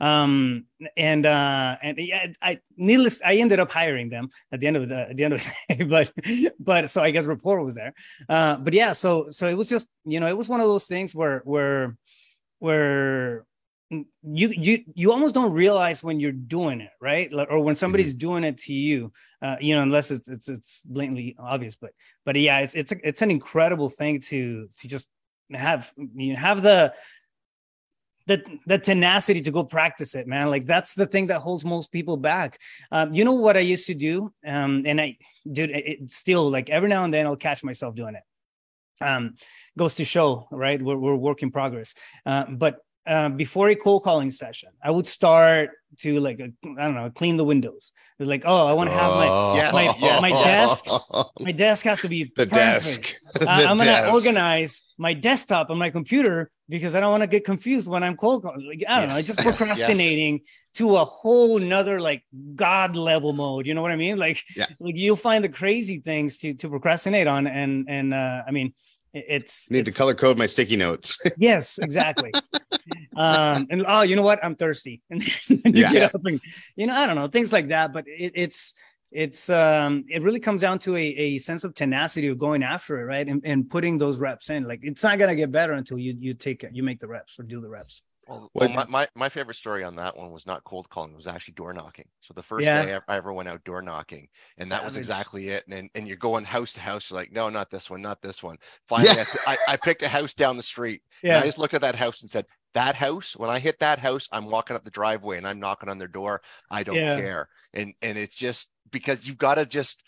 Um, 0.00 0.66
and 0.98 1.24
uh, 1.24 1.76
and 1.82 1.96
yeah, 1.96 2.26
I 2.42 2.58
needless, 2.76 3.22
I 3.24 3.36
ended 3.36 3.58
up 3.58 3.70
hiring 3.70 4.10
them 4.10 4.28
at 4.52 4.60
the 4.60 4.66
end 4.66 4.76
of 4.76 4.86
the 4.90 5.08
at 5.08 5.16
the 5.16 5.24
end 5.24 5.32
of 5.32 5.42
the 5.42 5.76
day. 5.76 5.84
But 5.84 6.12
but 6.60 6.90
so 6.90 7.00
I 7.00 7.10
guess 7.10 7.24
rapport 7.24 7.64
was 7.64 7.74
there. 7.74 7.94
Uh, 8.28 8.56
but 8.56 8.74
yeah, 8.74 8.92
so 8.92 9.30
so 9.30 9.48
it 9.48 9.54
was 9.54 9.66
just 9.66 9.88
you 10.04 10.20
know 10.20 10.26
it 10.26 10.36
was 10.36 10.50
one 10.50 10.60
of 10.60 10.66
those 10.66 10.86
things 10.86 11.14
where 11.14 11.40
where 11.46 11.96
where 12.58 13.46
you 13.90 14.48
you 14.50 14.84
you 14.94 15.10
almost 15.10 15.34
don't 15.34 15.52
realize 15.52 16.02
when 16.04 16.20
you're 16.20 16.30
doing 16.30 16.80
it 16.80 16.90
right? 17.00 17.32
Or 17.32 17.58
when 17.60 17.74
somebody's 17.74 18.10
mm-hmm. 18.10 18.18
doing 18.18 18.44
it 18.44 18.58
to 18.58 18.72
you 18.72 19.12
uh, 19.42 19.56
you 19.60 19.74
know 19.74 19.82
unless 19.82 20.10
it's, 20.10 20.28
it's 20.28 20.48
it's 20.48 20.82
blatantly 20.82 21.34
obvious 21.38 21.74
but 21.74 21.90
but 22.24 22.36
yeah 22.36 22.60
it's 22.60 22.74
it's 22.74 22.92
a, 22.92 22.96
it's 23.06 23.22
an 23.22 23.30
incredible 23.30 23.88
thing 23.88 24.20
to 24.20 24.68
to 24.76 24.88
just 24.88 25.08
have 25.52 25.92
you 26.14 26.32
know, 26.34 26.38
have 26.38 26.62
the 26.62 26.94
the 28.26 28.44
the 28.66 28.78
tenacity 28.78 29.40
to 29.40 29.50
go 29.50 29.64
practice 29.64 30.14
it 30.14 30.28
man. 30.28 30.50
Like 30.50 30.66
that's 30.66 30.94
the 30.94 31.06
thing 31.06 31.26
that 31.28 31.40
holds 31.40 31.64
most 31.64 31.90
people 31.90 32.16
back. 32.16 32.60
Um, 32.92 33.12
you 33.12 33.24
know 33.24 33.32
what 33.32 33.56
i 33.56 33.60
used 33.60 33.86
to 33.88 33.94
do? 33.94 34.32
Um, 34.46 34.82
and 34.86 35.00
i 35.00 35.16
dude 35.50 35.70
it, 35.70 36.10
still 36.12 36.48
like 36.48 36.70
every 36.70 36.88
now 36.88 37.02
and 37.02 37.12
then 37.12 37.26
i'll 37.26 37.36
catch 37.36 37.64
myself 37.64 37.96
doing 37.96 38.14
it. 38.14 38.22
Um 39.04 39.34
goes 39.76 39.96
to 39.96 40.04
show 40.04 40.46
right? 40.52 40.80
We're, 40.80 40.96
we're 40.96 41.16
work 41.16 41.42
in 41.42 41.50
progress. 41.50 41.94
Uh, 42.24 42.44
but 42.48 42.78
uh, 43.10 43.28
before 43.28 43.68
a 43.70 43.74
cold 43.74 44.04
calling 44.04 44.30
session, 44.30 44.70
I 44.82 44.90
would 44.90 45.06
start 45.06 45.70
to 45.98 46.20
like 46.20 46.40
I 46.40 46.52
don't 46.62 46.94
know 46.94 47.10
clean 47.10 47.36
the 47.36 47.44
windows. 47.44 47.92
It's 48.18 48.28
like 48.28 48.42
oh 48.46 48.66
I 48.68 48.72
want 48.72 48.90
to 48.90 48.94
have 48.94 49.12
my 49.14 49.28
oh. 49.28 49.54
yes, 49.56 49.72
my, 49.72 49.94
yes, 49.98 50.22
my 50.22 50.30
desk 50.30 50.86
my 51.40 51.52
desk 51.52 51.84
has 51.84 52.00
to 52.02 52.08
be 52.08 52.30
the 52.36 52.46
perfect. 52.46 53.18
desk. 53.24 53.34
the 53.34 53.50
uh, 53.50 53.64
I'm 53.68 53.76
gonna 53.76 54.12
organize 54.12 54.84
my 54.96 55.12
desktop 55.12 55.70
on 55.70 55.78
my 55.78 55.90
computer 55.90 56.50
because 56.68 56.94
I 56.94 57.00
don't 57.00 57.10
want 57.10 57.24
to 57.24 57.26
get 57.26 57.44
confused 57.44 57.88
when 57.88 58.04
I'm 58.04 58.16
cold 58.16 58.44
calling. 58.44 58.64
Like 58.64 58.84
I 58.88 59.00
don't 59.00 59.08
yes. 59.08 59.28
know, 59.28 59.34
just 59.34 59.40
procrastinating 59.40 60.34
yes. 60.38 60.46
to 60.74 60.96
a 60.98 61.04
whole 61.04 61.58
nother 61.58 62.00
like 62.00 62.22
god 62.54 62.94
level 62.94 63.32
mode. 63.32 63.66
You 63.66 63.74
know 63.74 63.82
what 63.82 63.90
I 63.90 63.96
mean? 63.96 64.16
Like 64.16 64.44
yeah. 64.54 64.66
like 64.78 64.96
you'll 64.96 65.16
find 65.16 65.42
the 65.42 65.48
crazy 65.48 65.98
things 65.98 66.38
to 66.38 66.54
to 66.54 66.68
procrastinate 66.68 67.26
on, 67.26 67.48
and 67.48 67.86
and 67.88 68.14
uh, 68.14 68.42
I 68.46 68.52
mean 68.52 68.72
it's 69.12 69.70
need 69.70 69.86
it's, 69.86 69.94
to 69.94 69.98
color 69.98 70.14
code 70.14 70.38
my 70.38 70.46
sticky 70.46 70.76
notes. 70.76 71.18
yes, 71.38 71.78
exactly. 71.78 72.32
um, 73.16 73.66
and 73.70 73.84
oh, 73.86 74.02
you 74.02 74.16
know 74.16 74.22
what? 74.22 74.42
I'm 74.44 74.54
thirsty, 74.54 75.02
and 75.10 75.22
you 75.22 75.60
yeah. 75.64 75.92
get 75.92 76.14
up 76.14 76.24
and 76.24 76.40
you 76.76 76.86
know 76.86 76.94
I 76.94 77.06
don't 77.06 77.16
know 77.16 77.28
things 77.28 77.52
like 77.52 77.68
that. 77.68 77.92
But 77.92 78.04
it, 78.06 78.32
it's 78.34 78.74
it's 79.10 79.50
um 79.50 80.04
it 80.08 80.22
really 80.22 80.40
comes 80.40 80.60
down 80.60 80.78
to 80.80 80.96
a, 80.96 81.02
a 81.02 81.38
sense 81.38 81.64
of 81.64 81.74
tenacity 81.74 82.28
of 82.28 82.38
going 82.38 82.62
after 82.62 83.00
it, 83.00 83.04
right? 83.04 83.26
And, 83.26 83.42
and 83.44 83.68
putting 83.68 83.98
those 83.98 84.18
reps 84.18 84.50
in. 84.50 84.64
Like 84.64 84.80
it's 84.82 85.02
not 85.02 85.18
gonna 85.18 85.34
get 85.34 85.50
better 85.50 85.72
until 85.72 85.98
you 85.98 86.14
you 86.18 86.34
take 86.34 86.62
it, 86.62 86.74
you 86.74 86.82
make 86.82 87.00
the 87.00 87.08
reps 87.08 87.38
or 87.38 87.42
do 87.42 87.60
the 87.60 87.68
reps. 87.68 88.02
Well, 88.30 88.50
well 88.54 88.68
my, 88.68 88.86
my, 88.86 89.08
my, 89.16 89.28
favorite 89.28 89.56
story 89.56 89.82
on 89.82 89.96
that 89.96 90.16
one 90.16 90.30
was 90.30 90.46
not 90.46 90.62
cold 90.62 90.88
calling, 90.88 91.12
it 91.12 91.16
was 91.16 91.26
actually 91.26 91.54
door 91.54 91.74
knocking. 91.74 92.06
So 92.20 92.32
the 92.32 92.42
first 92.42 92.64
yeah. 92.64 92.84
day 92.84 92.98
I 93.08 93.16
ever 93.16 93.32
went 93.32 93.48
out 93.48 93.64
door 93.64 93.82
knocking, 93.82 94.28
and 94.56 94.68
Savage. 94.68 94.80
that 94.80 94.84
was 94.84 94.96
exactly 94.96 95.48
it. 95.48 95.64
And, 95.68 95.90
and 95.94 96.06
you're 96.06 96.16
going 96.16 96.44
house 96.44 96.72
to 96.74 96.80
house, 96.80 97.10
you're 97.10 97.18
like, 97.18 97.32
no, 97.32 97.48
not 97.48 97.70
this 97.70 97.90
one, 97.90 98.02
not 98.02 98.22
this 98.22 98.42
one. 98.42 98.56
Finally, 98.88 99.16
yeah. 99.16 99.24
I, 99.46 99.56
I, 99.68 99.76
picked 99.82 100.02
a 100.02 100.08
house 100.08 100.32
down 100.32 100.56
the 100.56 100.62
street. 100.62 101.02
Yeah. 101.22 101.40
I 101.40 101.42
just 101.42 101.58
looked 101.58 101.74
at 101.74 101.82
that 101.82 101.96
house 101.96 102.22
and 102.22 102.30
said, 102.30 102.46
that 102.74 102.94
house, 102.94 103.36
when 103.36 103.50
I 103.50 103.58
hit 103.58 103.80
that 103.80 103.98
house, 103.98 104.28
I'm 104.30 104.46
walking 104.46 104.76
up 104.76 104.84
the 104.84 104.90
driveway 104.90 105.36
and 105.36 105.46
I'm 105.46 105.58
knocking 105.58 105.88
on 105.88 105.98
their 105.98 106.08
door. 106.08 106.40
I 106.70 106.84
don't 106.84 106.94
yeah. 106.94 107.16
care. 107.16 107.48
And 107.74 107.92
and 108.00 108.16
it's 108.16 108.36
just 108.36 108.70
because 108.92 109.26
you've 109.26 109.38
got 109.38 109.56
to 109.56 109.66
just 109.66 110.02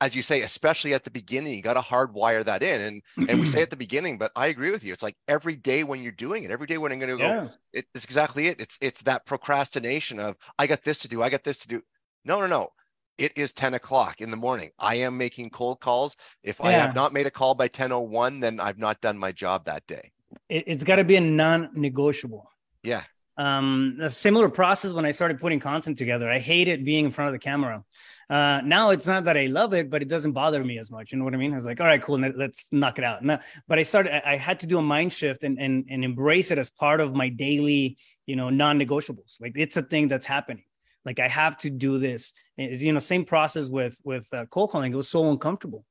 as 0.00 0.14
you 0.14 0.22
say, 0.22 0.42
especially 0.42 0.94
at 0.94 1.04
the 1.04 1.10
beginning, 1.10 1.54
you 1.54 1.62
got 1.62 1.74
to 1.74 1.80
hardwire 1.80 2.44
that 2.44 2.62
in. 2.62 2.80
And 2.80 3.02
and 3.28 3.40
we 3.40 3.46
say 3.46 3.62
at 3.62 3.70
the 3.70 3.76
beginning, 3.76 4.18
but 4.18 4.32
I 4.36 4.46
agree 4.48 4.70
with 4.70 4.84
you. 4.84 4.92
It's 4.92 5.02
like 5.02 5.16
every 5.28 5.56
day 5.56 5.84
when 5.84 6.02
you're 6.02 6.12
doing 6.12 6.44
it, 6.44 6.50
every 6.50 6.66
day 6.66 6.78
when 6.78 6.92
I'm 6.92 6.98
going 6.98 7.16
to 7.16 7.22
Yeah. 7.22 7.44
go, 7.46 7.50
it, 7.72 7.86
it's 7.94 8.04
exactly 8.04 8.48
it. 8.48 8.60
It's 8.60 8.78
it's 8.80 9.02
that 9.02 9.26
procrastination 9.26 10.18
of 10.20 10.36
I 10.58 10.66
got 10.66 10.82
this 10.84 10.98
to 11.00 11.08
do, 11.08 11.22
I 11.22 11.30
got 11.30 11.44
this 11.44 11.58
to 11.58 11.68
do. 11.68 11.82
No, 12.24 12.40
no, 12.40 12.46
no. 12.46 12.68
It 13.16 13.32
is 13.36 13.52
10 13.52 13.74
o'clock 13.74 14.20
in 14.20 14.30
the 14.30 14.36
morning. 14.36 14.70
I 14.78 14.96
am 14.96 15.16
making 15.16 15.50
cold 15.50 15.80
calls. 15.80 16.16
If 16.42 16.60
I 16.60 16.72
have 16.72 16.94
not 16.94 17.12
made 17.12 17.26
a 17.26 17.30
call 17.30 17.54
by 17.54 17.68
10:01, 17.68 18.40
then 18.40 18.58
I've 18.60 18.78
not 18.78 19.00
done 19.00 19.16
my 19.18 19.30
job 19.32 19.64
that 19.66 19.86
day. 19.86 20.10
It, 20.48 20.64
it's 20.66 20.84
got 20.84 20.96
to 20.96 21.04
be 21.04 21.16
a 21.16 21.20
non-negotiable. 21.20 22.50
Yeah. 22.82 23.04
um 23.36 23.98
a 24.00 24.08
similar 24.10 24.48
process 24.48 24.92
when 24.92 25.04
i 25.04 25.10
started 25.10 25.40
putting 25.40 25.58
content 25.58 25.98
together 25.98 26.30
i 26.30 26.38
hated 26.38 26.84
being 26.84 27.04
in 27.06 27.10
front 27.10 27.28
of 27.28 27.32
the 27.32 27.38
camera 27.38 27.82
uh 28.30 28.60
now 28.64 28.90
it's 28.90 29.06
not 29.06 29.24
that 29.24 29.36
i 29.36 29.46
love 29.46 29.74
it 29.74 29.90
but 29.90 30.02
it 30.02 30.08
doesn't 30.08 30.32
bother 30.32 30.64
me 30.64 30.78
as 30.78 30.90
much. 30.90 31.12
You 31.12 31.18
know 31.18 31.24
what 31.24 31.34
i 31.34 31.36
mean? 31.36 31.52
I 31.52 31.56
was 31.56 31.64
like 31.64 31.80
all 31.80 31.86
right 31.86 32.00
cool 32.00 32.18
let- 32.18 32.36
let's 32.36 32.68
knock 32.72 32.98
it 32.98 33.04
out. 33.04 33.22
No, 33.22 33.38
but 33.68 33.78
i 33.78 33.82
started 33.82 34.26
I, 34.26 34.36
had 34.36 34.60
to 34.60 34.66
do 34.66 34.78
a 34.78 34.82
mind 34.82 35.12
shift 35.12 35.44
and, 35.44 35.58
and 35.58 35.86
and 35.90 36.04
embrace 36.04 36.50
it 36.50 36.58
as 36.58 36.70
part 36.70 37.00
of 37.00 37.14
my 37.14 37.28
daily 37.28 37.98
you 38.26 38.36
know 38.36 38.50
non-negotiables. 38.50 39.40
Like 39.40 39.52
it's 39.56 39.76
a 39.76 39.82
thing 39.82 40.08
that's 40.08 40.26
happening. 40.26 40.64
Like 41.04 41.18
i 41.20 41.28
have 41.28 41.56
to 41.58 41.70
do 41.70 41.98
this. 41.98 42.32
It's, 42.56 42.82
you 42.82 42.92
know 42.92 42.98
same 42.98 43.24
process 43.24 43.68
with 43.68 43.98
with 44.04 44.26
uh, 44.32 44.46
cold 44.46 44.70
calling. 44.70 44.92
It 44.92 44.96
was 44.96 45.08
so 45.08 45.30
uncomfortable. 45.30 45.84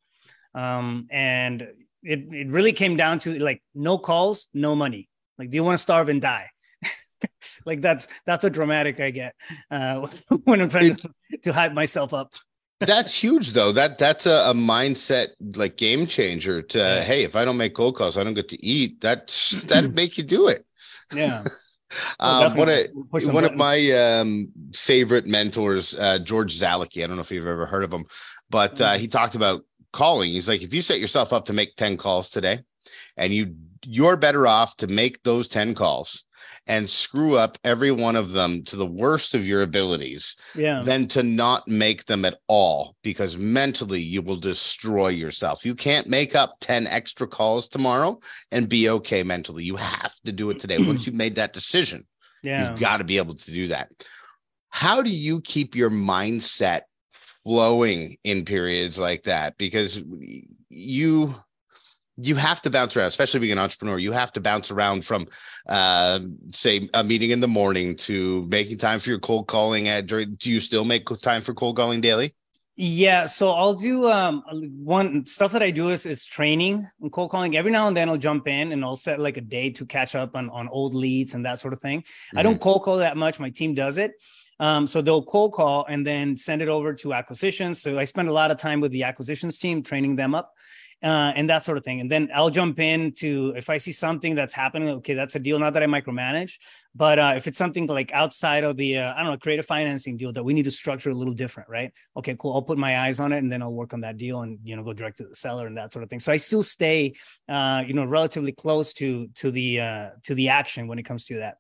Um 0.56 1.08
and 1.12 1.62
it, 2.04 2.20
it 2.32 2.48
really 2.50 2.74
came 2.74 2.98
down 2.98 3.20
to 3.20 3.40
like 3.40 3.62
no 3.74 3.98
calls 3.98 4.48
no 4.54 4.76
money. 4.76 5.10
Like 5.38 5.50
do 5.50 5.56
you 5.58 5.64
want 5.64 5.78
to 5.78 5.82
starve 5.82 6.10
and 6.10 6.22
die 6.22 6.50
like 7.66 7.82
that's 7.82 8.08
that's 8.26 8.44
how 8.44 8.50
dramatic 8.50 9.00
I 9.00 9.12
get 9.12 9.36
uh, 9.72 10.08
when 10.44 10.62
I'm 10.62 10.70
trying 10.70 10.96
to, 10.98 11.10
to 11.44 11.54
hype 11.54 11.74
myself 11.74 12.14
up. 12.14 12.34
That's 12.86 13.14
huge 13.14 13.54
though. 13.54 13.72
That 13.72 13.98
that's 13.98 14.26
a, 14.26 14.50
a 14.50 14.54
mindset 14.54 15.30
like 15.56 15.78
game 15.78 16.06
changer 16.06 16.62
to 16.62 16.80
Yeah. 16.82 17.02
hey, 17.02 17.24
if 17.24 17.36
I 17.36 17.46
don't 17.46 17.56
make 17.56 17.76
cold 17.76 17.96
calls, 17.96 18.18
I 18.18 18.24
don't 18.26 18.34
get 18.34 18.50
to 18.50 18.66
eat. 18.66 19.00
That 19.02 19.28
that 19.68 19.94
make 19.94 20.18
you 20.18 20.24
do 20.24 20.48
it. 20.48 20.66
Yeah, 21.12 21.44
Um, 22.20 22.56
one 22.56 22.70
of 22.70 22.78
definitely. 22.78 23.04
Push 23.12 23.26
some 23.26 23.34
one 23.34 23.46
of 23.46 23.56
my 23.56 23.92
um, 23.92 24.52
favorite 24.74 25.26
mentors, 25.26 25.94
uh, 25.96 26.20
George 26.20 26.60
Zalucki. 26.60 27.04
I 27.04 27.08
don't 27.08 27.16
know 27.16 27.22
if 27.22 27.32
you've 27.32 27.48
ever 27.48 27.66
heard 27.66 27.84
of 27.84 27.94
him, 27.94 28.06
but 28.50 28.80
uh, 28.82 28.94
he 28.96 29.08
talked 29.08 29.36
about 29.36 29.64
calling. 29.92 30.32
He's 30.32 30.48
like, 30.48 30.62
if 30.62 30.74
you 30.74 30.82
set 30.82 31.00
yourself 31.00 31.34
up 31.34 31.46
to 31.46 31.54
make 31.54 31.76
ten 31.76 31.98
calls 31.98 32.30
today, 32.30 32.60
and 33.18 33.34
you 33.34 33.56
you're 33.86 34.18
better 34.18 34.48
off 34.48 34.76
to 34.78 34.88
make 34.88 35.22
those 35.24 35.48
ten 35.48 35.76
calls 35.76 36.24
and 36.68 36.90
screw 36.90 37.36
up 37.36 37.58
every 37.64 37.92
one 37.92 38.16
of 38.16 38.32
them 38.32 38.64
to 38.64 38.76
the 38.76 38.86
worst 38.86 39.34
of 39.34 39.46
your 39.46 39.64
abilities 39.64 40.36
yeah, 40.56 40.82
than 40.84 41.08
to 41.10 41.22
not 41.22 41.68
make 41.68 42.06
them 42.06 42.24
at 42.24 42.40
all 42.48 42.96
because 43.04 43.36
mentally 43.36 44.02
you 44.02 44.22
will 44.22 44.40
destroy 44.40 45.10
yourself. 45.10 45.66
You 45.66 45.76
can't 45.76 46.08
make 46.08 46.36
up 46.36 46.56
10 46.62 46.88
extra 46.88 47.28
calls 47.28 47.68
tomorrow 47.68 48.20
and 48.52 48.70
be 48.70 48.90
okay 48.90 49.24
mentally. 49.24 49.64
You 49.64 49.76
have 49.76 50.14
to 50.26 50.32
do 50.32 50.50
it 50.50 50.60
today. 50.60 50.78
Once 50.78 51.06
you've 51.06 51.16
made 51.16 51.36
that 51.36 51.54
decision, 51.54 52.06
yeah. 52.44 52.70
you've 52.70 52.80
got 52.80 52.98
to 52.98 53.04
be 53.04 53.18
able 53.18 53.36
to 53.36 53.52
do 53.52 53.68
that. 53.68 53.92
How 54.70 55.02
do 55.02 55.10
you 55.10 55.42
keep 55.42 55.76
your 55.76 55.92
mindset 55.92 56.82
flowing 57.12 58.18
in 58.24 58.46
periods 58.46 58.98
like 58.98 59.24
that? 59.24 59.58
Because 59.58 60.02
you 60.70 61.36
you 62.18 62.36
have 62.36 62.62
to 62.62 62.70
bounce 62.70 62.96
around, 62.96 63.08
especially 63.08 63.40
being 63.40 63.54
an 63.54 63.60
entrepreneur. 63.60 63.98
You 63.98 64.12
have 64.12 64.32
to 64.34 64.42
bounce 64.42 64.72
around 64.72 65.04
from, 65.06 65.28
uh, 65.68 66.20
say, 66.54 66.90
a 66.94 67.04
meeting 67.04 67.32
in 67.32 67.40
the 67.40 67.48
morning 67.48 67.96
to 67.98 68.44
making 68.44 68.78
time 68.78 69.00
for 69.00 69.10
your 69.10 69.20
cold 69.20 69.48
calling. 69.48 69.88
At 69.88 70.06
during, 70.06 70.36
do 70.36 70.50
you 70.50 70.60
still 70.60 70.86
make 70.86 71.08
time 71.22 71.42
for 71.42 71.54
cold 71.54 71.76
calling 71.76 72.02
daily? 72.02 72.36
Yeah, 72.76 73.28
so 73.28 73.52
I'll 73.52 73.76
do 73.76 74.10
um 74.10 74.44
one 74.84 75.28
stuff 75.28 75.52
that 75.52 75.62
I 75.62 75.70
do 75.70 75.90
is 75.90 76.08
is 76.08 76.26
training 76.26 76.88
and 77.02 77.12
cold 77.12 77.30
calling. 77.30 77.56
Every 77.56 77.72
now 77.72 77.88
and 77.88 77.96
then 77.96 78.10
I'll 78.10 78.18
jump 78.18 78.48
in 78.48 78.72
and 78.72 78.84
I'll 78.84 78.96
set 78.96 79.20
like 79.20 79.38
a 79.38 79.42
day 79.42 79.70
to 79.72 79.86
catch 79.86 80.16
up 80.16 80.36
on 80.36 80.50
on 80.50 80.68
old 80.70 80.96
leads 80.96 81.36
and 81.36 81.46
that 81.46 81.60
sort 81.60 81.74
of 81.74 81.82
thing. 81.82 82.04
I 82.36 82.42
don't 82.42 82.60
cold 82.60 82.82
call 82.82 82.98
that 82.98 83.16
much. 83.16 83.40
My 83.40 83.52
team 83.52 83.76
does 83.76 84.00
it. 84.00 84.14
Um, 84.60 84.88
so 84.88 85.02
they'll 85.02 85.24
cold 85.24 85.54
call 85.54 85.86
and 85.88 86.06
then 86.06 86.36
send 86.36 86.62
it 86.64 86.68
over 86.68 86.94
to 86.96 87.14
acquisitions. 87.14 87.82
So 87.82 88.00
I 88.00 88.06
spend 88.06 88.28
a 88.28 88.34
lot 88.34 88.50
of 88.50 88.58
time 88.58 88.82
with 88.82 88.92
the 88.92 89.04
acquisitions 89.04 89.60
team 89.60 89.84
training 89.84 90.16
them 90.16 90.34
up. 90.34 90.54
Uh, 91.04 91.34
and 91.36 91.50
that 91.50 91.66
sort 91.66 91.78
of 91.78 91.84
thing. 91.84 92.00
And 92.00 92.10
then 92.10 92.30
I'll 92.34 92.50
jump 92.50 92.80
in 92.80 93.12
to 93.16 93.54
if 93.58 93.70
I 93.70 93.78
see 93.78 93.92
something 93.92 94.36
that's 94.36 94.54
happening, 94.54 94.88
okay, 94.90 95.14
that's 95.14 95.36
a 95.36 95.40
deal. 95.40 95.60
Not 95.60 95.74
that 95.74 95.84
I 95.84 95.86
micromanage, 95.86 96.54
but 96.96 97.20
uh, 97.20 97.34
if 97.36 97.46
it's 97.46 97.58
something 97.58 97.88
like 97.88 98.14
outside 98.14 98.64
of 98.64 98.78
the, 98.78 99.00
uh, 99.00 99.14
I 99.14 99.18
don't 99.18 99.34
know, 99.34 99.38
creative 99.38 99.66
financing 99.66 100.16
deal 100.16 100.32
that 100.32 100.46
we 100.46 100.54
need 100.54 100.64
to 100.64 100.72
structure 100.72 101.10
a 101.10 101.14
little 101.14 101.34
different, 101.34 101.68
right? 101.68 101.92
Okay, 102.16 102.38
cool. 102.40 102.54
I'll 102.54 102.62
put 102.62 102.78
my 102.78 103.00
eyes 103.00 103.20
on 103.20 103.34
it 103.34 103.40
and 103.40 103.52
then 103.52 103.62
I'll 103.62 103.74
work 103.74 103.94
on 103.94 104.00
that 104.00 104.16
deal 104.16 104.44
and 104.44 104.60
you 104.64 104.78
know 104.78 104.84
go 104.84 104.94
direct 104.94 105.18
to 105.18 105.26
the 105.26 105.36
seller 105.36 105.68
and 105.68 105.78
that 105.78 105.92
sort 105.92 106.04
of 106.04 106.10
thing. 106.10 106.22
So 106.22 106.32
I 106.32 106.38
still 106.38 106.64
stay, 106.64 107.16
uh, 107.50 107.84
you 107.86 107.94
know, 107.94 108.06
relatively 108.06 108.54
close 108.54 108.94
to 108.94 109.28
to 109.36 109.52
the 109.52 109.82
uh, 109.82 110.10
to 110.24 110.36
the 110.36 110.48
action 110.50 110.88
when 110.88 111.00
it 111.00 111.04
comes 111.04 111.26
to 111.26 111.40
that. 111.40 111.58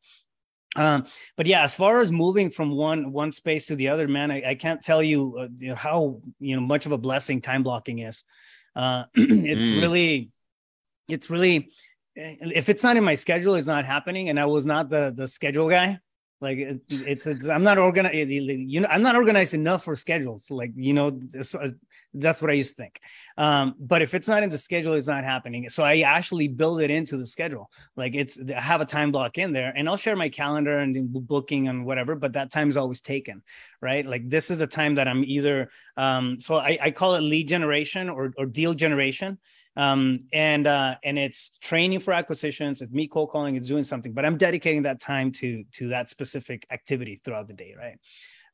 Um, 0.76 1.06
but 1.36 1.46
yeah, 1.46 1.64
as 1.64 1.76
far 1.76 2.00
as 2.00 2.12
moving 2.12 2.50
from 2.50 2.72
one 2.72 3.12
one 3.12 3.34
space 3.34 3.66
to 3.66 3.76
the 3.76 3.90
other, 3.90 4.08
man, 4.08 4.32
I, 4.32 4.52
I 4.52 4.56
can't 4.56 4.82
tell 4.82 5.04
you, 5.04 5.38
uh, 5.38 5.48
you 5.58 5.70
know 5.70 5.76
how 5.76 6.22
you 6.40 6.56
know 6.56 6.62
much 6.62 6.86
of 6.86 6.94
a 6.94 6.98
blessing 6.98 7.42
time 7.42 7.64
blocking 7.64 8.00
is. 8.00 8.24
Uh, 8.76 9.06
it's 9.16 9.68
Mm. 9.68 9.82
really, 9.82 10.30
it's 11.08 11.30
really, 11.30 11.70
if 12.16 12.70
it's 12.70 12.84
not 12.84 12.98
in 12.98 13.04
my 13.04 13.16
schedule, 13.16 13.56
it's 13.56 13.68
not 13.68 13.86
happening. 13.86 14.30
And 14.30 14.40
I 14.40 14.46
was 14.46 14.66
not 14.66 14.90
the 14.90 15.14
the 15.16 15.28
schedule 15.28 15.70
guy. 15.70 16.00
Like 16.44 16.58
it, 16.58 16.82
it's, 16.90 17.26
it's 17.26 17.48
I'm 17.48 17.64
not 17.64 17.78
organized. 17.78 18.14
You 18.14 18.82
know, 18.82 18.90
I'm 18.92 19.02
not 19.02 19.16
organized 19.16 19.54
enough 19.54 19.86
for 19.86 19.96
schedules. 19.96 20.52
Like 20.52 20.74
you 20.76 20.94
know, 20.94 21.10
this, 21.10 21.56
uh, 21.56 21.70
that's 22.14 22.42
what 22.42 22.52
I 22.52 22.56
used 22.56 22.76
to 22.76 22.84
think. 22.84 23.00
Um, 23.38 23.76
but 23.80 24.02
if 24.02 24.14
it's 24.14 24.28
not 24.28 24.44
in 24.44 24.50
the 24.50 24.58
schedule, 24.58 24.94
it's 24.94 25.08
not 25.08 25.24
happening. 25.24 25.70
So 25.70 25.84
I 25.84 26.02
actually 26.02 26.50
build 26.50 26.82
it 26.82 26.92
into 26.92 27.16
the 27.16 27.26
schedule. 27.26 27.72
Like 27.96 28.14
it's 28.14 28.38
I 28.54 28.60
have 28.60 28.82
a 28.82 28.86
time 28.86 29.14
block 29.14 29.38
in 29.38 29.54
there, 29.54 29.72
and 29.74 29.88
I'll 29.88 29.96
share 29.96 30.18
my 30.18 30.28
calendar 30.28 30.80
and 30.80 30.94
booking 31.26 31.70
and 31.70 31.86
whatever. 31.86 32.14
But 32.14 32.34
that 32.34 32.52
time 32.52 32.68
is 32.68 32.76
always 32.76 33.00
taken, 33.00 33.42
right? 33.82 34.06
Like 34.06 34.30
this 34.30 34.52
is 34.52 34.58
the 34.58 34.68
time 34.68 34.96
that 34.96 35.08
I'm 35.08 35.24
either. 35.24 35.70
Um, 35.96 36.42
so 36.42 36.58
I, 36.58 36.78
I 36.82 36.92
call 36.92 37.16
it 37.16 37.22
lead 37.22 37.48
generation 37.48 38.10
or 38.10 38.34
or 38.38 38.46
deal 38.48 38.74
generation 38.74 39.40
um 39.76 40.20
and 40.32 40.68
uh 40.68 40.96
and 41.04 41.18
it's 41.18 41.52
training 41.62 42.00
for 42.00 42.14
acquisitions 42.14 42.82
it's 42.82 42.92
me 42.92 43.08
cold 43.08 43.30
calling 43.30 43.56
it's 43.56 43.68
doing 43.68 43.84
something 43.84 44.14
but 44.14 44.26
i'm 44.26 44.38
dedicating 44.38 44.84
that 44.84 45.00
time 45.00 45.32
to 45.32 45.64
to 45.72 45.88
that 45.88 46.10
specific 46.10 46.66
activity 46.72 47.20
throughout 47.24 47.48
the 47.48 47.54
day 47.54 47.74
right 47.78 47.98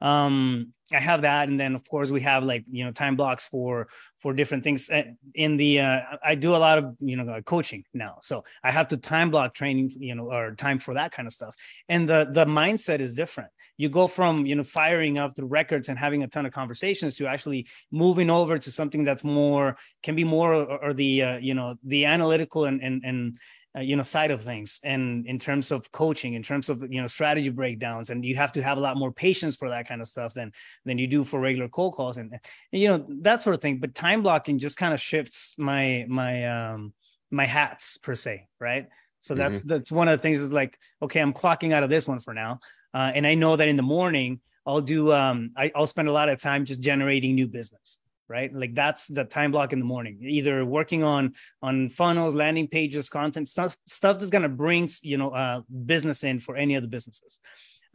um 0.01 0.73
i 0.93 0.97
have 0.99 1.21
that 1.23 1.49
and 1.49 1.59
then 1.59 1.75
of 1.75 1.87
course 1.87 2.09
we 2.09 2.21
have 2.21 2.43
like 2.43 2.63
you 2.71 2.85
know 2.85 2.91
time 2.91 3.15
blocks 3.15 3.45
for 3.45 3.87
for 4.21 4.33
different 4.33 4.63
things 4.63 4.89
Uh, 4.89 5.03
in 5.35 5.57
the 5.57 5.79
uh 5.79 5.99
i 6.23 6.35
do 6.35 6.55
a 6.55 6.57
lot 6.57 6.77
of 6.77 6.95
you 6.99 7.15
know 7.15 7.41
coaching 7.45 7.83
now. 7.93 8.17
So 8.21 8.43
i 8.63 8.71
have 8.71 8.87
to 8.89 8.97
time 8.97 9.29
block 9.29 9.53
training 9.53 9.91
you 9.97 10.15
know 10.15 10.31
or 10.31 10.55
time 10.55 10.79
for 10.79 10.93
that 10.93 11.11
kind 11.11 11.27
of 11.27 11.33
stuff. 11.33 11.55
And 11.87 12.07
the 12.09 12.29
the 12.31 12.45
mindset 12.45 12.99
is 12.99 13.15
different. 13.15 13.49
You 13.77 13.89
go 13.89 14.07
from 14.07 14.45
you 14.45 14.55
know 14.55 14.63
firing 14.63 15.17
up 15.17 15.35
the 15.35 15.45
records 15.45 15.89
and 15.89 15.97
having 15.97 16.23
a 16.23 16.27
ton 16.27 16.45
of 16.45 16.51
conversations 16.53 17.15
to 17.15 17.27
actually 17.27 17.67
moving 17.91 18.29
over 18.29 18.57
to 18.57 18.71
something 18.71 19.03
that's 19.03 19.23
more 19.23 19.77
can 20.03 20.15
be 20.15 20.23
more 20.23 20.53
or, 20.53 20.77
or 20.85 20.93
the 20.93 21.23
uh, 21.23 21.37
you 21.37 21.53
know 21.53 21.75
the 21.83 22.05
analytical 22.05 22.65
and 22.65 22.81
and 22.81 23.03
and 23.05 23.37
uh, 23.75 23.81
you 23.81 23.95
know 23.95 24.03
side 24.03 24.31
of 24.31 24.41
things 24.41 24.79
and 24.83 25.27
in 25.27 25.37
terms 25.37 25.71
of 25.71 25.91
coaching 25.91 26.33
in 26.33 26.41
terms 26.41 26.69
of 26.69 26.81
you 26.91 26.99
know 26.99 27.07
strategy 27.07 27.49
breakdowns 27.49 28.09
and 28.09 28.25
you 28.25 28.35
have 28.35 28.51
to 28.51 28.63
have 28.63 28.77
a 28.77 28.81
lot 28.81 28.97
more 28.97 29.11
patience 29.11 29.55
for 29.55 29.69
that 29.69 29.87
kind 29.87 30.01
of 30.01 30.07
stuff 30.07 30.33
than 30.33 30.51
than 30.85 30.97
you 30.97 31.05
do 31.07 31.23
for 31.23 31.39
regular 31.39 31.67
cold 31.67 31.93
calls 31.93 32.17
and, 32.17 32.31
and 32.31 32.81
you 32.81 32.87
know 32.87 33.05
that 33.21 33.41
sort 33.41 33.53
of 33.53 33.61
thing. 33.61 33.77
But 33.79 33.93
time 33.93 34.23
blocking 34.23 34.57
just 34.57 34.77
kind 34.77 34.93
of 34.93 34.99
shifts 34.99 35.55
my 35.57 36.05
my 36.07 36.73
um 36.73 36.93
my 37.29 37.45
hats 37.45 37.97
per 37.97 38.15
se 38.15 38.47
right? 38.59 38.87
So 39.21 39.35
that's 39.35 39.61
that's 39.61 39.91
one 39.91 40.07
of 40.07 40.17
the 40.17 40.21
things 40.21 40.39
is 40.39 40.53
like 40.53 40.79
okay 41.01 41.19
i'm 41.19 41.33
clocking 41.33 41.73
out 41.73 41.83
of 41.83 41.89
this 41.89 42.07
one 42.07 42.19
for 42.19 42.33
now. 42.33 42.59
Uh, 42.93 43.11
and 43.13 43.27
i 43.27 43.35
know 43.35 43.55
that 43.55 43.67
in 43.67 43.75
the 43.75 43.83
morning 43.83 44.39
i'll 44.65 44.81
do 44.81 45.13
um 45.13 45.51
I, 45.55 45.71
i'll 45.75 45.85
spend 45.85 46.07
a 46.07 46.11
lot 46.11 46.27
of 46.27 46.41
time 46.41 46.65
just 46.65 46.81
generating 46.81 47.35
new 47.35 47.47
business 47.47 47.99
right? 48.29 48.53
Like 48.53 48.75
that's 48.75 49.07
the 49.07 49.25
time 49.25 49.51
block 49.51 49.73
in 49.73 49.79
the 49.79 49.85
morning. 49.85 50.19
Either 50.21 50.63
working 50.63 51.03
on 51.03 51.33
on 51.61 51.89
funnels 51.89 52.35
landing 52.35 52.67
pages 52.67 53.09
content 53.09 53.47
stuff 53.47 53.75
stuff 53.87 54.19
that's 54.19 54.31
going 54.31 54.43
to 54.43 54.49
bring 54.49 54.89
you 55.01 55.17
know 55.17 55.31
uh, 55.31 55.61
business 55.85 56.23
in 56.23 56.39
for 56.39 56.55
any 56.55 56.75
of 56.75 56.83
the 56.83 56.87
businesses 56.87 57.39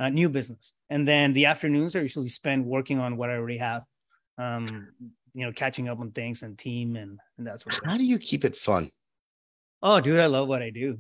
uh, 0.01 0.09
new 0.09 0.29
business. 0.29 0.73
And 0.91 1.07
then 1.07 1.33
the 1.33 1.47
afternoons 1.47 1.97
are 1.97 2.03
usually 2.03 2.29
spent 2.29 2.67
working 2.67 2.99
on 2.99 3.17
what 3.17 3.31
i 3.31 3.35
already 3.35 3.59
have 3.59 3.83
um 4.37 4.89
you 5.33 5.47
know 5.47 5.53
catching 5.53 5.89
up 5.89 6.01
on 6.01 6.11
things 6.11 6.43
and 6.43 6.59
team 6.59 6.97
and 6.97 7.21
and 7.39 7.47
that 7.47 7.61
sort 7.61 7.77
of 7.77 7.81
How 7.85 7.97
do 7.97 8.05
you 8.05 8.19
keep 8.19 8.45
it 8.45 8.57
fun? 8.57 8.91
oh 9.83 10.01
dude 10.01 10.21
i 10.21 10.27
love 10.27 10.49
what 10.49 10.63
i 10.63 10.71
do. 10.71 10.99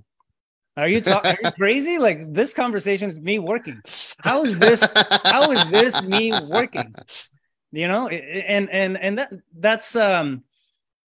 Are 0.76 0.88
you 0.88 1.00
talking 1.00 1.30
are 1.30 1.38
you 1.42 1.50
crazy? 1.56 1.98
Like 1.98 2.32
this 2.32 2.52
conversation 2.52 3.08
is 3.08 3.18
me 3.18 3.38
working. 3.38 3.80
How 4.20 4.42
is 4.44 4.58
this 4.58 4.92
how 5.24 5.50
is 5.52 5.64
this 5.70 6.02
me 6.02 6.32
working 6.48 6.92
you 7.74 7.88
know 7.88 8.08
and 8.08 8.70
and 8.70 8.96
and 8.98 9.18
that 9.18 9.32
that's 9.58 9.96
um 9.96 10.42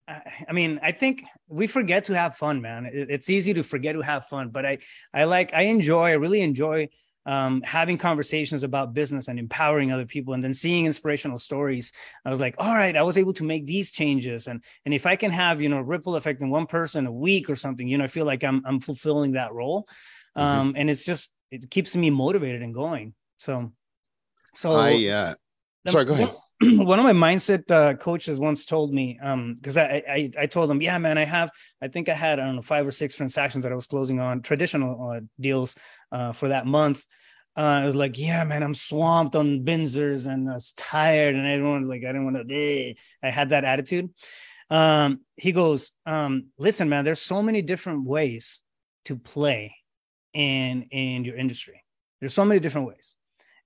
I 0.06 0.20
I 0.48 0.52
mean, 0.52 0.80
I 0.82 0.92
think 0.92 1.24
we 1.48 1.66
forget 1.66 2.04
to 2.04 2.14
have 2.14 2.36
fun, 2.36 2.62
man. 2.62 2.88
It's 2.90 3.28
easy 3.28 3.52
to 3.54 3.62
forget 3.62 3.94
to 3.94 4.00
have 4.00 4.26
fun, 4.26 4.48
but 4.48 4.64
I, 4.64 4.78
I 5.12 5.24
like, 5.24 5.52
I 5.52 5.62
enjoy, 5.62 6.08
I 6.08 6.12
really 6.12 6.40
enjoy 6.40 6.88
um, 7.28 7.60
having 7.60 7.98
conversations 7.98 8.62
about 8.62 8.94
business 8.94 9.28
and 9.28 9.38
empowering 9.38 9.92
other 9.92 10.06
people 10.06 10.32
and 10.32 10.42
then 10.42 10.54
seeing 10.54 10.86
inspirational 10.86 11.36
stories. 11.36 11.92
I 12.24 12.30
was 12.30 12.40
like 12.40 12.54
all 12.56 12.74
right 12.74 12.96
i 12.96 13.02
was 13.02 13.18
able 13.18 13.34
to 13.34 13.44
make 13.44 13.66
these 13.66 13.90
changes. 13.90 14.46
And 14.46 14.64
and 14.86 14.94
if 14.94 15.04
i 15.04 15.14
can 15.14 15.30
have 15.30 15.60
you 15.60 15.68
know 15.68 15.80
ripple 15.80 16.16
effect 16.16 16.40
in 16.40 16.48
one 16.48 16.66
person 16.66 17.06
a 17.06 17.12
week 17.12 17.50
or 17.50 17.56
something 17.56 17.86
you 17.86 17.98
know 17.98 18.04
i 18.04 18.06
feel 18.06 18.24
like 18.24 18.42
i'm, 18.44 18.62
I'm 18.64 18.80
fulfilling 18.80 19.32
that 19.32 19.52
role. 19.52 19.86
Mm-hmm. 20.38 20.60
um, 20.60 20.74
and 20.76 20.88
it's 20.88 21.04
just 21.04 21.30
it 21.50 21.70
keeps 21.70 21.94
me 21.94 22.08
motivated 22.08 22.62
and 22.62 22.74
going. 22.74 23.14
So 23.36 23.72
so 24.54 24.72
i 24.72 25.06
uh 25.08 25.34
sorry 25.86 26.06
go 26.06 26.14
ahead 26.14 26.34
one 26.62 26.98
of 26.98 27.04
my 27.04 27.12
mindset 27.12 27.70
uh, 27.70 27.94
coaches 27.94 28.40
once 28.40 28.64
told 28.64 28.92
me 28.92 29.16
because 29.60 29.76
um, 29.76 29.84
I, 29.84 30.02
I, 30.08 30.30
I 30.40 30.46
told 30.46 30.68
him 30.68 30.82
yeah 30.82 30.98
man 30.98 31.16
I 31.16 31.24
have 31.24 31.50
I 31.80 31.86
think 31.86 32.08
I 32.08 32.14
had 32.14 32.40
I 32.40 32.46
don't 32.46 32.56
know 32.56 32.62
five 32.62 32.84
or 32.84 32.90
six 32.90 33.14
transactions 33.14 33.62
that 33.62 33.70
I 33.70 33.76
was 33.76 33.86
closing 33.86 34.18
on 34.18 34.42
traditional 34.42 35.10
uh, 35.10 35.20
deals 35.40 35.76
uh, 36.10 36.32
for 36.32 36.48
that 36.48 36.66
month. 36.66 37.04
Uh, 37.56 37.60
I 37.60 37.84
was 37.84 37.94
like 37.94 38.18
yeah 38.18 38.42
man 38.42 38.64
I'm 38.64 38.74
swamped 38.74 39.36
on 39.36 39.64
Binzers 39.64 40.26
and 40.26 40.50
I 40.50 40.54
was 40.54 40.72
tired 40.72 41.36
and 41.36 41.46
I 41.46 41.56
don't 41.58 41.70
want 41.70 41.88
like 41.88 42.02
I 42.02 42.08
didn't 42.08 42.24
want 42.24 42.48
to 42.48 42.94
I 43.22 43.30
had 43.30 43.50
that 43.50 43.64
attitude. 43.64 44.10
Um, 44.68 45.20
he 45.36 45.52
goes 45.52 45.92
um, 46.06 46.48
listen 46.58 46.88
man 46.88 47.04
there's 47.04 47.22
so 47.22 47.40
many 47.40 47.62
different 47.62 48.04
ways 48.04 48.60
to 49.04 49.14
play 49.14 49.76
in 50.34 50.82
in 50.90 51.24
your 51.24 51.36
industry. 51.36 51.84
There's 52.18 52.34
so 52.34 52.44
many 52.44 52.58
different 52.58 52.88
ways, 52.88 53.14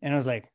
and 0.03 0.13
I 0.13 0.17
was 0.17 0.27
like 0.27 0.47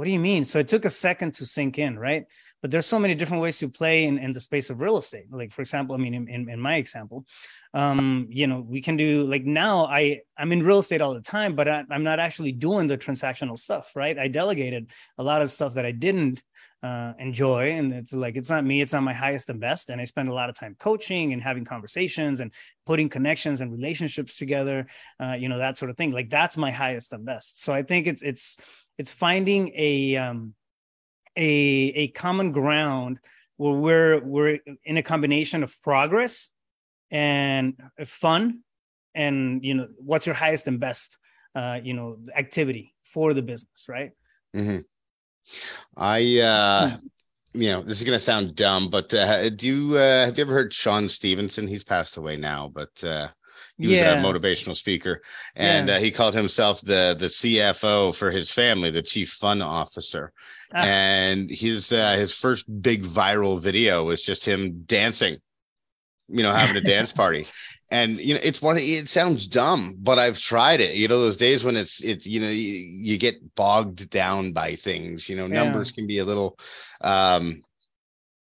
what 0.00 0.06
do 0.06 0.12
you 0.12 0.18
mean? 0.18 0.46
So 0.46 0.58
it 0.58 0.66
took 0.66 0.86
a 0.86 0.90
second 0.90 1.34
to 1.34 1.44
sink 1.44 1.78
in, 1.78 1.98
right? 1.98 2.24
But 2.62 2.70
there's 2.70 2.86
so 2.86 2.98
many 2.98 3.14
different 3.14 3.42
ways 3.42 3.58
to 3.58 3.68
play 3.68 4.04
in, 4.04 4.16
in 4.16 4.32
the 4.32 4.40
space 4.40 4.70
of 4.70 4.80
real 4.80 4.96
estate. 4.96 5.26
Like 5.30 5.52
for 5.52 5.60
example, 5.60 5.94
I 5.94 5.98
mean, 5.98 6.14
in, 6.14 6.26
in, 6.26 6.48
in 6.48 6.58
my 6.58 6.76
example, 6.76 7.26
um, 7.74 8.26
you 8.30 8.46
know, 8.46 8.64
we 8.66 8.80
can 8.80 8.96
do 8.96 9.24
like 9.24 9.44
now 9.44 9.84
I 9.84 10.20
I'm 10.38 10.52
in 10.52 10.62
real 10.62 10.78
estate 10.78 11.02
all 11.02 11.12
the 11.12 11.20
time, 11.20 11.54
but 11.54 11.68
I, 11.68 11.84
I'm 11.90 12.02
not 12.02 12.18
actually 12.18 12.52
doing 12.52 12.86
the 12.86 12.96
transactional 12.96 13.58
stuff, 13.58 13.92
right? 13.94 14.18
I 14.18 14.28
delegated 14.28 14.86
a 15.18 15.22
lot 15.22 15.42
of 15.42 15.50
stuff 15.50 15.74
that 15.74 15.84
I 15.84 15.92
didn't 15.92 16.42
uh, 16.82 17.12
enjoy 17.18 17.72
and 17.72 17.92
it's 17.92 18.14
like 18.14 18.36
it's 18.36 18.48
not 18.48 18.64
me 18.64 18.80
it's 18.80 18.94
not 18.94 19.02
my 19.02 19.12
highest 19.12 19.50
and 19.50 19.60
best 19.60 19.90
and 19.90 20.00
i 20.00 20.04
spend 20.04 20.30
a 20.30 20.32
lot 20.32 20.48
of 20.48 20.54
time 20.54 20.74
coaching 20.78 21.34
and 21.34 21.42
having 21.42 21.62
conversations 21.62 22.40
and 22.40 22.50
putting 22.86 23.06
connections 23.06 23.60
and 23.60 23.70
relationships 23.70 24.38
together 24.38 24.86
uh, 25.22 25.34
you 25.34 25.50
know 25.50 25.58
that 25.58 25.76
sort 25.76 25.90
of 25.90 25.96
thing 25.98 26.10
like 26.10 26.30
that's 26.30 26.56
my 26.56 26.70
highest 26.70 27.12
and 27.12 27.26
best 27.26 27.60
so 27.60 27.74
i 27.74 27.82
think 27.82 28.06
it's 28.06 28.22
it's 28.22 28.56
it's 29.00 29.12
finding 29.12 29.72
a 29.74 30.16
um, 30.16 30.54
a 31.34 31.52
a 32.02 32.08
common 32.08 32.52
ground 32.52 33.18
where 33.56 33.72
we're 33.72 34.20
we're 34.20 34.58
in 34.84 34.98
a 34.98 35.02
combination 35.02 35.62
of 35.62 35.74
progress 35.82 36.50
and 37.10 37.82
fun 38.04 38.60
and 39.14 39.64
you 39.64 39.72
know 39.72 39.88
what's 39.96 40.26
your 40.26 40.34
highest 40.34 40.66
and 40.68 40.78
best 40.80 41.16
uh 41.54 41.78
you 41.82 41.94
know 41.94 42.18
activity 42.36 42.94
for 43.02 43.32
the 43.32 43.40
business 43.40 43.86
right 43.88 44.10
mm-hmm. 44.54 44.80
i 45.96 46.38
uh 46.38 46.96
you 47.54 47.72
know 47.72 47.82
this 47.82 47.98
is 47.98 48.04
going 48.04 48.18
to 48.18 48.24
sound 48.24 48.54
dumb 48.54 48.90
but 48.90 49.12
uh, 49.14 49.48
do 49.48 49.66
you 49.66 49.96
uh, 49.96 50.26
have 50.26 50.36
you 50.36 50.44
ever 50.44 50.52
heard 50.52 50.74
sean 50.74 51.08
stephenson 51.08 51.66
he's 51.66 51.84
passed 51.84 52.18
away 52.18 52.36
now 52.36 52.70
but 52.72 52.92
uh 53.02 53.28
he 53.80 53.88
was 53.88 53.98
a 53.98 54.16
motivational 54.16 54.76
speaker, 54.76 55.22
and 55.56 55.88
yeah. 55.88 55.96
uh, 55.96 56.00
he 56.00 56.10
called 56.10 56.34
himself 56.34 56.80
the 56.82 57.16
the 57.18 57.26
CFO 57.26 58.14
for 58.14 58.30
his 58.30 58.50
family, 58.50 58.90
the 58.90 59.02
chief 59.02 59.30
fun 59.32 59.62
officer. 59.62 60.32
Ah. 60.74 60.84
And 60.84 61.50
his 61.50 61.92
uh, 61.92 62.16
his 62.16 62.32
first 62.32 62.64
big 62.82 63.04
viral 63.04 63.60
video 63.60 64.04
was 64.04 64.22
just 64.22 64.44
him 64.44 64.82
dancing, 64.86 65.38
you 66.28 66.42
know, 66.42 66.52
having 66.52 66.76
a 66.76 66.80
dance 66.80 67.12
party. 67.22 67.46
And 67.90 68.18
you 68.20 68.34
know, 68.34 68.40
it's 68.42 68.62
one. 68.62 68.76
It 68.76 69.08
sounds 69.08 69.48
dumb, 69.48 69.96
but 69.98 70.18
I've 70.18 70.38
tried 70.38 70.80
it. 70.80 70.94
You 70.94 71.08
know, 71.08 71.20
those 71.20 71.36
days 71.36 71.64
when 71.64 71.76
it's 71.76 72.00
it. 72.04 72.24
You 72.24 72.40
know, 72.40 72.50
you, 72.50 72.74
you 72.74 73.18
get 73.18 73.54
bogged 73.56 74.10
down 74.10 74.52
by 74.52 74.76
things. 74.76 75.28
You 75.28 75.36
know, 75.36 75.46
yeah. 75.46 75.64
numbers 75.64 75.90
can 75.90 76.06
be 76.06 76.18
a 76.18 76.24
little 76.24 76.56
um 77.00 77.62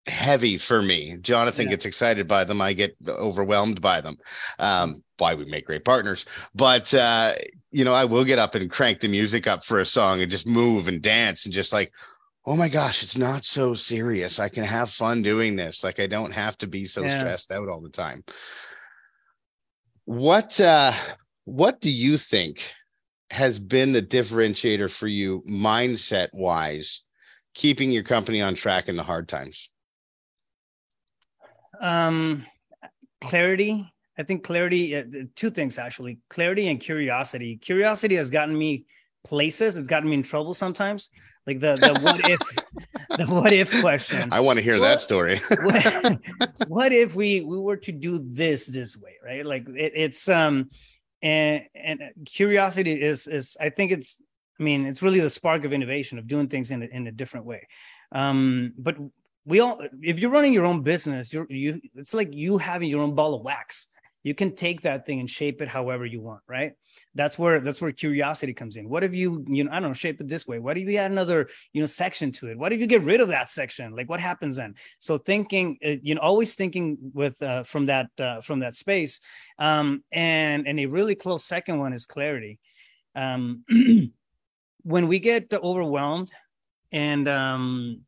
heavy 0.06 0.58
for 0.58 0.82
me. 0.82 1.16
Jonathan 1.20 1.64
yeah. 1.64 1.70
gets 1.70 1.86
excited 1.86 2.28
by 2.28 2.44
them. 2.44 2.60
I 2.60 2.72
get 2.72 2.96
overwhelmed 3.06 3.80
by 3.80 4.00
them. 4.00 4.16
Um, 4.58 5.02
why 5.18 5.34
we 5.34 5.44
make 5.46 5.66
great 5.66 5.84
partners. 5.84 6.24
But 6.54 6.92
uh, 6.94 7.34
you 7.70 7.84
know, 7.84 7.94
I 7.94 8.04
will 8.04 8.24
get 8.24 8.38
up 8.38 8.54
and 8.54 8.70
crank 8.70 9.00
the 9.00 9.08
music 9.08 9.46
up 9.46 9.64
for 9.64 9.80
a 9.80 9.86
song 9.86 10.20
and 10.20 10.30
just 10.30 10.46
move 10.46 10.88
and 10.88 11.02
dance 11.02 11.44
and 11.44 11.54
just 11.54 11.72
like, 11.72 11.92
oh 12.44 12.56
my 12.56 12.68
gosh, 12.68 13.02
it's 13.02 13.16
not 13.16 13.44
so 13.44 13.74
serious. 13.74 14.38
I 14.38 14.48
can 14.48 14.64
have 14.64 14.90
fun 14.90 15.22
doing 15.22 15.56
this. 15.56 15.82
Like 15.82 15.98
I 15.98 16.06
don't 16.06 16.32
have 16.32 16.56
to 16.58 16.66
be 16.66 16.86
so 16.86 17.02
yeah. 17.02 17.18
stressed 17.18 17.50
out 17.50 17.68
all 17.68 17.80
the 17.80 17.88
time. 17.88 18.24
What 20.04 20.60
uh 20.60 20.92
what 21.44 21.80
do 21.80 21.90
you 21.90 22.16
think 22.16 22.62
has 23.30 23.58
been 23.58 23.92
the 23.92 24.02
differentiator 24.02 24.90
for 24.90 25.08
you 25.08 25.42
mindset 25.48 26.28
wise, 26.32 27.02
keeping 27.54 27.90
your 27.90 28.04
company 28.04 28.40
on 28.40 28.54
track 28.54 28.88
in 28.88 28.96
the 28.96 29.02
hard 29.02 29.28
times? 29.28 29.70
Um 31.80 32.44
clarity 33.20 33.90
I 34.18 34.22
think 34.22 34.44
clarity, 34.44 34.96
uh, 34.96 35.04
two 35.34 35.50
things 35.50 35.78
actually 35.78 36.18
clarity 36.30 36.68
and 36.68 36.80
curiosity. 36.80 37.56
Curiosity 37.56 38.16
has 38.16 38.30
gotten 38.30 38.56
me 38.56 38.86
places, 39.24 39.76
it's 39.76 39.88
gotten 39.88 40.08
me 40.08 40.16
in 40.16 40.22
trouble 40.22 40.54
sometimes. 40.54 41.10
Like 41.46 41.60
the, 41.60 41.76
the 41.76 42.00
what 42.00 42.28
if, 42.28 42.40
the 43.18 43.26
what 43.26 43.52
if 43.52 43.80
question. 43.80 44.32
I 44.32 44.40
want 44.40 44.56
to 44.58 44.62
hear 44.62 44.74
what, 44.74 44.88
that 44.88 45.00
story. 45.00 45.40
what, 45.62 46.18
what, 46.66 46.92
if 46.92 47.14
we, 47.14 47.42
we 47.42 47.58
were 47.58 47.76
to 47.76 47.92
do 47.92 48.18
this 48.18 48.66
this 48.66 48.96
way, 48.96 49.16
right? 49.24 49.44
Like 49.44 49.68
it, 49.68 49.92
it's, 49.94 50.28
um, 50.28 50.70
and, 51.22 51.62
and 51.74 52.00
curiosity 52.24 53.00
is, 53.00 53.26
is, 53.26 53.56
I 53.60 53.70
think 53.70 53.92
it's, 53.92 54.20
I 54.58 54.62
mean, 54.62 54.86
it's 54.86 55.02
really 55.02 55.20
the 55.20 55.30
spark 55.30 55.64
of 55.64 55.72
innovation 55.72 56.18
of 56.18 56.26
doing 56.26 56.48
things 56.48 56.70
in 56.70 56.82
a, 56.82 56.86
in 56.86 57.06
a 57.06 57.12
different 57.12 57.46
way. 57.46 57.68
Um, 58.12 58.72
but 58.78 58.96
we 59.46 59.60
all 59.60 59.80
if 60.02 60.18
you're 60.18 60.30
running 60.30 60.52
your 60.52 60.66
own 60.66 60.82
business 60.82 61.32
you're 61.32 61.46
you 61.48 61.80
it's 61.94 62.12
like 62.12 62.34
you 62.34 62.58
having 62.58 62.90
your 62.90 63.00
own 63.00 63.14
ball 63.14 63.34
of 63.34 63.42
wax. 63.42 63.88
You 64.24 64.34
can 64.34 64.56
take 64.56 64.82
that 64.82 65.06
thing 65.06 65.20
and 65.20 65.30
shape 65.30 65.62
it 65.62 65.68
however 65.68 66.04
you 66.04 66.20
want 66.20 66.40
right? 66.48 66.72
That's 67.14 67.38
where 67.38 67.60
that's 67.60 67.80
where 67.80 67.92
curiosity 67.92 68.52
comes 68.52 68.76
in. 68.76 68.88
What 68.88 69.04
if 69.04 69.14
you 69.14 69.44
you 69.46 69.62
know 69.62 69.70
i 69.70 69.74
don't 69.78 69.90
know 69.90 69.94
shape 69.94 70.20
it 70.20 70.28
this 70.28 70.48
way? 70.48 70.58
What 70.58 70.76
if 70.76 70.88
you 70.88 70.96
add 70.96 71.12
another 71.12 71.48
you 71.72 71.80
know 71.80 71.86
section 71.86 72.32
to 72.32 72.48
it? 72.48 72.58
What 72.58 72.72
if 72.72 72.80
you 72.80 72.88
get 72.88 73.04
rid 73.04 73.20
of 73.20 73.28
that 73.28 73.48
section? 73.50 73.94
Like 73.94 74.08
what 74.08 74.18
happens 74.18 74.56
then? 74.56 74.74
So 74.98 75.16
thinking 75.16 75.78
uh, 75.86 75.94
you 76.02 76.16
know 76.16 76.20
always 76.20 76.56
thinking 76.56 76.98
with 77.14 77.40
uh, 77.40 77.62
from 77.62 77.86
that 77.86 78.08
uh, 78.18 78.40
from 78.40 78.58
that 78.60 78.74
space. 78.74 79.20
Um 79.60 80.02
and 80.10 80.66
and 80.66 80.80
a 80.80 80.86
really 80.86 81.14
close 81.14 81.44
second 81.44 81.78
one 81.78 81.92
is 81.92 82.04
clarity. 82.04 82.58
Um 83.14 83.64
when 84.82 85.06
we 85.06 85.20
get 85.20 85.54
overwhelmed 85.54 86.32
and 86.90 87.28
um 87.28 88.00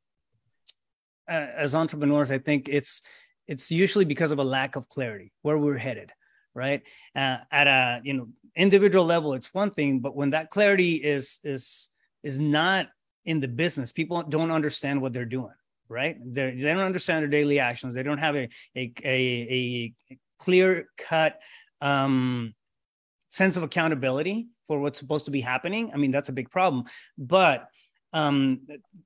as 1.29 1.75
entrepreneurs 1.75 2.31
i 2.31 2.39
think 2.39 2.69
it's 2.69 3.03
it's 3.47 3.71
usually 3.71 4.05
because 4.05 4.31
of 4.31 4.39
a 4.39 4.45
lack 4.45 4.77
of 4.77 4.89
clarity 4.89 5.33
where 5.43 5.59
we're 5.59 5.77
headed 5.77 6.13
right? 6.55 6.83
Uh, 7.15 7.37
at 7.53 7.69
a 7.69 8.01
you 8.03 8.15
know 8.15 8.29
individual 8.57 9.05
level 9.05 9.35
it's 9.35 9.55
one 9.55 9.71
thing 9.71 10.01
but 10.01 10.17
when 10.17 10.31
that 10.31 10.51
clarity 10.51 10.95
is 10.95 11.39
is 11.45 11.91
is 12.25 12.41
not 12.41 12.89
in 13.25 13.39
the 13.39 13.47
business 13.47 13.93
people 13.93 14.23
don't 14.25 14.51
understand 14.51 15.01
what 15.01 15.13
they're 15.13 15.25
doing 15.25 15.55
right? 15.89 16.17
They're, 16.23 16.55
they 16.55 16.63
don't 16.63 16.79
understand 16.79 17.23
their 17.23 17.31
daily 17.31 17.59
actions. 17.59 17.95
They 17.95 18.03
don't 18.03 18.19
have 18.19 18.37
a 18.37 18.49
a, 18.77 18.93
a, 19.05 19.95
a 20.11 20.19
clear 20.39 20.89
cut 20.97 21.41
um, 21.81 22.55
sense 23.31 23.57
of 23.57 23.63
accountability 23.63 24.49
for 24.67 24.81
what's 24.81 24.99
supposed 24.99 25.25
to 25.25 25.31
be 25.31 25.41
happening. 25.41 25.91
I 25.93 25.97
mean 25.97 26.11
that's 26.11 26.29
a 26.29 26.33
big 26.33 26.51
problem. 26.51 26.85
But 27.17 27.67
um 28.13 28.61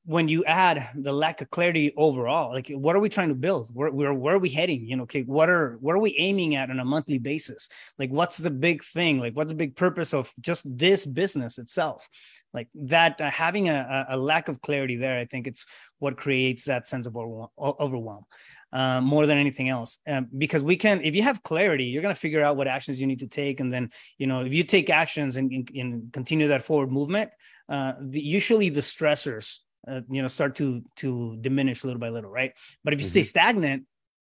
when 0.04 0.28
you 0.28 0.44
add 0.44 0.90
the 0.94 1.12
lack 1.12 1.40
of 1.40 1.50
clarity 1.50 1.92
overall 1.96 2.52
like 2.52 2.68
what 2.70 2.94
are 2.94 3.00
we 3.00 3.08
trying 3.08 3.28
to 3.28 3.34
build? 3.34 3.70
Where, 3.74 3.90
where, 3.90 4.14
where 4.14 4.36
are 4.36 4.38
we 4.38 4.48
heading? 4.50 4.86
You 4.86 4.96
know 4.96 5.02
okay 5.04 5.22
what 5.22 5.48
are 5.48 5.76
what 5.80 5.94
are 5.94 5.98
we 5.98 6.14
aiming 6.18 6.54
at 6.54 6.70
on 6.70 6.78
a 6.78 6.84
monthly 6.84 7.18
basis? 7.18 7.68
Like 7.98 8.10
what's 8.10 8.36
the 8.36 8.50
big 8.50 8.84
thing? 8.84 9.18
Like 9.18 9.34
what's 9.34 9.50
the 9.50 9.56
big 9.56 9.76
purpose 9.76 10.14
of 10.14 10.32
just 10.40 10.64
this 10.78 11.04
business 11.04 11.58
itself? 11.58 12.08
Like 12.54 12.68
that 12.74 13.20
uh, 13.20 13.30
having 13.30 13.68
a, 13.68 14.06
a 14.10 14.16
lack 14.16 14.48
of 14.48 14.60
clarity 14.60 14.96
there 14.96 15.18
i 15.18 15.24
think 15.24 15.46
it's 15.46 15.64
what 16.00 16.18
creates 16.18 16.66
that 16.66 16.86
sense 16.86 17.06
of 17.06 17.16
overwhelm 17.16 18.24
uh, 18.72 19.00
more 19.00 19.26
than 19.26 19.38
anything 19.38 19.68
else. 19.68 19.98
Um, 20.06 20.28
because 20.36 20.62
we 20.62 20.76
can 20.76 21.02
if 21.02 21.14
you 21.14 21.22
have 21.22 21.42
clarity 21.42 21.84
you're 21.84 22.02
going 22.02 22.14
to 22.14 22.20
figure 22.20 22.42
out 22.42 22.56
what 22.56 22.68
actions 22.68 23.00
you 23.00 23.06
need 23.06 23.20
to 23.20 23.26
take. 23.26 23.60
And 23.60 23.72
then 23.72 23.90
you 24.18 24.26
know 24.26 24.40
if 24.44 24.54
you 24.54 24.64
take 24.64 24.90
actions 24.90 25.36
and, 25.36 25.50
and, 25.52 25.70
and 25.74 26.12
continue 26.12 26.48
that 26.48 26.62
forward 26.62 26.90
movement 26.90 27.30
uh, 27.68 27.92
the, 28.00 28.20
usually 28.20 28.68
the 28.68 28.80
stressors 28.80 29.58
uh, 29.88 30.00
you 30.10 30.22
know 30.22 30.28
start 30.28 30.56
to 30.56 30.82
to 30.96 31.36
diminish 31.40 31.84
little 31.84 32.00
by 32.00 32.08
little 32.08 32.30
right? 32.30 32.52
But 32.84 32.94
if 32.94 33.00
you 33.00 33.06
mm-hmm. 33.06 33.12
stay 33.12 33.22
stagnant 33.22 33.84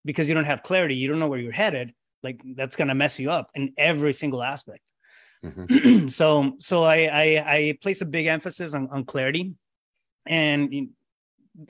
because 0.06 0.28
you 0.28 0.36
don't 0.36 0.46
have 0.46 0.64
clarity 0.64 0.96
you 0.96 1.08
don't 1.08 1.20
know 1.20 1.28
where 1.28 1.40
you're 1.40 1.52
headed 1.52 1.94
like 2.24 2.42
that's 2.56 2.76
going 2.76 2.88
to 2.88 2.96
mess 2.96 3.20
you 3.20 3.30
up 3.30 3.52
in 3.54 3.74
every 3.78 4.14
single 4.14 4.42
aspect. 4.42 4.84
Mm-hmm. 5.44 6.08
so 6.20 6.54
so 6.60 6.84
I, 6.84 6.98
I 7.06 7.24
i 7.56 7.78
place 7.82 8.02
a 8.02 8.06
big 8.06 8.28
emphasis 8.28 8.74
on, 8.74 8.88
on 8.92 9.04
clarity. 9.04 9.54
And 10.26 10.90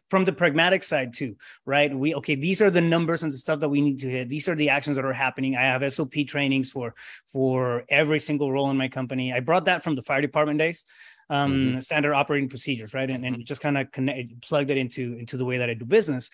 from 0.09 0.25
the 0.25 0.31
pragmatic 0.31 0.83
side 0.83 1.13
too, 1.13 1.35
right? 1.65 1.93
We 1.93 2.15
okay, 2.15 2.35
these 2.35 2.61
are 2.61 2.69
the 2.69 2.81
numbers 2.81 3.23
and 3.23 3.31
the 3.31 3.37
stuff 3.37 3.59
that 3.59 3.69
we 3.69 3.81
need 3.81 3.99
to 3.99 4.09
hit. 4.09 4.29
These 4.29 4.47
are 4.47 4.55
the 4.55 4.69
actions 4.69 4.95
that 4.95 5.05
are 5.05 5.13
happening. 5.13 5.55
I 5.55 5.61
have 5.61 5.91
SOP 5.91 6.13
trainings 6.27 6.69
for 6.69 6.95
for 7.31 7.83
every 7.89 8.19
single 8.19 8.51
role 8.51 8.69
in 8.69 8.77
my 8.77 8.87
company. 8.87 9.33
I 9.33 9.39
brought 9.39 9.65
that 9.65 9.83
from 9.83 9.95
the 9.95 10.01
fire 10.01 10.21
department 10.21 10.59
days, 10.59 10.85
um, 11.29 11.51
mm-hmm. 11.51 11.79
standard 11.79 12.13
operating 12.13 12.49
procedures, 12.49 12.93
right? 12.93 13.09
And, 13.09 13.25
and 13.25 13.35
mm-hmm. 13.35 13.43
just 13.43 13.61
kind 13.61 13.77
of 13.77 13.91
connect 13.91 14.41
plugged 14.41 14.71
it 14.71 14.77
into 14.77 15.17
into 15.17 15.37
the 15.37 15.45
way 15.45 15.57
that 15.57 15.69
I 15.69 15.73
do 15.73 15.85
business. 15.85 16.29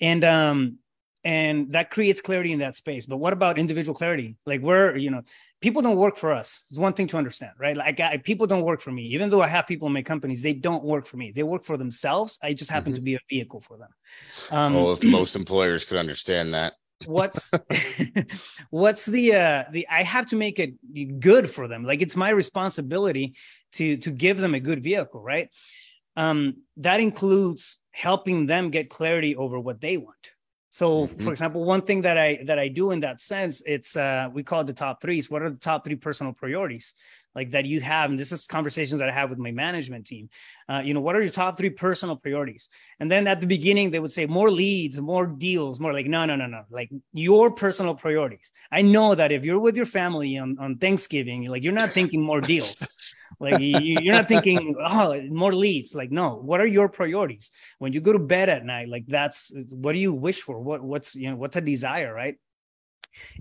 And 0.00 0.24
um 0.24 0.78
and 1.24 1.72
that 1.72 1.90
creates 1.90 2.20
clarity 2.20 2.52
in 2.52 2.58
that 2.58 2.76
space 2.76 3.06
but 3.06 3.16
what 3.16 3.32
about 3.32 3.58
individual 3.58 3.94
clarity 3.94 4.36
like 4.44 4.60
we're 4.60 4.94
you 4.96 5.10
know 5.10 5.22
people 5.64 5.80
don't 5.80 5.96
work 5.96 6.18
for 6.18 6.30
us. 6.30 6.60
It's 6.68 6.78
one 6.78 6.92
thing 6.92 7.06
to 7.06 7.16
understand 7.16 7.52
right? 7.58 7.74
Like 7.74 7.98
I, 7.98 8.18
people 8.18 8.46
don't 8.46 8.66
work 8.70 8.82
for 8.82 8.92
me. 8.92 9.04
Even 9.16 9.30
though 9.30 9.40
i 9.40 9.48
have 9.48 9.66
people 9.66 9.86
in 9.86 9.94
my 9.94 10.02
companies 10.02 10.42
they 10.42 10.52
don't 10.52 10.84
work 10.84 11.06
for 11.06 11.16
me. 11.16 11.32
They 11.34 11.42
work 11.42 11.64
for 11.64 11.78
themselves. 11.78 12.38
I 12.42 12.52
just 12.52 12.70
happen 12.70 12.92
mm-hmm. 12.92 12.96
to 12.96 13.10
be 13.10 13.14
a 13.14 13.20
vehicle 13.30 13.62
for 13.62 13.78
them. 13.78 13.88
Um, 14.50 14.74
well 14.74 14.92
if 14.92 15.02
most 15.20 15.34
employers 15.36 15.82
could 15.86 15.96
understand 15.96 16.52
that. 16.52 16.74
what's 17.06 17.50
what's 18.82 19.04
the 19.16 19.24
uh 19.34 19.64
the 19.74 19.82
i 19.98 20.02
have 20.14 20.26
to 20.32 20.36
make 20.36 20.58
it 20.58 20.72
good 21.28 21.46
for 21.56 21.64
them. 21.66 21.82
Like 21.90 22.02
it's 22.02 22.16
my 22.26 22.30
responsibility 22.42 23.26
to 23.76 23.96
to 24.04 24.10
give 24.24 24.36
them 24.44 24.54
a 24.54 24.60
good 24.68 24.82
vehicle 24.90 25.22
right? 25.32 25.48
Um 26.24 26.38
that 26.86 27.00
includes 27.08 27.62
helping 27.90 28.38
them 28.52 28.64
get 28.76 28.90
clarity 28.98 29.32
over 29.42 29.56
what 29.66 29.80
they 29.80 29.96
want 29.96 30.24
so, 30.74 31.06
mm-hmm. 31.06 31.22
for 31.22 31.30
example, 31.30 31.62
one 31.62 31.82
thing 31.82 32.02
that 32.02 32.18
I 32.18 32.40
that 32.46 32.58
I 32.58 32.66
do 32.66 32.90
in 32.90 32.98
that 33.06 33.20
sense, 33.20 33.62
it's 33.64 33.96
uh, 33.96 34.28
we 34.32 34.42
call 34.42 34.62
it 34.62 34.66
the 34.66 34.72
top 34.72 35.00
threes. 35.00 35.30
What 35.30 35.40
are 35.42 35.50
the 35.50 35.56
top 35.56 35.84
three 35.84 35.94
personal 35.94 36.32
priorities? 36.32 36.94
Like 37.34 37.50
that 37.50 37.64
you 37.64 37.80
have 37.80 38.10
and 38.10 38.18
this 38.18 38.32
is 38.32 38.46
conversations 38.46 39.00
that 39.00 39.08
i 39.08 39.12
have 39.12 39.30
with 39.30 39.38
my 39.38 39.50
management 39.50 40.06
team. 40.06 40.28
Uh, 40.68 40.80
you 40.84 40.94
know 40.94 41.00
what 41.00 41.16
are 41.16 41.22
your 41.22 41.30
top 41.30 41.56
three 41.56 41.70
personal 41.70 42.16
priorities? 42.16 42.68
And 43.00 43.10
then 43.10 43.26
at 43.26 43.40
the 43.40 43.46
beginning 43.46 43.90
they 43.90 44.00
would 44.00 44.12
say 44.12 44.26
more 44.26 44.50
leads 44.50 45.00
more 45.00 45.26
deals 45.26 45.80
more 45.80 45.92
like 45.92 46.06
no 46.06 46.24
no 46.24 46.36
no 46.36 46.46
no 46.46 46.62
like 46.70 46.90
your 47.12 47.50
personal 47.50 47.94
priorities. 47.94 48.52
I 48.70 48.82
know 48.82 49.14
that 49.14 49.32
if 49.32 49.44
you're 49.44 49.58
with 49.58 49.76
your 49.76 49.86
family 49.86 50.38
on, 50.38 50.56
on 50.58 50.78
thanksgiving 50.78 51.48
like 51.48 51.62
you're 51.62 51.72
not 51.72 51.90
thinking 51.90 52.22
more 52.22 52.40
deals. 52.40 52.86
Like 53.40 53.60
you, 53.60 53.98
you're 54.00 54.14
not 54.14 54.28
thinking 54.28 54.76
oh 54.78 55.20
more 55.22 55.52
leads. 55.52 55.92
Like 55.92 56.12
no. 56.12 56.36
What 56.36 56.60
are 56.60 56.66
your 56.66 56.88
priorities? 56.88 57.50
When 57.78 57.92
you 57.92 58.00
go 58.00 58.12
to 58.12 58.18
bed 58.20 58.48
at 58.48 58.64
night 58.64 58.88
like 58.88 59.06
that's 59.08 59.50
what 59.70 59.92
do 59.92 59.98
you 59.98 60.12
wish 60.12 60.40
for? 60.40 60.60
What 60.60 60.82
what's 60.82 61.16
you 61.16 61.30
know 61.30 61.36
what's 61.36 61.56
a 61.56 61.60
desire 61.60 62.14
right? 62.14 62.36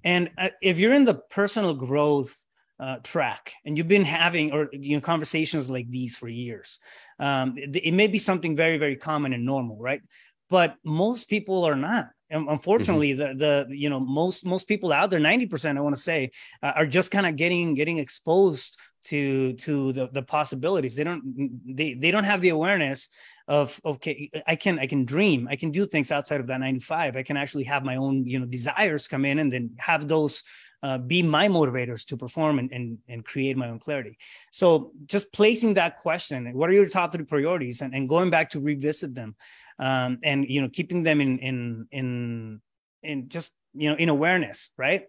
And 0.04 0.32
uh, 0.38 0.50
if 0.62 0.80
you're 0.80 0.94
in 0.94 1.06
the 1.06 1.16
personal 1.16 1.74
growth 1.74 2.36
uh, 2.80 2.98
track. 3.04 3.54
And 3.66 3.78
you've 3.78 3.88
been 3.88 4.06
having 4.06 4.52
or 4.52 4.70
you 4.72 4.96
know 4.96 5.02
conversations 5.02 5.70
like 5.70 5.90
these 5.90 6.16
for 6.16 6.28
years. 6.28 6.80
Um, 7.20 7.56
it, 7.58 7.76
it, 7.76 7.94
may 7.94 8.08
be 8.08 8.20
something 8.20 8.56
very 8.56 8.78
very 8.78 8.96
common 8.96 9.34
and 9.34 9.46
normal 9.46 9.78
right? 9.78 10.02
But 10.50 10.76
most 10.84 11.30
people 11.30 11.64
are 11.64 11.76
not. 11.76 12.10
And 12.30 12.50
unfortunately 12.50 13.14
mm-hmm. 13.14 13.38
the 13.38 13.68
the 13.68 13.78
you 13.78 13.90
know 13.90 14.00
most 14.00 14.46
most 14.46 14.68
people 14.68 14.92
out 14.92 15.10
there 15.12 15.20
90% 15.20 15.78
i 15.78 15.82
want 15.82 15.96
to 15.96 16.02
say 16.02 16.32
uh, 16.64 16.74
are 16.76 16.88
just 16.88 17.12
kind 17.12 17.28
of 17.28 17.36
getting 17.36 17.76
getting 17.76 18.00
exposed 18.00 18.78
to 19.06 19.54
to 19.54 19.94
the, 19.94 20.08
the 20.08 20.22
possibilities. 20.22 20.96
They 20.96 21.04
don't 21.04 21.22
they, 21.66 21.94
they 21.94 22.12
don't 22.12 22.24
have 22.24 22.42
the 22.42 22.50
awareness 22.50 23.10
of 23.48 23.80
okay 23.86 24.32
i 24.48 24.56
can 24.56 24.80
i 24.80 24.88
can 24.88 25.06
dream. 25.06 25.48
I 25.50 25.58
can 25.58 25.72
do 25.72 25.86
things 25.86 26.12
outside 26.12 26.40
of 26.40 26.48
that 26.48 26.60
95 26.60 27.18
i 27.18 27.24
can 27.24 27.38
actually 27.38 27.66
have 27.66 27.84
my 27.84 27.98
own 27.98 28.26
you 28.26 28.40
know 28.40 28.46
desires 28.46 29.08
come 29.08 29.26
in 29.26 29.40
and 29.40 29.52
then 29.52 29.72
have 29.78 30.08
those 30.08 30.44
uh, 30.84 30.98
be 30.98 31.24
my 31.24 31.48
motivators 31.48 32.06
to 32.06 32.18
perform 32.18 32.60
and, 32.60 32.70
and, 32.72 32.98
and 33.08 33.26
create 33.26 33.56
my 33.56 33.70
own 33.70 33.80
clarity. 33.80 34.18
So 34.52 34.92
just 35.06 35.32
placing 35.32 35.76
that 35.76 36.00
question, 36.00 36.54
what 36.54 36.70
are 36.70 36.74
your 36.74 36.88
top 36.88 37.14
three 37.14 37.24
priorities 37.24 37.82
and, 37.82 37.96
and 37.96 38.10
going 38.10 38.30
back 38.30 38.50
to 38.52 38.60
revisit 38.60 39.16
them 39.16 39.36
um, 39.80 40.20
and, 40.24 40.46
you 40.48 40.62
know, 40.62 40.70
keeping 40.70 41.02
them 41.04 41.22
in, 41.22 41.40
in, 41.40 41.88
in, 41.92 42.62
in 43.02 43.30
just, 43.30 43.54
you 43.74 43.90
know, 43.90 43.96
in 43.96 44.10
awareness, 44.10 44.72
right? 44.78 45.04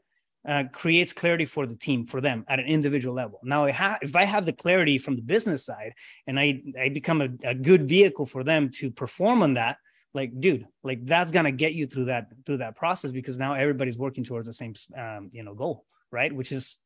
Uh, 0.47 0.65
creates 0.73 1.15
clarity 1.15 1.47
for 1.47 1.67
the 1.67 1.75
team 1.75 2.05
for 2.05 2.21
them 2.21 2.45
at 2.49 2.61
an 2.61 2.67
individual 2.67 3.15
level. 3.15 3.41
Now, 3.43 3.65
if 3.65 4.15
I 4.15 4.25
have 4.25 4.45
the 4.45 4.53
clarity 4.53 4.99
from 4.99 5.17
the 5.17 5.23
business 5.23 5.65
side 5.65 5.95
and 6.27 6.39
I, 6.39 6.63
I 6.79 6.91
become 6.91 7.23
a, 7.23 7.31
a 7.43 7.55
good 7.55 7.89
vehicle 7.89 8.27
for 8.27 8.45
them 8.45 8.71
to 8.73 8.91
perform 8.91 9.43
on 9.43 9.55
that, 9.55 9.79
like 10.15 10.39
dude 10.41 10.65
like 10.85 11.05
that's 11.05 11.33
gonna 11.33 11.53
get 11.53 11.75
you 11.75 11.87
through 11.87 12.07
that 12.07 12.29
through 12.47 12.59
that 12.59 12.77
process 12.77 13.13
because 13.13 13.37
now 13.37 13.53
everybody's 13.55 13.99
working 13.99 14.25
towards 14.25 14.47
the 14.47 14.53
same 14.53 14.73
um, 14.97 15.29
you 15.33 15.43
know 15.43 15.55
goal 15.55 15.85
right? 16.15 16.33
Which 16.33 16.53
is 16.53 16.79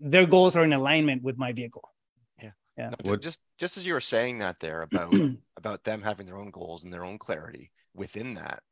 their 0.00 0.26
goals 0.26 0.56
are 0.56 0.64
in 0.64 0.72
alignment 0.72 1.22
with 1.22 1.36
my 1.36 1.52
vehicle. 1.52 1.88
Yeah. 2.42 2.50
Yeah. 2.78 2.90
No, 3.04 3.16
just 3.16 3.40
just 3.58 3.76
as 3.76 3.86
you 3.86 3.92
were 3.92 4.00
saying 4.00 4.38
that 4.38 4.58
there 4.58 4.82
about 4.92 5.14
about 5.56 5.84
them 5.84 6.02
having 6.02 6.26
their 6.26 6.38
own 6.38 6.50
goals 6.50 6.82
and 6.82 6.92
their 6.92 7.04
own 7.04 7.18
clarity 7.18 7.70
within 7.94 8.34
that 8.34 8.62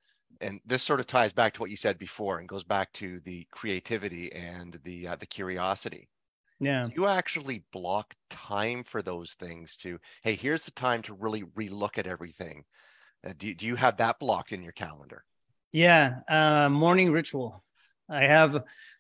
and 0.40 0.58
this 0.64 0.82
sort 0.82 1.00
of 1.00 1.06
ties 1.06 1.32
back 1.32 1.52
to 1.52 1.60
what 1.60 1.68
you 1.68 1.76
said 1.76 1.98
before 1.98 2.38
and 2.38 2.48
goes 2.48 2.64
back 2.64 2.90
to 2.94 3.20
the 3.20 3.46
creativity 3.52 4.32
and 4.32 4.80
the 4.84 5.06
uh, 5.06 5.16
the 5.16 5.26
curiosity. 5.26 6.08
Yeah. 6.58 6.86
Do 6.86 6.92
you 6.94 7.06
actually 7.06 7.64
block 7.72 8.14
time 8.30 8.84
for 8.84 9.02
those 9.02 9.34
things 9.34 9.76
to 9.78 9.98
hey 10.22 10.34
here's 10.34 10.64
the 10.64 10.70
time 10.72 11.02
to 11.02 11.14
really 11.14 11.42
relook 11.42 11.98
at 11.98 12.06
everything 12.06 12.64
uh, 13.26 13.32
do, 13.36 13.54
do 13.54 13.66
you 13.66 13.76
have 13.76 13.98
that 13.98 14.18
blocked 14.18 14.52
in 14.52 14.62
your 14.62 14.72
calendar? 14.72 15.24
Yeah, 15.72 16.20
uh, 16.28 16.68
morning 16.68 17.12
ritual. 17.12 17.62
I 18.08 18.24
have. 18.24 18.56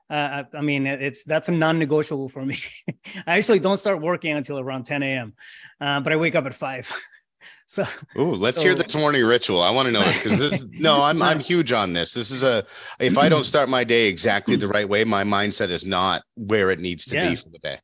Uh, 0.08 0.42
I 0.54 0.60
mean, 0.60 0.86
it's 0.86 1.22
that's 1.22 1.48
a 1.48 1.52
non-negotiable 1.52 2.28
for 2.28 2.44
me. 2.44 2.58
I 3.26 3.38
actually 3.38 3.60
don't 3.60 3.76
start 3.76 4.00
working 4.00 4.32
until 4.32 4.58
around 4.58 4.84
10 4.84 5.02
a.m., 5.02 5.34
uh, 5.80 6.00
but 6.00 6.12
I 6.12 6.16
wake 6.16 6.34
up 6.34 6.46
at 6.46 6.54
five. 6.54 6.92
so, 7.66 7.84
oh, 8.16 8.24
let's 8.24 8.58
so, 8.58 8.64
hear 8.64 8.74
this 8.74 8.94
morning 8.94 9.24
ritual. 9.24 9.62
I 9.62 9.70
want 9.70 9.86
to 9.86 9.92
know 9.92 10.04
this 10.04 10.18
because 10.18 10.38
this. 10.38 10.64
no, 10.72 11.02
I'm 11.02 11.22
I'm 11.30 11.40
huge 11.40 11.72
on 11.72 11.92
this. 11.92 12.12
This 12.12 12.30
is 12.30 12.42
a. 12.42 12.66
If 12.98 13.18
I 13.18 13.28
don't 13.28 13.44
start 13.44 13.68
my 13.68 13.84
day 13.84 14.08
exactly 14.08 14.56
the 14.56 14.68
right 14.68 14.88
way, 14.88 15.04
my 15.04 15.24
mindset 15.24 15.70
is 15.70 15.84
not 15.84 16.22
where 16.34 16.70
it 16.70 16.80
needs 16.80 17.04
to 17.06 17.14
yeah. 17.16 17.30
be 17.30 17.36
for 17.36 17.48
the 17.48 17.58
day. 17.58 17.78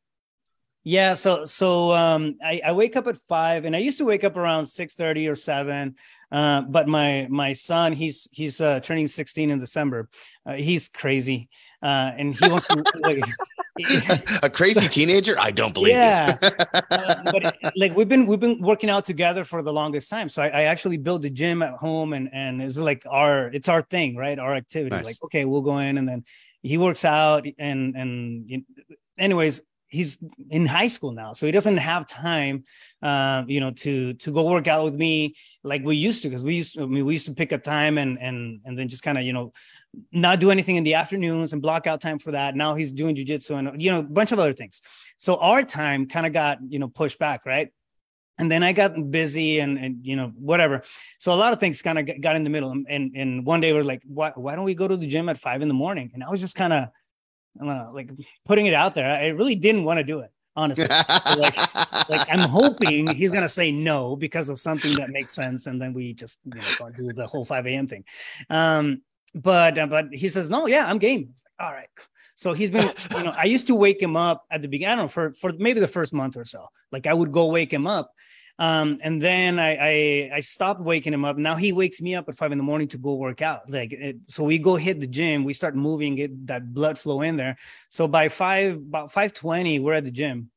Yeah, 0.83 1.15
so 1.15 1.43
so 1.43 1.91
um, 1.91 2.37
I, 2.41 2.61
I 2.65 2.71
wake 2.71 2.95
up 2.95 3.07
at 3.07 3.17
five, 3.27 3.65
and 3.65 3.75
I 3.75 3.79
used 3.79 3.97
to 3.97 4.05
wake 4.05 4.23
up 4.23 4.37
around 4.37 4.67
six 4.67 4.95
thirty 4.95 5.27
or 5.27 5.35
seven. 5.35 5.95
Uh, 6.31 6.61
but 6.61 6.87
my 6.87 7.27
my 7.29 7.53
son, 7.53 7.93
he's 7.93 8.27
he's 8.31 8.59
uh, 8.59 8.79
turning 8.81 9.07
sixteen 9.07 9.49
in 9.49 9.59
December. 9.59 10.09
Uh, 10.45 10.53
he's 10.53 10.89
crazy, 10.89 11.49
uh, 11.81 12.11
and 12.17 12.35
he 12.35 12.49
wants 12.49 12.67
to. 12.67 12.83
like, 13.03 13.23
a 14.43 14.49
crazy 14.49 14.87
teenager? 14.87 15.39
I 15.39 15.51
don't 15.51 15.73
believe. 15.73 15.93
Yeah, 15.93 16.37
uh, 16.91 17.31
but 17.31 17.55
like 17.75 17.95
we've 17.95 18.09
been 18.09 18.25
we've 18.25 18.39
been 18.39 18.61
working 18.61 18.89
out 18.89 19.05
together 19.05 19.43
for 19.43 19.61
the 19.61 19.71
longest 19.71 20.09
time. 20.09 20.29
So 20.29 20.41
I, 20.41 20.47
I 20.47 20.61
actually 20.63 20.97
built 20.97 21.23
a 21.25 21.29
gym 21.29 21.61
at 21.61 21.75
home, 21.75 22.13
and 22.13 22.29
and 22.33 22.61
it's 22.61 22.77
like 22.77 23.03
our 23.09 23.47
it's 23.47 23.69
our 23.69 23.81
thing, 23.83 24.15
right? 24.15 24.37
Our 24.37 24.55
activity. 24.55 24.95
Nice. 24.95 25.05
Like 25.05 25.17
okay, 25.25 25.45
we'll 25.45 25.61
go 25.61 25.77
in, 25.77 25.97
and 25.97 26.07
then 26.07 26.25
he 26.61 26.77
works 26.77 27.05
out, 27.05 27.45
and 27.57 27.95
and 27.95 28.49
you. 28.49 28.63
anyways, 29.17 29.61
he's 29.87 30.17
in 30.49 30.65
high 30.65 30.87
school 30.87 31.11
now 31.11 31.33
so 31.33 31.45
he 31.45 31.51
doesn't 31.51 31.77
have 31.77 32.05
time 32.05 32.63
uh, 33.01 33.43
you 33.47 33.59
know 33.59 33.71
to 33.71 34.13
to 34.13 34.31
go 34.31 34.43
work 34.43 34.67
out 34.67 34.83
with 34.83 34.93
me 34.93 35.35
like 35.63 35.83
we 35.83 35.95
used 35.95 36.21
to 36.21 36.29
because 36.29 36.43
we 36.43 36.55
used 36.55 36.75
to, 36.75 36.83
I 36.83 36.85
mean 36.85 37.05
we 37.05 37.13
used 37.13 37.25
to 37.27 37.33
pick 37.33 37.51
a 37.51 37.57
time 37.57 37.97
and 37.97 38.17
and 38.19 38.61
and 38.65 38.77
then 38.77 38.87
just 38.87 39.03
kind 39.03 39.17
of 39.17 39.23
you 39.23 39.33
know 39.33 39.53
not 40.11 40.39
do 40.39 40.51
anything 40.51 40.75
in 40.75 40.83
the 40.83 40.95
afternoons 40.95 41.53
and 41.53 41.61
block 41.61 41.87
out 41.87 42.01
time 42.01 42.19
for 42.19 42.31
that 42.31 42.55
now 42.55 42.75
he's 42.75 42.91
doing 42.91 43.15
jujitsu 43.15 43.57
and 43.57 43.81
you 43.81 43.91
know 43.91 43.99
a 43.99 44.03
bunch 44.03 44.31
of 44.31 44.39
other 44.39 44.53
things 44.53 44.81
so 45.17 45.37
our 45.37 45.63
time 45.63 46.07
kind 46.07 46.25
of 46.25 46.33
got 46.33 46.59
you 46.67 46.79
know 46.79 46.87
pushed 46.87 47.19
back 47.19 47.45
right 47.45 47.71
and 48.39 48.51
then 48.51 48.63
I 48.63 48.71
got 48.71 49.09
busy 49.09 49.59
and, 49.59 49.77
and 49.79 50.05
you 50.05 50.15
know 50.15 50.31
whatever. 50.37 50.83
So 51.17 51.33
a 51.33 51.35
lot 51.35 51.53
of 51.53 51.59
things 51.59 51.81
kind 51.81 51.97
of 51.97 52.21
got 52.21 52.35
in 52.35 52.43
the 52.43 52.49
middle. 52.49 52.71
And 52.71 53.15
and 53.15 53.45
one 53.45 53.61
day 53.61 53.73
we 53.73 53.79
are 53.79 53.83
like, 53.83 54.03
why 54.05 54.31
why 54.35 54.55
don't 54.55 54.65
we 54.65 54.75
go 54.75 54.87
to 54.87 54.95
the 54.95 55.07
gym 55.07 55.27
at 55.29 55.39
five 55.39 55.61
in 55.61 55.67
the 55.67 55.73
morning? 55.73 56.11
And 56.13 56.23
I 56.23 56.29
was 56.29 56.39
just 56.39 56.55
kind 56.55 56.71
of 56.71 56.89
know, 57.65 57.91
like 57.93 58.11
putting 58.45 58.67
it 58.67 58.73
out 58.73 58.95
there. 58.95 59.09
I 59.09 59.27
really 59.27 59.55
didn't 59.55 59.83
want 59.83 59.97
to 59.97 60.03
do 60.03 60.19
it, 60.19 60.31
honestly. 60.55 60.87
like, 61.37 61.57
like 62.09 62.27
I'm 62.29 62.49
hoping 62.49 63.07
he's 63.15 63.31
gonna 63.31 63.49
say 63.49 63.71
no 63.71 64.15
because 64.15 64.49
of 64.49 64.59
something 64.59 64.95
that 64.95 65.09
makes 65.09 65.33
sense, 65.33 65.67
and 65.67 65.81
then 65.81 65.93
we 65.93 66.13
just 66.13 66.39
you 66.45 66.61
know 66.61 66.89
do 66.91 67.13
the 67.13 67.25
whole 67.25 67.45
5 67.45 67.65
a.m. 67.67 67.87
thing. 67.87 68.03
Um, 68.49 69.01
but 69.33 69.77
uh, 69.77 69.87
but 69.87 70.07
he 70.11 70.29
says 70.29 70.49
no, 70.49 70.67
yeah, 70.67 70.85
I'm 70.85 70.99
game. 70.99 71.33
Like, 71.59 71.67
All 71.67 71.73
right. 71.73 71.89
So 72.35 72.53
he's 72.53 72.69
been, 72.69 72.87
you 73.15 73.23
know, 73.23 73.33
I 73.35 73.45
used 73.45 73.65
to 73.65 73.73
wake 73.73 73.99
him 73.99 74.15
up 74.15 74.45
at 74.51 74.61
the 74.61 74.67
beginning, 74.67 74.93
I 74.93 74.95
don't 74.97 75.05
know, 75.05 75.09
for 75.09 75.33
for 75.33 75.51
maybe 75.57 75.79
the 75.79 75.87
first 75.87 76.13
month 76.13 76.37
or 76.37 76.45
so. 76.45 76.67
Like 76.91 77.07
I 77.07 77.13
would 77.13 77.31
go 77.31 77.47
wake 77.47 77.73
him 77.73 77.87
up, 77.87 78.13
um, 78.59 78.97
and 79.03 79.21
then 79.21 79.59
I, 79.59 79.75
I, 79.75 80.31
I 80.35 80.39
stopped 80.39 80.81
waking 80.81 81.13
him 81.13 81.25
up. 81.25 81.37
Now 81.37 81.55
he 81.55 81.73
wakes 81.73 82.01
me 82.01 82.15
up 82.15 82.27
at 82.27 82.35
five 82.35 82.51
in 82.51 82.57
the 82.57 82.63
morning 82.63 82.87
to 82.89 82.97
go 82.97 83.13
work 83.13 83.41
out. 83.41 83.69
Like 83.69 83.93
it, 83.93 84.17
so, 84.27 84.43
we 84.43 84.57
go 84.57 84.75
hit 84.75 84.99
the 84.99 85.07
gym. 85.07 85.43
We 85.43 85.53
start 85.53 85.75
moving, 85.75 86.15
get 86.15 86.47
that 86.47 86.73
blood 86.73 86.97
flow 86.97 87.21
in 87.21 87.37
there. 87.37 87.57
So 87.89 88.07
by 88.07 88.29
five 88.29 88.75
about 88.75 89.11
five 89.11 89.33
twenty, 89.33 89.79
we're 89.79 89.93
at 89.93 90.05
the 90.05 90.11
gym. 90.11 90.49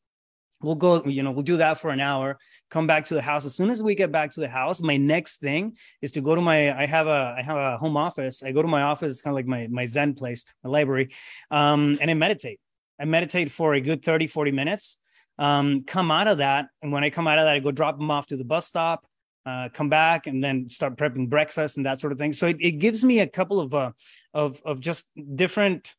We'll 0.62 0.74
go, 0.74 1.02
you 1.04 1.22
know, 1.22 1.30
we'll 1.30 1.42
do 1.42 1.56
that 1.56 1.80
for 1.80 1.90
an 1.90 2.00
hour. 2.00 2.38
Come 2.70 2.86
back 2.86 3.06
to 3.06 3.14
the 3.14 3.22
house. 3.22 3.46
As 3.46 3.54
soon 3.54 3.70
as 3.70 3.82
we 3.82 3.94
get 3.94 4.12
back 4.12 4.30
to 4.32 4.40
the 4.40 4.48
house, 4.48 4.82
my 4.82 4.98
next 4.98 5.40
thing 5.40 5.76
is 6.02 6.10
to 6.12 6.20
go 6.20 6.34
to 6.34 6.40
my. 6.40 6.78
I 6.78 6.86
have 6.86 7.06
a 7.06 7.34
I 7.36 7.42
have 7.42 7.56
a 7.56 7.76
home 7.76 7.96
office. 7.96 8.42
I 8.42 8.52
go 8.52 8.62
to 8.62 8.68
my 8.68 8.82
office. 8.82 9.12
It's 9.12 9.22
kind 9.22 9.32
of 9.32 9.36
like 9.36 9.46
my 9.46 9.66
my 9.68 9.84
Zen 9.86 10.14
place, 10.14 10.44
my 10.64 10.70
library, 10.70 11.10
um, 11.50 11.98
and 12.00 12.10
I 12.10 12.14
meditate. 12.14 12.60
I 12.98 13.04
meditate 13.06 13.50
for 13.50 13.72
a 13.72 13.80
good 13.80 14.04
30, 14.04 14.26
40 14.26 14.50
minutes 14.52 14.98
um, 15.40 15.82
come 15.84 16.12
out 16.12 16.28
of 16.28 16.38
that. 16.38 16.68
And 16.82 16.92
when 16.92 17.02
I 17.02 17.10
come 17.10 17.26
out 17.26 17.38
of 17.40 17.46
that, 17.46 17.56
I 17.56 17.60
go 17.60 17.72
drop 17.72 17.96
them 17.98 18.10
off 18.10 18.26
to 18.28 18.36
the 18.36 18.44
bus 18.44 18.66
stop. 18.66 19.00
uh, 19.46 19.68
come 19.72 19.88
back 19.88 20.26
and 20.26 20.42
then 20.42 20.68
start 20.68 20.96
prepping 20.96 21.28
breakfast 21.28 21.76
and 21.76 21.86
that 21.86 22.00
sort 22.00 22.12
of 22.12 22.18
thing. 22.18 22.32
So 22.32 22.46
it, 22.46 22.56
it 22.60 22.72
gives 22.72 23.02
me 23.02 23.20
a 23.20 23.26
couple 23.26 23.60
of 23.60 23.74
uh, 23.74 23.92
of 24.34 24.60
of 24.64 24.80
just 24.80 25.06
different 25.34 25.94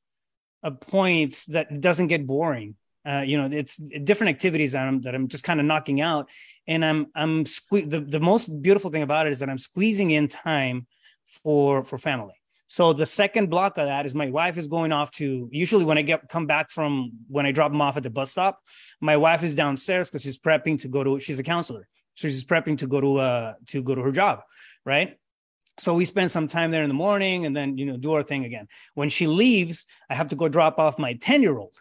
uh, 0.63 0.71
points 0.71 1.47
that 1.47 1.81
doesn't 1.81 2.07
get 2.07 2.27
boring. 2.27 2.75
Uh, 3.07 3.23
you 3.25 3.37
know, 3.41 3.49
it's 3.51 3.77
different 3.77 4.29
activities 4.29 4.73
that 4.73 4.87
I'm 4.87 5.01
that 5.01 5.15
I'm 5.15 5.27
just 5.27 5.43
kind 5.43 5.59
of 5.59 5.65
knocking 5.65 6.01
out, 6.01 6.29
and 6.67 6.85
I'm 6.85 7.07
I'm 7.15 7.45
sque- 7.45 7.89
the 7.89 8.01
the 8.01 8.19
most 8.19 8.45
beautiful 8.61 8.91
thing 8.91 9.01
about 9.01 9.25
it 9.25 9.31
is 9.31 9.39
that 9.39 9.49
I'm 9.49 9.57
squeezing 9.57 10.11
in 10.11 10.27
time 10.27 10.85
for 11.43 11.83
for 11.83 11.97
family. 11.97 12.35
So 12.71 12.93
the 12.93 13.05
second 13.05 13.49
block 13.49 13.77
of 13.77 13.87
that 13.87 14.05
is 14.05 14.15
my 14.15 14.29
wife 14.29 14.57
is 14.57 14.69
going 14.69 14.93
off 14.93 15.11
to 15.19 15.49
usually 15.51 15.83
when 15.83 15.97
I 15.97 16.03
get 16.03 16.29
come 16.29 16.47
back 16.47 16.69
from 16.69 17.11
when 17.27 17.45
I 17.45 17.51
drop 17.51 17.69
them 17.69 17.81
off 17.81 17.97
at 17.97 18.03
the 18.03 18.09
bus 18.09 18.31
stop, 18.31 18.61
my 19.01 19.17
wife 19.17 19.43
is 19.43 19.53
downstairs 19.53 20.09
because 20.09 20.21
she's 20.21 20.37
prepping 20.39 20.79
to 20.79 20.87
go 20.87 21.03
to 21.03 21.19
she's 21.19 21.37
a 21.37 21.43
counselor. 21.43 21.85
So 22.15 22.29
she's 22.29 22.45
prepping 22.45 22.77
to 22.77 22.87
go 22.87 23.01
to 23.01 23.17
uh 23.17 23.53
to 23.67 23.83
go 23.83 23.93
to 23.93 24.01
her 24.01 24.13
job, 24.13 24.39
right? 24.85 25.17
So 25.79 25.95
we 25.95 26.05
spend 26.05 26.31
some 26.31 26.47
time 26.47 26.71
there 26.71 26.83
in 26.83 26.87
the 26.87 26.93
morning 26.93 27.45
and 27.45 27.53
then 27.53 27.77
you 27.77 27.87
know 27.87 27.97
do 27.97 28.13
our 28.13 28.23
thing 28.23 28.45
again. 28.45 28.69
When 28.93 29.09
she 29.09 29.27
leaves, 29.27 29.85
I 30.09 30.15
have 30.15 30.29
to 30.29 30.37
go 30.37 30.47
drop 30.47 30.79
off 30.79 30.97
my 30.97 31.15
10-year-old, 31.15 31.75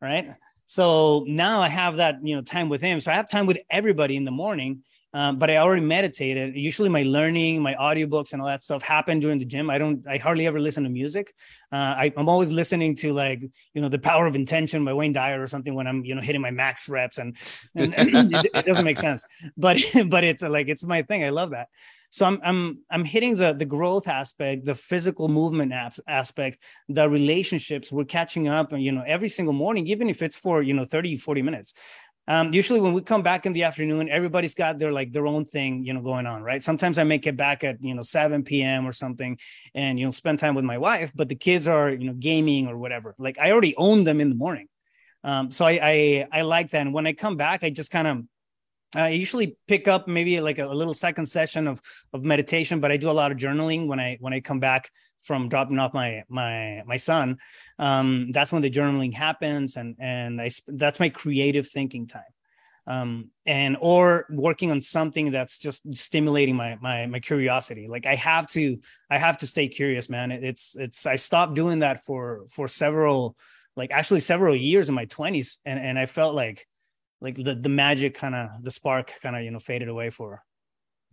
right? 0.00 0.34
So 0.66 1.24
now 1.28 1.62
I 1.62 1.68
have 1.68 1.98
that 1.98 2.16
you 2.20 2.34
know 2.34 2.42
time 2.42 2.68
with 2.68 2.80
him. 2.80 2.98
So 2.98 3.12
I 3.12 3.14
have 3.14 3.28
time 3.28 3.46
with 3.46 3.60
everybody 3.70 4.16
in 4.16 4.24
the 4.24 4.32
morning 4.32 4.82
um, 5.14 5.38
but 5.38 5.50
I 5.50 5.58
already 5.58 5.82
meditated. 5.82 6.56
Usually, 6.56 6.88
my 6.88 7.02
learning, 7.02 7.60
my 7.60 7.74
audiobooks, 7.74 8.32
and 8.32 8.40
all 8.40 8.48
that 8.48 8.62
stuff 8.62 8.82
happen 8.82 9.20
during 9.20 9.38
the 9.38 9.44
gym. 9.44 9.68
I 9.68 9.78
don't, 9.78 10.06
I 10.08 10.16
hardly 10.16 10.46
ever 10.46 10.58
listen 10.58 10.84
to 10.84 10.90
music. 10.90 11.34
Uh, 11.70 11.76
I, 11.76 12.12
am 12.16 12.28
always 12.28 12.50
listening 12.50 12.94
to 12.96 13.12
like, 13.12 13.42
you 13.74 13.82
know, 13.82 13.88
the 13.88 13.98
Power 13.98 14.26
of 14.26 14.34
Intention 14.34 14.84
by 14.84 14.94
Wayne 14.94 15.12
Dyer 15.12 15.42
or 15.42 15.46
something 15.46 15.74
when 15.74 15.86
I'm, 15.86 16.04
you 16.04 16.14
know, 16.14 16.22
hitting 16.22 16.40
my 16.40 16.50
max 16.50 16.88
reps, 16.88 17.18
and, 17.18 17.36
and 17.74 17.94
it, 17.96 18.50
it, 18.54 18.66
doesn't 18.66 18.84
make 18.84 18.96
sense. 18.96 19.24
But, 19.56 19.78
but 20.06 20.24
it's 20.24 20.42
like 20.42 20.68
it's 20.68 20.84
my 20.84 21.02
thing. 21.02 21.24
I 21.24 21.30
love 21.30 21.50
that. 21.50 21.68
So 22.12 22.26
I'm, 22.26 22.40
I'm, 22.44 22.78
I'm 22.90 23.04
hitting 23.06 23.36
the 23.36 23.54
the 23.54 23.64
growth 23.64 24.06
aspect, 24.06 24.66
the 24.66 24.74
physical 24.74 25.28
movement 25.28 25.72
aspect, 26.06 26.58
the 26.90 27.08
relationships. 27.08 27.90
We're 27.90 28.04
catching 28.04 28.48
up, 28.48 28.74
and 28.74 28.82
you 28.82 28.92
know, 28.92 29.02
every 29.06 29.30
single 29.30 29.54
morning, 29.54 29.86
even 29.86 30.10
if 30.10 30.20
it's 30.20 30.38
for 30.38 30.60
you 30.62 30.74
know 30.74 30.84
30, 30.84 31.16
40 31.16 31.40
minutes 31.40 31.72
um, 32.28 32.52
usually 32.52 32.80
when 32.80 32.92
we 32.92 33.02
come 33.02 33.22
back 33.22 33.46
in 33.46 33.52
the 33.52 33.64
afternoon 33.64 34.08
everybody's 34.08 34.54
got 34.54 34.78
their 34.78 34.92
like 34.92 35.12
their 35.12 35.26
own 35.26 35.44
thing 35.44 35.84
you 35.84 35.92
know 35.92 36.00
going 36.00 36.26
on 36.26 36.42
right? 36.42 36.62
Sometimes 36.62 36.98
i 36.98 37.04
make 37.04 37.26
it 37.26 37.36
back 37.36 37.64
at 37.64 37.82
you 37.82 37.94
know 37.94 38.02
7 38.02 38.44
p.m 38.44 38.86
or 38.86 38.92
something 38.92 39.38
and 39.74 39.98
you 39.98 40.04
know 40.04 40.10
spend 40.10 40.38
time 40.38 40.54
with 40.54 40.64
my 40.64 40.78
wife 40.78 41.12
but 41.14 41.28
the 41.28 41.34
kids 41.34 41.66
are 41.66 41.90
you 41.90 42.06
know 42.06 42.14
gaming 42.14 42.68
or 42.68 42.76
whatever. 42.76 43.14
Like 43.18 43.38
i 43.38 43.50
already 43.50 43.74
own 43.76 44.04
them 44.04 44.20
in 44.20 44.28
the 44.28 44.36
morning. 44.36 44.68
Um, 45.24 45.50
so 45.50 45.64
I, 45.64 45.78
I 45.82 46.26
i 46.32 46.40
like 46.42 46.70
that. 46.70 46.82
And 46.82 46.94
when 46.94 47.06
i 47.06 47.12
come 47.12 47.36
back 47.36 47.64
i 47.64 47.70
just 47.70 47.90
kind 47.90 48.06
of 48.06 48.22
I 48.94 49.08
usually 49.08 49.56
pick 49.68 49.88
up 49.88 50.06
maybe 50.06 50.38
like 50.42 50.58
a, 50.58 50.66
a, 50.66 50.74
little 50.74 50.92
second 50.92 51.24
session 51.24 51.66
of 51.66 51.80
of 52.12 52.22
meditation, 52.22 52.78
but 52.80 52.92
I 52.92 52.98
do 52.98 53.10
a 53.10 53.12
lot 53.12 53.32
of 53.32 53.38
journaling 53.38 53.86
when 53.86 53.98
I 53.98 54.18
when 54.20 54.34
I 54.34 54.40
come 54.40 54.60
back 54.60 54.90
from 55.22 55.48
dropping 55.48 55.78
off 55.78 55.94
my 55.94 56.22
my 56.28 56.82
my 56.86 56.96
son 56.96 57.38
um, 57.78 58.30
that's 58.32 58.52
when 58.52 58.62
the 58.62 58.70
journaling 58.70 59.12
happens 59.12 59.76
and 59.76 59.96
and 59.98 60.40
i 60.40 60.50
that's 60.68 61.00
my 61.00 61.08
creative 61.08 61.68
thinking 61.68 62.06
time. 62.06 62.22
Um, 62.84 63.30
and 63.46 63.76
or 63.80 64.26
working 64.28 64.72
on 64.72 64.80
something 64.80 65.30
that's 65.30 65.56
just 65.56 65.82
stimulating 65.94 66.56
my 66.56 66.76
my 66.80 67.06
my 67.06 67.20
curiosity. 67.20 67.86
Like 67.88 68.06
i 68.06 68.16
have 68.16 68.48
to 68.48 68.78
i 69.08 69.18
have 69.18 69.38
to 69.38 69.46
stay 69.46 69.68
curious 69.68 70.08
man. 70.08 70.32
It's 70.32 70.74
it's 70.74 71.06
i 71.06 71.14
stopped 71.14 71.54
doing 71.54 71.78
that 71.80 72.04
for 72.04 72.46
for 72.50 72.66
several 72.66 73.36
like 73.76 73.92
actually 73.92 74.20
several 74.20 74.56
years 74.56 74.88
in 74.88 74.94
my 74.94 75.06
20s 75.06 75.56
and 75.64 75.78
and 75.78 75.98
i 75.98 76.06
felt 76.06 76.34
like 76.34 76.66
like 77.20 77.36
the 77.36 77.54
the 77.54 77.68
magic 77.68 78.14
kind 78.14 78.34
of 78.34 78.48
the 78.62 78.70
spark 78.70 79.12
kind 79.22 79.36
of 79.36 79.42
you 79.42 79.50
know 79.50 79.58
faded 79.58 79.88
away 79.88 80.10
for 80.10 80.42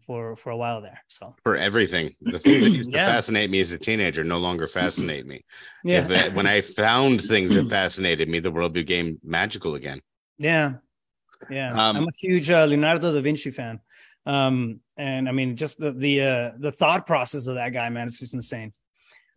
for 0.09 0.35
for 0.35 0.49
a 0.49 0.57
while 0.57 0.81
there. 0.81 0.99
So 1.07 1.35
for 1.43 1.55
everything, 1.55 2.15
the 2.19 2.39
things 2.39 2.63
that 2.63 2.71
used 2.71 2.91
yeah. 2.93 3.05
to 3.05 3.11
fascinate 3.11 3.51
me 3.51 3.61
as 3.61 3.69
a 3.71 3.77
teenager 3.77 4.23
no 4.23 4.39
longer 4.39 4.65
fascinate 4.79 5.27
me. 5.27 5.45
Yeah, 5.83 6.07
if, 6.09 6.33
when 6.33 6.47
I 6.47 6.61
found 6.61 7.21
things 7.21 7.53
that 7.53 7.69
fascinated 7.79 8.27
me, 8.27 8.39
the 8.39 8.49
world 8.49 8.73
became 8.73 9.19
magical 9.23 9.75
again. 9.75 10.01
Yeah, 10.39 10.73
yeah. 11.51 11.69
Um, 11.73 11.97
I'm 11.97 12.07
a 12.07 12.17
huge 12.19 12.49
uh, 12.49 12.65
Leonardo 12.65 13.13
da 13.13 13.21
Vinci 13.21 13.51
fan, 13.51 13.81
um, 14.25 14.79
and 14.97 15.29
I 15.29 15.31
mean, 15.31 15.55
just 15.55 15.77
the 15.77 15.91
the 15.91 16.21
uh, 16.21 16.51
the 16.57 16.71
thought 16.71 17.05
process 17.05 17.45
of 17.45 17.53
that 17.55 17.71
guy, 17.71 17.87
man, 17.89 18.07
it's 18.07 18.17
just 18.17 18.33
insane. 18.33 18.73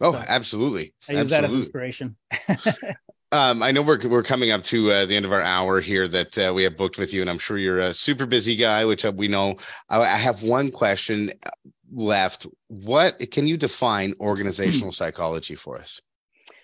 Oh, 0.00 0.12
so 0.12 0.24
absolutely. 0.26 0.94
I 1.06 1.12
use 1.12 1.30
absolutely. 1.30 1.36
that 1.36 1.44
as 1.44 1.54
inspiration. 1.54 2.16
Um, 3.33 3.62
I 3.62 3.72
know 3.72 3.80
we're 3.80 3.99
we're 4.09 4.22
coming 4.22 4.51
up 4.51 4.62
to 4.64 4.91
uh, 4.91 5.07
the 5.07 5.16
end 5.16 5.24
of 5.24 5.33
our 5.33 5.41
hour 5.41 5.80
here 5.80 6.07
that 6.07 6.37
uh, 6.37 6.53
we 6.55 6.64
have 6.64 6.76
booked 6.76 6.99
with 6.99 7.14
you, 7.14 7.22
and 7.22 7.30
I'm 7.30 7.39
sure 7.39 7.57
you're 7.57 7.80
a 7.80 7.95
super 7.95 8.26
busy 8.26 8.57
guy, 8.57 8.85
which 8.85 9.07
uh, 9.07 9.12
we 9.14 9.26
know. 9.26 9.57
I, 9.89 10.01
I 10.01 10.16
have 10.16 10.43
one 10.43 10.70
question 10.70 11.33
uh, 11.45 11.51
left. 11.91 12.47
What 12.68 13.30
can 13.30 13.47
you 13.47 13.57
define 13.57 14.14
organizational 14.20 14.93
psychology 15.01 15.55
for 15.55 15.78
us? 15.78 15.99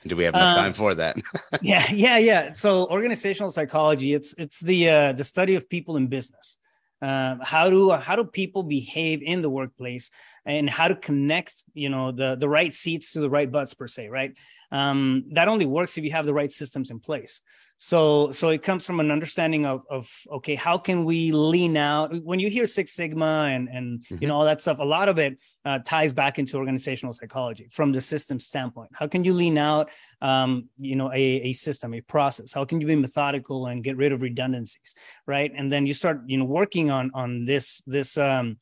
Do 0.06 0.14
we 0.14 0.24
have 0.24 0.34
enough 0.34 0.56
time 0.56 0.66
um, 0.68 0.74
for 0.74 0.94
that? 0.94 1.16
yeah, 1.62 1.90
yeah, 1.90 2.18
yeah. 2.18 2.52
So 2.52 2.86
organizational 2.88 3.50
psychology 3.50 4.12
it's 4.12 4.34
it's 4.36 4.60
the 4.60 4.90
uh, 4.90 5.12
the 5.12 5.24
study 5.24 5.54
of 5.54 5.70
people 5.70 5.96
in 5.96 6.06
business. 6.08 6.58
Uh, 7.00 7.36
how 7.42 7.70
do 7.70 7.92
how 7.92 8.14
do 8.14 8.24
people 8.24 8.62
behave 8.62 9.22
in 9.22 9.40
the 9.40 9.48
workplace 9.48 10.10
and 10.44 10.68
how 10.68 10.88
to 10.88 10.96
connect 10.96 11.54
you 11.72 11.88
know 11.88 12.10
the 12.10 12.34
the 12.34 12.48
right 12.48 12.74
seats 12.74 13.12
to 13.12 13.20
the 13.20 13.30
right 13.30 13.52
butts 13.52 13.72
per 13.72 13.86
se 13.86 14.08
right 14.08 14.34
um, 14.70 15.24
that 15.32 15.48
only 15.48 15.66
works 15.66 15.96
if 15.96 16.04
you 16.04 16.12
have 16.12 16.26
the 16.26 16.34
right 16.34 16.52
systems 16.52 16.90
in 16.90 17.00
place. 17.00 17.42
So 17.80 18.32
so 18.32 18.48
it 18.48 18.64
comes 18.64 18.84
from 18.84 18.98
an 18.98 19.12
understanding 19.12 19.64
of 19.64 19.82
of 19.88 20.10
okay 20.32 20.56
how 20.56 20.78
can 20.78 21.04
we 21.04 21.30
lean 21.30 21.76
out? 21.76 22.12
When 22.24 22.40
you 22.40 22.50
hear 22.50 22.66
six 22.66 22.92
sigma 22.92 23.50
and 23.52 23.68
and 23.68 24.00
mm-hmm. 24.00 24.16
you 24.20 24.26
know 24.26 24.34
all 24.34 24.44
that 24.44 24.60
stuff 24.60 24.80
a 24.80 24.84
lot 24.84 25.08
of 25.08 25.18
it 25.18 25.38
uh, 25.64 25.78
ties 25.84 26.12
back 26.12 26.40
into 26.40 26.56
organizational 26.56 27.12
psychology 27.12 27.68
from 27.70 27.92
the 27.92 28.00
system 28.00 28.40
standpoint. 28.40 28.90
How 28.94 29.06
can 29.06 29.22
you 29.22 29.32
lean 29.32 29.58
out 29.58 29.90
um, 30.20 30.68
you 30.76 30.96
know 30.96 31.12
a, 31.12 31.22
a 31.50 31.52
system 31.52 31.94
a 31.94 32.00
process? 32.00 32.52
How 32.52 32.64
can 32.64 32.80
you 32.80 32.86
be 32.88 32.96
methodical 32.96 33.66
and 33.66 33.84
get 33.84 33.96
rid 33.96 34.10
of 34.10 34.22
redundancies 34.22 34.96
right? 35.26 35.52
And 35.56 35.70
then 35.70 35.86
you 35.86 35.94
start 35.94 36.22
you 36.26 36.36
know 36.36 36.46
working 36.46 36.90
on 36.90 37.12
on 37.14 37.44
this 37.44 37.80
this 37.86 38.18
um 38.18 38.58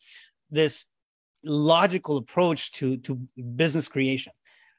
this 0.51 0.85
logical 1.43 2.19
approach 2.19 2.73
to 2.73 2.99
to 2.99 3.15
business 3.57 3.89
creation 3.89 4.33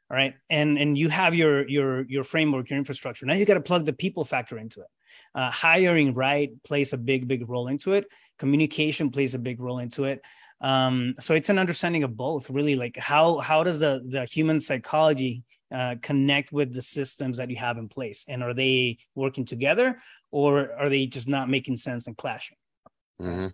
all 0.09 0.15
right. 0.15 0.35
And 0.49 0.77
and 0.77 0.97
you 0.97 1.09
have 1.09 1.35
your 1.35 1.67
your 1.67 2.05
your 2.07 2.23
framework 2.23 2.69
your 2.69 2.79
infrastructure. 2.79 3.25
Now 3.25 3.33
you 3.33 3.45
got 3.45 3.55
to 3.55 3.61
plug 3.61 3.85
the 3.85 3.93
people 3.93 4.23
factor 4.23 4.57
into 4.57 4.81
it. 4.81 4.87
Uh, 5.35 5.51
hiring 5.51 6.13
right 6.13 6.51
plays 6.63 6.93
a 6.93 6.97
big 6.97 7.27
big 7.27 7.49
role 7.49 7.67
into 7.67 7.93
it. 7.93 8.05
Communication 8.39 9.09
plays 9.09 9.35
a 9.35 9.39
big 9.39 9.59
role 9.59 9.79
into 9.79 10.05
it. 10.05 10.21
Um, 10.61 11.15
so 11.19 11.35
it's 11.35 11.49
an 11.49 11.59
understanding 11.59 12.03
of 12.03 12.15
both 12.15 12.49
really 12.49 12.75
like 12.75 12.97
how 12.97 13.39
how 13.39 13.63
does 13.63 13.79
the 13.79 14.01
the 14.07 14.25
human 14.25 14.61
psychology 14.61 15.43
uh, 15.73 15.95
connect 16.01 16.53
with 16.53 16.73
the 16.73 16.81
systems 16.81 17.37
that 17.37 17.49
you 17.49 17.57
have 17.57 17.77
in 17.77 17.89
place? 17.89 18.25
And 18.27 18.41
are 18.43 18.53
they 18.53 18.99
working 19.13 19.45
together 19.45 20.01
or 20.31 20.71
are 20.79 20.89
they 20.89 21.05
just 21.05 21.27
not 21.27 21.49
making 21.49 21.77
sense 21.77 22.07
and 22.07 22.15
clashing? 22.15 22.57
Mm-hmm. 23.21 23.47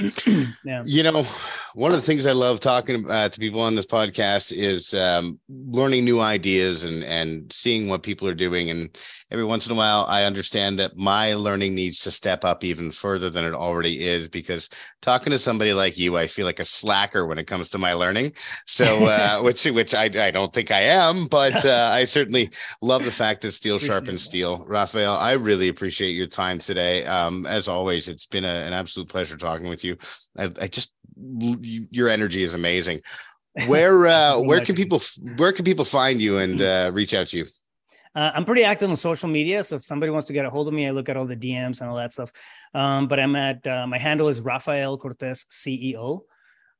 yeah. 0.64 0.82
You 0.84 1.02
know, 1.02 1.26
one 1.74 1.92
of 1.92 2.00
the 2.00 2.06
things 2.06 2.26
I 2.26 2.32
love 2.32 2.60
talking 2.60 3.08
uh, 3.10 3.28
to 3.28 3.38
people 3.38 3.60
on 3.60 3.74
this 3.74 3.86
podcast 3.86 4.52
is 4.56 4.94
um, 4.94 5.38
learning 5.48 6.04
new 6.04 6.20
ideas 6.20 6.84
and 6.84 7.04
and 7.04 7.52
seeing 7.52 7.88
what 7.88 8.02
people 8.02 8.26
are 8.28 8.34
doing. 8.34 8.70
And 8.70 8.96
every 9.30 9.44
once 9.44 9.66
in 9.66 9.72
a 9.72 9.76
while, 9.76 10.04
I 10.08 10.24
understand 10.24 10.78
that 10.78 10.96
my 10.96 11.34
learning 11.34 11.74
needs 11.74 12.00
to 12.00 12.10
step 12.10 12.44
up 12.44 12.64
even 12.64 12.90
further 12.90 13.30
than 13.30 13.44
it 13.44 13.54
already 13.54 14.06
is 14.06 14.28
because 14.28 14.68
talking 15.02 15.30
to 15.30 15.38
somebody 15.38 15.72
like 15.72 15.96
you, 15.96 16.16
I 16.16 16.26
feel 16.26 16.46
like 16.46 16.58
a 16.58 16.64
slacker 16.64 17.26
when 17.26 17.38
it 17.38 17.46
comes 17.46 17.68
to 17.70 17.78
my 17.78 17.92
learning. 17.92 18.32
So, 18.66 19.04
uh, 19.06 19.40
which 19.42 19.64
which 19.64 19.94
I 19.94 20.04
I 20.04 20.30
don't 20.30 20.52
think 20.52 20.70
I 20.70 20.82
am, 20.82 21.28
but 21.28 21.64
uh, 21.64 21.90
I 21.92 22.04
certainly 22.04 22.50
love 22.82 23.04
the 23.04 23.12
fact 23.12 23.42
that 23.42 23.52
steel 23.52 23.78
sharpens 23.78 24.22
steel. 24.22 24.64
Rafael 24.66 25.14
I 25.14 25.32
really 25.32 25.68
appreciate 25.68 26.12
your 26.12 26.26
time 26.26 26.58
today. 26.58 27.04
Um, 27.06 27.46
as 27.46 27.68
always, 27.68 28.08
it's 28.08 28.26
been 28.26 28.44
a, 28.44 28.48
an 28.48 28.72
absolute 28.72 29.08
pleasure 29.08 29.36
talking 29.36 29.68
with 29.68 29.84
you. 29.84 29.96
I, 30.36 30.50
I 30.60 30.68
just 30.68 30.90
your 31.16 32.08
energy 32.08 32.42
is 32.42 32.54
amazing. 32.54 33.00
Where 33.66 34.06
uh, 34.06 34.38
where 34.38 34.64
can 34.64 34.76
people 34.76 35.02
where 35.36 35.52
can 35.52 35.64
people 35.64 35.84
find 35.84 36.22
you 36.22 36.38
and 36.38 36.62
uh, 36.62 36.92
reach 36.94 37.14
out 37.14 37.26
to 37.28 37.38
you? 37.38 37.46
Uh, 38.14 38.30
I'm 38.34 38.44
pretty 38.44 38.64
active 38.64 38.90
on 38.90 38.96
social 38.96 39.28
media, 39.28 39.62
so 39.62 39.76
if 39.76 39.84
somebody 39.84 40.10
wants 40.10 40.26
to 40.26 40.32
get 40.32 40.44
a 40.44 40.50
hold 40.50 40.66
of 40.66 40.74
me, 40.74 40.86
I 40.86 40.90
look 40.90 41.08
at 41.08 41.16
all 41.16 41.26
the 41.26 41.36
DMs 41.36 41.80
and 41.80 41.88
all 41.88 41.96
that 41.96 42.12
stuff. 42.12 42.32
Um, 42.74 43.06
but 43.06 43.20
I'm 43.20 43.36
at 43.36 43.64
uh, 43.66 43.86
my 43.86 43.98
handle 43.98 44.28
is 44.28 44.40
Rafael 44.40 44.98
Cortez 44.98 45.44
CEO. 45.50 46.22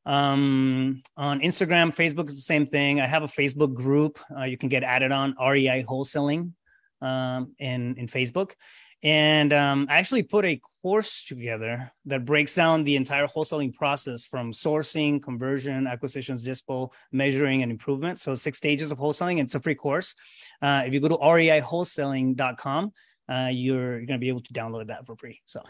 Um, 0.06 1.02
on 1.16 1.40
Instagram, 1.40 1.94
Facebook 1.94 2.28
is 2.28 2.34
the 2.34 2.42
same 2.42 2.66
thing. 2.66 3.00
I 3.00 3.06
have 3.06 3.22
a 3.22 3.28
Facebook 3.28 3.74
group 3.74 4.18
uh, 4.36 4.44
you 4.44 4.58
can 4.58 4.68
get 4.68 4.82
added 4.82 5.12
on 5.12 5.36
REI 5.40 5.84
Wholesaling 5.88 6.52
um, 7.00 7.54
in 7.58 7.96
in 7.96 8.06
Facebook, 8.08 8.52
and 9.02 9.52
um, 9.52 9.86
I 9.88 9.98
actually 9.98 10.22
put 10.22 10.44
a 10.44 10.60
course 10.82 11.24
together 11.24 11.90
that 12.04 12.26
breaks 12.26 12.54
down 12.54 12.84
the 12.84 12.96
entire 12.96 13.26
wholesaling 13.26 13.74
process 13.74 14.24
from 14.24 14.52
sourcing, 14.52 15.22
conversion, 15.22 15.86
acquisitions, 15.86 16.46
dispo, 16.46 16.90
measuring, 17.10 17.62
and 17.62 17.72
improvement. 17.72 18.18
So 18.18 18.34
six 18.34 18.58
stages 18.58 18.92
of 18.92 18.98
wholesaling. 18.98 19.40
It's 19.40 19.54
a 19.54 19.60
free 19.60 19.74
course. 19.74 20.14
Uh, 20.60 20.82
if 20.84 20.92
you 20.92 21.00
go 21.00 21.08
to 21.08 21.16
reiwholesaling.com, 21.16 22.92
uh, 23.30 23.48
you're, 23.50 23.98
you're 23.98 24.06
going 24.06 24.08
to 24.08 24.18
be 24.18 24.28
able 24.28 24.42
to 24.42 24.52
download 24.52 24.88
that 24.88 25.06
for 25.06 25.16
free. 25.16 25.40
So 25.46 25.62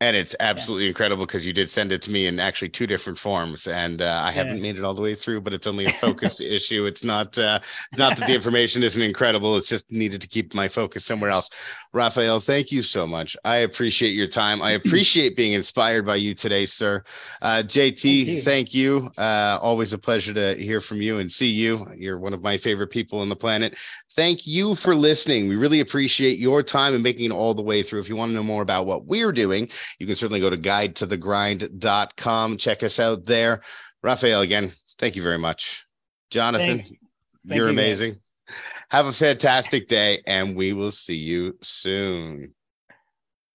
and 0.00 0.16
it's 0.16 0.34
absolutely 0.40 0.84
yeah. 0.84 0.90
incredible 0.90 1.26
because 1.26 1.44
you 1.44 1.52
did 1.52 1.68
send 1.70 1.92
it 1.92 2.02
to 2.02 2.10
me 2.10 2.26
in 2.26 2.38
actually 2.38 2.68
two 2.68 2.86
different 2.86 3.18
forms 3.18 3.66
and 3.66 4.02
uh, 4.02 4.04
i 4.24 4.28
yeah. 4.28 4.30
haven't 4.30 4.62
made 4.62 4.76
it 4.76 4.84
all 4.84 4.94
the 4.94 5.00
way 5.00 5.14
through 5.14 5.40
but 5.40 5.52
it's 5.52 5.66
only 5.66 5.86
a 5.86 5.92
focus 5.94 6.40
issue. 6.48 6.86
It's 6.86 7.04
not 7.04 7.36
uh, 7.38 7.60
not 7.96 8.16
that 8.16 8.26
the 8.26 8.34
information 8.40 8.82
isn't 8.82 9.00
incredible 9.00 9.56
it's 9.56 9.68
just 9.68 9.90
needed 9.90 10.20
to 10.20 10.26
keep 10.26 10.54
my 10.54 10.68
focus 10.68 11.04
somewhere 11.04 11.30
else. 11.30 11.48
Rafael 11.92 12.40
thank 12.40 12.70
you 12.70 12.82
so 12.82 13.06
much. 13.06 13.36
I 13.44 13.56
appreciate 13.58 14.10
your 14.10 14.26
time. 14.26 14.62
I 14.62 14.70
appreciate 14.80 15.36
being 15.36 15.52
inspired 15.52 16.06
by 16.06 16.16
you 16.16 16.34
today 16.34 16.66
sir. 16.66 17.02
Uh, 17.42 17.62
jt 17.64 18.00
thank 18.00 18.04
you, 18.04 18.42
thank 18.42 18.74
you. 18.74 19.10
Uh, 19.18 19.58
always 19.60 19.92
a 19.92 19.98
pleasure 19.98 20.34
to 20.34 20.54
hear 20.62 20.80
from 20.80 21.02
you 21.02 21.18
and 21.18 21.30
see 21.32 21.48
you. 21.48 21.86
You're 21.96 22.18
one 22.18 22.34
of 22.34 22.42
my 22.42 22.58
favorite 22.58 22.88
people 22.88 23.20
on 23.20 23.28
the 23.28 23.36
planet 23.36 23.76
thank 24.16 24.46
you 24.46 24.74
for 24.74 24.94
listening 24.94 25.48
we 25.48 25.56
really 25.56 25.80
appreciate 25.80 26.38
your 26.38 26.62
time 26.62 26.94
and 26.94 27.02
making 27.02 27.26
it 27.26 27.34
all 27.34 27.54
the 27.54 27.62
way 27.62 27.82
through 27.82 28.00
if 28.00 28.08
you 28.08 28.16
want 28.16 28.30
to 28.30 28.34
know 28.34 28.42
more 28.42 28.62
about 28.62 28.86
what 28.86 29.06
we're 29.06 29.32
doing 29.32 29.68
you 29.98 30.06
can 30.06 30.16
certainly 30.16 30.40
go 30.40 30.50
to 30.50 30.56
guidetothegrind.com. 30.56 32.56
Check 32.56 32.82
us 32.82 32.98
out 32.98 33.24
there. 33.24 33.62
Rafael, 34.02 34.40
again, 34.40 34.72
thank 34.98 35.16
you 35.16 35.22
very 35.22 35.38
much. 35.38 35.86
Jonathan, 36.30 36.78
thank, 36.78 36.88
thank 36.88 37.56
you're 37.56 37.66
you 37.66 37.72
amazing. 37.72 38.12
Guys. 38.12 38.54
Have 38.90 39.06
a 39.06 39.12
fantastic 39.12 39.88
day, 39.88 40.22
and 40.26 40.56
we 40.56 40.72
will 40.72 40.90
see 40.90 41.16
you 41.16 41.58
soon. 41.62 42.54